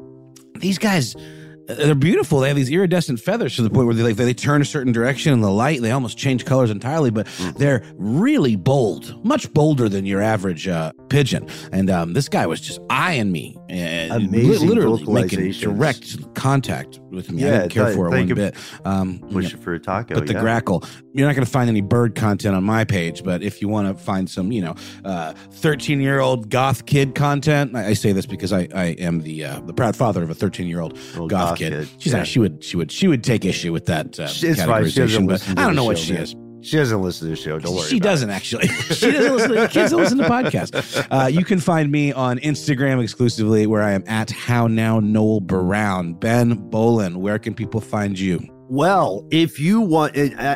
these 0.55 0.79
guys, 0.79 1.15
they're 1.67 1.95
beautiful. 1.95 2.39
They 2.39 2.47
have 2.49 2.57
these 2.57 2.69
iridescent 2.69 3.19
feathers 3.19 3.55
to 3.55 3.61
the 3.61 3.69
point 3.69 3.85
where 3.87 3.95
they 3.95 4.03
like 4.03 4.15
they 4.15 4.33
turn 4.33 4.61
a 4.61 4.65
certain 4.65 4.91
direction 4.91 5.33
in 5.33 5.41
the 5.41 5.51
light. 5.51 5.81
They 5.81 5.91
almost 5.91 6.17
change 6.17 6.45
colors 6.45 6.69
entirely, 6.69 7.09
but 7.11 7.27
Mm. 7.27 7.57
they're 7.57 7.83
really 7.95 8.55
bold, 8.55 9.23
much 9.25 9.51
bolder 9.53 9.87
than 9.89 10.05
your 10.05 10.21
average 10.21 10.67
uh, 10.67 10.91
pigeon. 11.09 11.47
And 11.71 11.89
um, 11.89 12.13
this 12.13 12.27
guy 12.29 12.45
was 12.47 12.59
just 12.61 12.79
eyeing 12.89 13.31
me, 13.31 13.57
and 13.69 14.11
Amazing 14.11 14.67
literally 14.67 15.03
making 15.05 15.51
direct 15.53 16.33
contact 16.35 16.99
with 17.11 17.31
me. 17.31 17.43
I 17.43 17.47
Yeah, 17.47 17.57
didn't 17.59 17.71
care 17.71 17.85
th- 17.85 17.95
for 17.95 18.07
it 18.07 18.09
one 18.11 18.27
you. 18.27 18.35
bit. 18.35 18.55
Um, 18.85 19.19
Push 19.31 19.53
it 19.53 19.59
for 19.63 19.73
a 19.73 19.79
taco. 19.79 20.15
but 20.15 20.27
the 20.27 20.33
yeah. 20.33 20.41
grackle, 20.41 20.83
you're 21.13 21.27
not 21.27 21.33
going 21.35 21.45
to 21.45 21.51
find 21.51 21.69
any 21.69 21.81
bird 21.81 22.15
content 22.15 22.55
on 22.55 22.63
my 22.63 22.83
page. 22.83 23.23
But 23.23 23.41
if 23.43 23.61
you 23.61 23.67
want 23.69 23.87
to 23.95 24.03
find 24.03 24.29
some, 24.29 24.51
you 24.51 24.61
know, 24.61 24.75
13 25.51 26.01
year 26.01 26.19
old 26.19 26.49
goth 26.49 26.85
kid 26.85 27.15
content, 27.15 27.75
I, 27.75 27.87
I 27.89 27.93
say 27.93 28.11
this 28.11 28.25
because 28.25 28.51
I, 28.51 28.67
I 28.75 28.85
am 28.99 29.21
the 29.21 29.45
uh, 29.45 29.59
the 29.61 29.73
proud 29.73 29.95
father 29.95 30.23
of 30.23 30.29
a 30.29 30.33
13 30.35 30.67
year 30.67 30.81
old 30.81 30.97
goth, 31.27 31.52
kid. 31.57 31.71
kid, 31.71 31.89
She's 31.97 32.11
yeah. 32.11 32.19
not, 32.19 32.27
she 32.27 32.39
would 32.39 32.63
she 32.63 32.77
would 32.77 32.91
she 32.91 33.07
would 33.07 33.23
take 33.23 33.45
issue 33.45 33.71
with 33.71 33.85
that 33.87 34.19
uh, 34.19 34.23
It's 34.23 34.41
fine. 34.63 34.87
She 34.89 34.99
doesn't 34.99 35.23
categorization, 35.23 35.27
but 35.27 35.33
listen 35.33 35.57
I 35.57 35.63
don't 35.63 35.75
know 35.75 35.83
what 35.85 35.97
show, 35.97 36.05
she 36.05 36.13
man. 36.13 36.23
is. 36.23 36.35
She 36.63 36.77
doesn't 36.77 37.01
listen 37.01 37.27
to 37.27 37.31
the 37.31 37.35
show. 37.35 37.59
Don't 37.59 37.75
worry. 37.75 37.89
She 37.89 37.99
doesn't 37.99 38.29
actually. 38.29 38.67
she 38.69 39.11
doesn't 39.11 39.35
listen. 39.35 39.51
To, 39.51 39.67
kids 39.67 39.91
don't 39.91 39.99
listen 39.99 40.17
to 40.19 40.23
podcasts. 40.23 41.07
Uh, 41.11 41.27
you 41.27 41.43
can 41.43 41.59
find 41.59 41.91
me 41.91 42.13
on 42.13 42.39
Instagram 42.39 43.03
exclusively, 43.03 43.67
where 43.67 43.83
I 43.83 43.91
am 43.91 44.03
at 44.07 44.31
How 44.31 44.67
Now 44.67 45.01
Noel 45.01 45.41
Brown. 45.41 46.13
Ben 46.13 46.53
Bowlin, 46.69 47.19
where 47.19 47.37
can 47.37 47.53
people 47.53 47.81
find 47.81 48.17
you? 48.17 48.39
Well, 48.69 49.27
if 49.29 49.59
you 49.59 49.81
want, 49.81 50.15
it, 50.15 50.39
uh, 50.39 50.55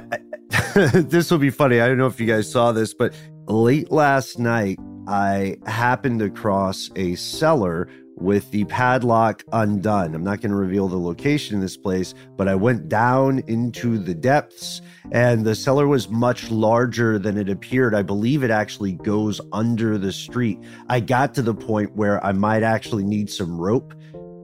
this 0.93 1.29
will 1.29 1.39
be 1.39 1.49
funny. 1.49 1.81
I 1.81 1.87
don't 1.89 1.97
know 1.97 2.07
if 2.07 2.21
you 2.21 2.25
guys 2.25 2.49
saw 2.49 2.71
this, 2.71 2.93
but 2.93 3.13
late 3.47 3.91
last 3.91 4.39
night, 4.39 4.77
I 5.09 5.57
happened 5.65 6.21
across 6.21 6.89
a 6.95 7.15
cellar 7.15 7.89
with 8.17 8.49
the 8.51 8.65
padlock 8.65 9.43
undone. 9.53 10.15
I'm 10.15 10.23
not 10.23 10.41
going 10.41 10.51
to 10.51 10.57
reveal 10.57 10.87
the 10.87 10.97
location 10.97 11.55
of 11.55 11.61
this 11.61 11.77
place, 11.77 12.13
but 12.35 12.47
I 12.47 12.55
went 12.55 12.89
down 12.89 13.39
into 13.47 13.97
the 13.97 14.13
depths 14.13 14.81
and 15.11 15.45
the 15.45 15.55
cellar 15.55 15.87
was 15.87 16.09
much 16.09 16.49
larger 16.51 17.19
than 17.19 17.37
it 17.37 17.49
appeared. 17.49 17.95
I 17.95 18.01
believe 18.01 18.43
it 18.43 18.51
actually 18.51 18.93
goes 18.93 19.39
under 19.53 19.97
the 19.97 20.11
street. 20.11 20.59
I 20.89 20.99
got 20.99 21.33
to 21.35 21.41
the 21.41 21.53
point 21.53 21.95
where 21.95 22.23
I 22.25 22.31
might 22.31 22.63
actually 22.63 23.03
need 23.03 23.29
some 23.29 23.57
rope 23.57 23.93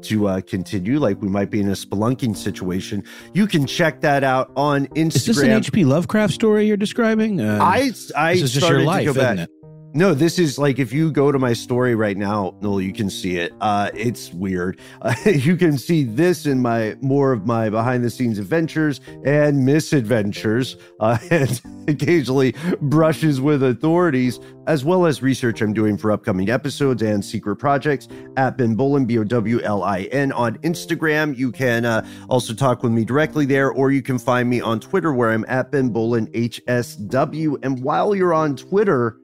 to 0.03 0.27
uh, 0.27 0.41
continue, 0.41 0.99
like 0.99 1.21
we 1.21 1.29
might 1.29 1.49
be 1.49 1.59
in 1.59 1.69
a 1.69 1.73
spelunking 1.73 2.35
situation. 2.35 3.03
You 3.33 3.47
can 3.47 3.65
check 3.65 4.01
that 4.01 4.23
out 4.23 4.51
on 4.55 4.87
Instagram. 4.87 5.15
Is 5.15 5.25
this 5.25 5.37
an 5.39 5.51
H.P. 5.51 5.85
Lovecraft 5.85 6.33
story 6.33 6.67
you're 6.67 6.77
describing? 6.77 7.41
Uh, 7.41 7.59
I 7.61 7.93
I 8.15 8.33
this 8.33 8.43
is 8.43 8.53
just 8.53 8.65
started 8.65 8.79
your 8.79 8.87
life, 8.87 9.07
to 9.07 9.13
go 9.13 9.19
back. 9.19 9.33
isn't 9.35 9.49
it? 9.49 9.62
No, 9.95 10.15
this 10.15 10.39
is 10.39 10.57
like 10.57 10.79
if 10.79 10.91
you 10.91 11.11
go 11.11 11.31
to 11.31 11.37
my 11.37 11.53
story 11.53 11.93
right 11.93 12.17
now, 12.17 12.55
Noel, 12.61 12.81
you 12.81 12.91
can 12.91 13.11
see 13.11 13.37
it. 13.37 13.53
Uh, 13.61 13.91
it's 13.93 14.33
weird. 14.33 14.79
Uh, 15.03 15.13
you 15.25 15.57
can 15.57 15.77
see 15.77 16.03
this 16.05 16.45
in 16.45 16.61
my 16.61 16.95
more 17.01 17.33
of 17.33 17.45
my 17.45 17.69
behind 17.69 18.05
the 18.05 18.09
scenes 18.09 18.39
adventures 18.39 19.01
and 19.25 19.65
misadventures, 19.65 20.77
uh, 21.01 21.17
and 21.29 21.61
occasionally 21.89 22.55
brushes 22.79 23.41
with 23.41 23.61
authorities, 23.63 24.39
as 24.67 24.85
well 24.85 25.05
as 25.05 25.21
research 25.21 25.61
I'm 25.61 25.73
doing 25.73 25.97
for 25.97 26.09
upcoming 26.11 26.49
episodes 26.49 27.01
and 27.01 27.23
secret 27.23 27.57
projects 27.57 28.07
at 28.37 28.57
Ben 28.57 28.75
Bowlin, 28.75 29.05
B 29.05 29.17
O 29.17 29.25
W 29.25 29.59
L 29.61 29.83
I 29.83 30.03
N, 30.03 30.31
on 30.31 30.57
Instagram. 30.59 31.35
You 31.35 31.51
can 31.51 31.83
uh, 31.83 32.05
also 32.29 32.53
talk 32.53 32.81
with 32.81 32.93
me 32.93 33.03
directly 33.03 33.45
there, 33.45 33.71
or 33.71 33.91
you 33.91 34.01
can 34.01 34.17
find 34.17 34.49
me 34.49 34.61
on 34.61 34.79
Twitter 34.79 35.13
where 35.13 35.31
I'm 35.31 35.43
at 35.49 35.69
Ben 35.69 35.89
Bowlin 35.89 36.27
HSW. 36.27 37.57
And 37.61 37.83
while 37.83 38.15
you're 38.15 38.33
on 38.33 38.55
Twitter, 38.55 39.19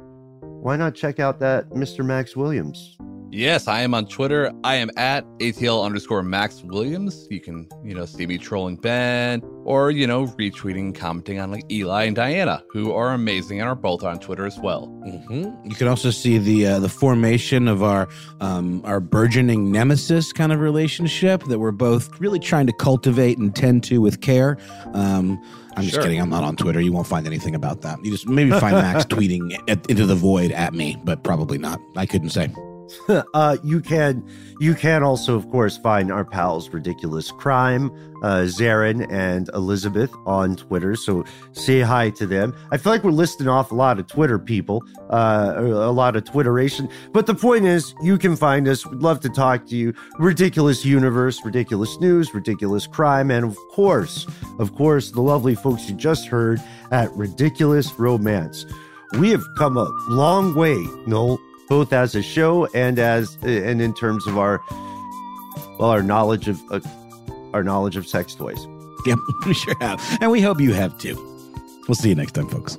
why 0.61 0.75
not 0.75 0.95
check 0.95 1.19
out 1.19 1.39
that 1.39 1.69
Mr. 1.69 2.05
Max 2.05 2.35
Williams? 2.35 2.97
Yes, 3.31 3.67
I 3.67 3.81
am 3.81 3.93
on 3.93 4.07
Twitter. 4.07 4.51
I 4.63 4.73
am 4.75 4.89
at 4.97 5.23
ATL 5.37 5.85
underscore 5.85 6.23
Max 6.23 6.63
Williams. 6.63 7.27
You 7.29 7.39
can, 7.39 7.69
you 7.83 7.93
know, 7.93 8.05
see 8.05 8.25
me 8.25 8.39
trolling 8.39 8.75
Ben 8.75 9.43
or, 9.65 9.91
you 9.91 10.07
know, 10.07 10.25
retweeting, 10.25 10.95
commenting 10.95 11.39
on 11.39 11.51
like 11.51 11.63
Eli 11.71 12.05
and 12.05 12.15
Diana, 12.15 12.63
who 12.71 12.91
are 12.91 13.13
amazing 13.13 13.59
and 13.59 13.69
are 13.69 13.75
both 13.75 14.03
on 14.03 14.17
Twitter 14.19 14.47
as 14.47 14.57
well. 14.57 14.87
Mhm. 15.05 15.55
You 15.63 15.75
can 15.75 15.87
also 15.87 16.09
see 16.09 16.39
the 16.39 16.65
uh, 16.65 16.79
the 16.79 16.89
formation 16.89 17.67
of 17.67 17.83
our 17.83 18.07
um, 18.41 18.81
our 18.83 18.99
burgeoning 18.99 19.71
nemesis 19.71 20.33
kind 20.33 20.51
of 20.51 20.59
relationship 20.59 21.43
that 21.43 21.59
we're 21.59 21.71
both 21.71 22.19
really 22.19 22.39
trying 22.39 22.65
to 22.65 22.73
cultivate 22.73 23.37
and 23.37 23.55
tend 23.55 23.83
to 23.83 24.01
with 24.01 24.21
care. 24.21 24.57
Um, 24.93 25.39
I'm 25.79 25.85
just 25.85 26.01
kidding. 26.01 26.19
I'm 26.19 26.29
not 26.29 26.43
on 26.43 26.55
Twitter. 26.55 26.81
You 26.81 26.91
won't 26.91 27.07
find 27.07 27.25
anything 27.25 27.55
about 27.55 27.81
that. 27.81 28.03
You 28.03 28.11
just 28.11 28.27
maybe 28.27 28.51
find 28.51 28.75
Max 28.75 29.05
tweeting 29.05 29.57
at, 29.67 29.89
into 29.89 30.05
the 30.05 30.15
void 30.15 30.51
at 30.51 30.73
me, 30.73 30.97
but 31.03 31.23
probably 31.23 31.57
not. 31.57 31.79
I 31.95 32.05
couldn't 32.05 32.29
say. 32.29 32.53
uh, 33.33 33.57
you 33.63 33.81
can 33.81 34.23
you 34.59 34.75
can 34.75 35.03
also, 35.03 35.35
of 35.35 35.49
course, 35.49 35.77
find 35.77 36.11
our 36.11 36.25
pals 36.25 36.69
Ridiculous 36.69 37.31
Crime, 37.31 37.91
uh, 38.23 38.41
Zaron 38.43 39.09
and 39.09 39.49
Elizabeth 39.53 40.11
on 40.25 40.55
Twitter. 40.55 40.95
So 40.95 41.23
say 41.53 41.81
hi 41.81 42.09
to 42.11 42.25
them. 42.25 42.55
I 42.71 42.77
feel 42.77 42.91
like 42.91 43.03
we're 43.03 43.11
listing 43.11 43.47
off 43.47 43.71
a 43.71 43.75
lot 43.75 43.99
of 43.99 44.07
Twitter 44.07 44.37
people, 44.37 44.83
uh, 45.09 45.53
a 45.57 45.91
lot 45.91 46.15
of 46.15 46.25
Twitteration. 46.25 46.89
But 47.13 47.25
the 47.25 47.35
point 47.35 47.65
is, 47.65 47.93
you 48.01 48.17
can 48.17 48.35
find 48.35 48.67
us. 48.67 48.85
We'd 48.85 49.01
love 49.01 49.21
to 49.21 49.29
talk 49.29 49.67
to 49.67 49.75
you. 49.75 49.93
Ridiculous 50.17 50.83
Universe, 50.83 51.43
Ridiculous 51.45 51.99
News, 51.99 52.33
Ridiculous 52.33 52.85
Crime, 52.87 53.31
and 53.31 53.45
of 53.45 53.57
course, 53.71 54.27
of 54.59 54.75
course, 54.75 55.11
the 55.11 55.21
lovely 55.21 55.55
folks 55.55 55.89
you 55.89 55.95
just 55.95 56.27
heard 56.27 56.61
at 56.91 57.11
Ridiculous 57.13 57.97
Romance. 57.97 58.65
We 59.17 59.31
have 59.31 59.43
come 59.57 59.77
a 59.77 59.89
long 60.09 60.53
way, 60.53 60.77
Noel, 61.07 61.39
both 61.69 61.93
as 61.93 62.15
a 62.15 62.21
show 62.21 62.65
and 62.73 62.99
as 62.99 63.37
and 63.43 63.81
in 63.81 63.93
terms 63.93 64.27
of 64.27 64.37
our 64.37 64.59
well, 65.79 65.89
our 65.89 66.03
knowledge 66.03 66.47
of 66.47 66.59
uh, 66.71 66.81
our 67.53 67.63
knowledge 67.63 67.95
of 67.95 68.05
sex 68.05 68.35
toys. 68.35 68.59
Yep, 69.05 69.17
we 69.45 69.53
sure 69.53 69.75
have, 69.79 70.01
and 70.19 70.31
we 70.31 70.41
hope 70.41 70.59
you 70.59 70.73
have 70.73 70.97
too. 70.97 71.15
We'll 71.87 71.95
see 71.95 72.09
you 72.09 72.15
next 72.15 72.33
time, 72.33 72.49
folks. 72.49 72.77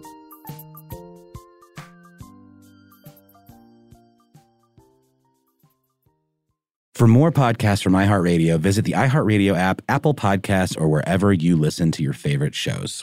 For 6.94 7.06
more 7.06 7.32
podcasts 7.32 7.82
from 7.82 7.94
iHeartRadio, 7.94 8.58
visit 8.58 8.84
the 8.84 8.92
iHeartRadio 8.92 9.56
app, 9.56 9.80
Apple 9.88 10.12
Podcasts, 10.12 10.78
or 10.78 10.86
wherever 10.86 11.32
you 11.32 11.56
listen 11.56 11.90
to 11.92 12.02
your 12.02 12.12
favorite 12.12 12.54
shows. 12.54 13.02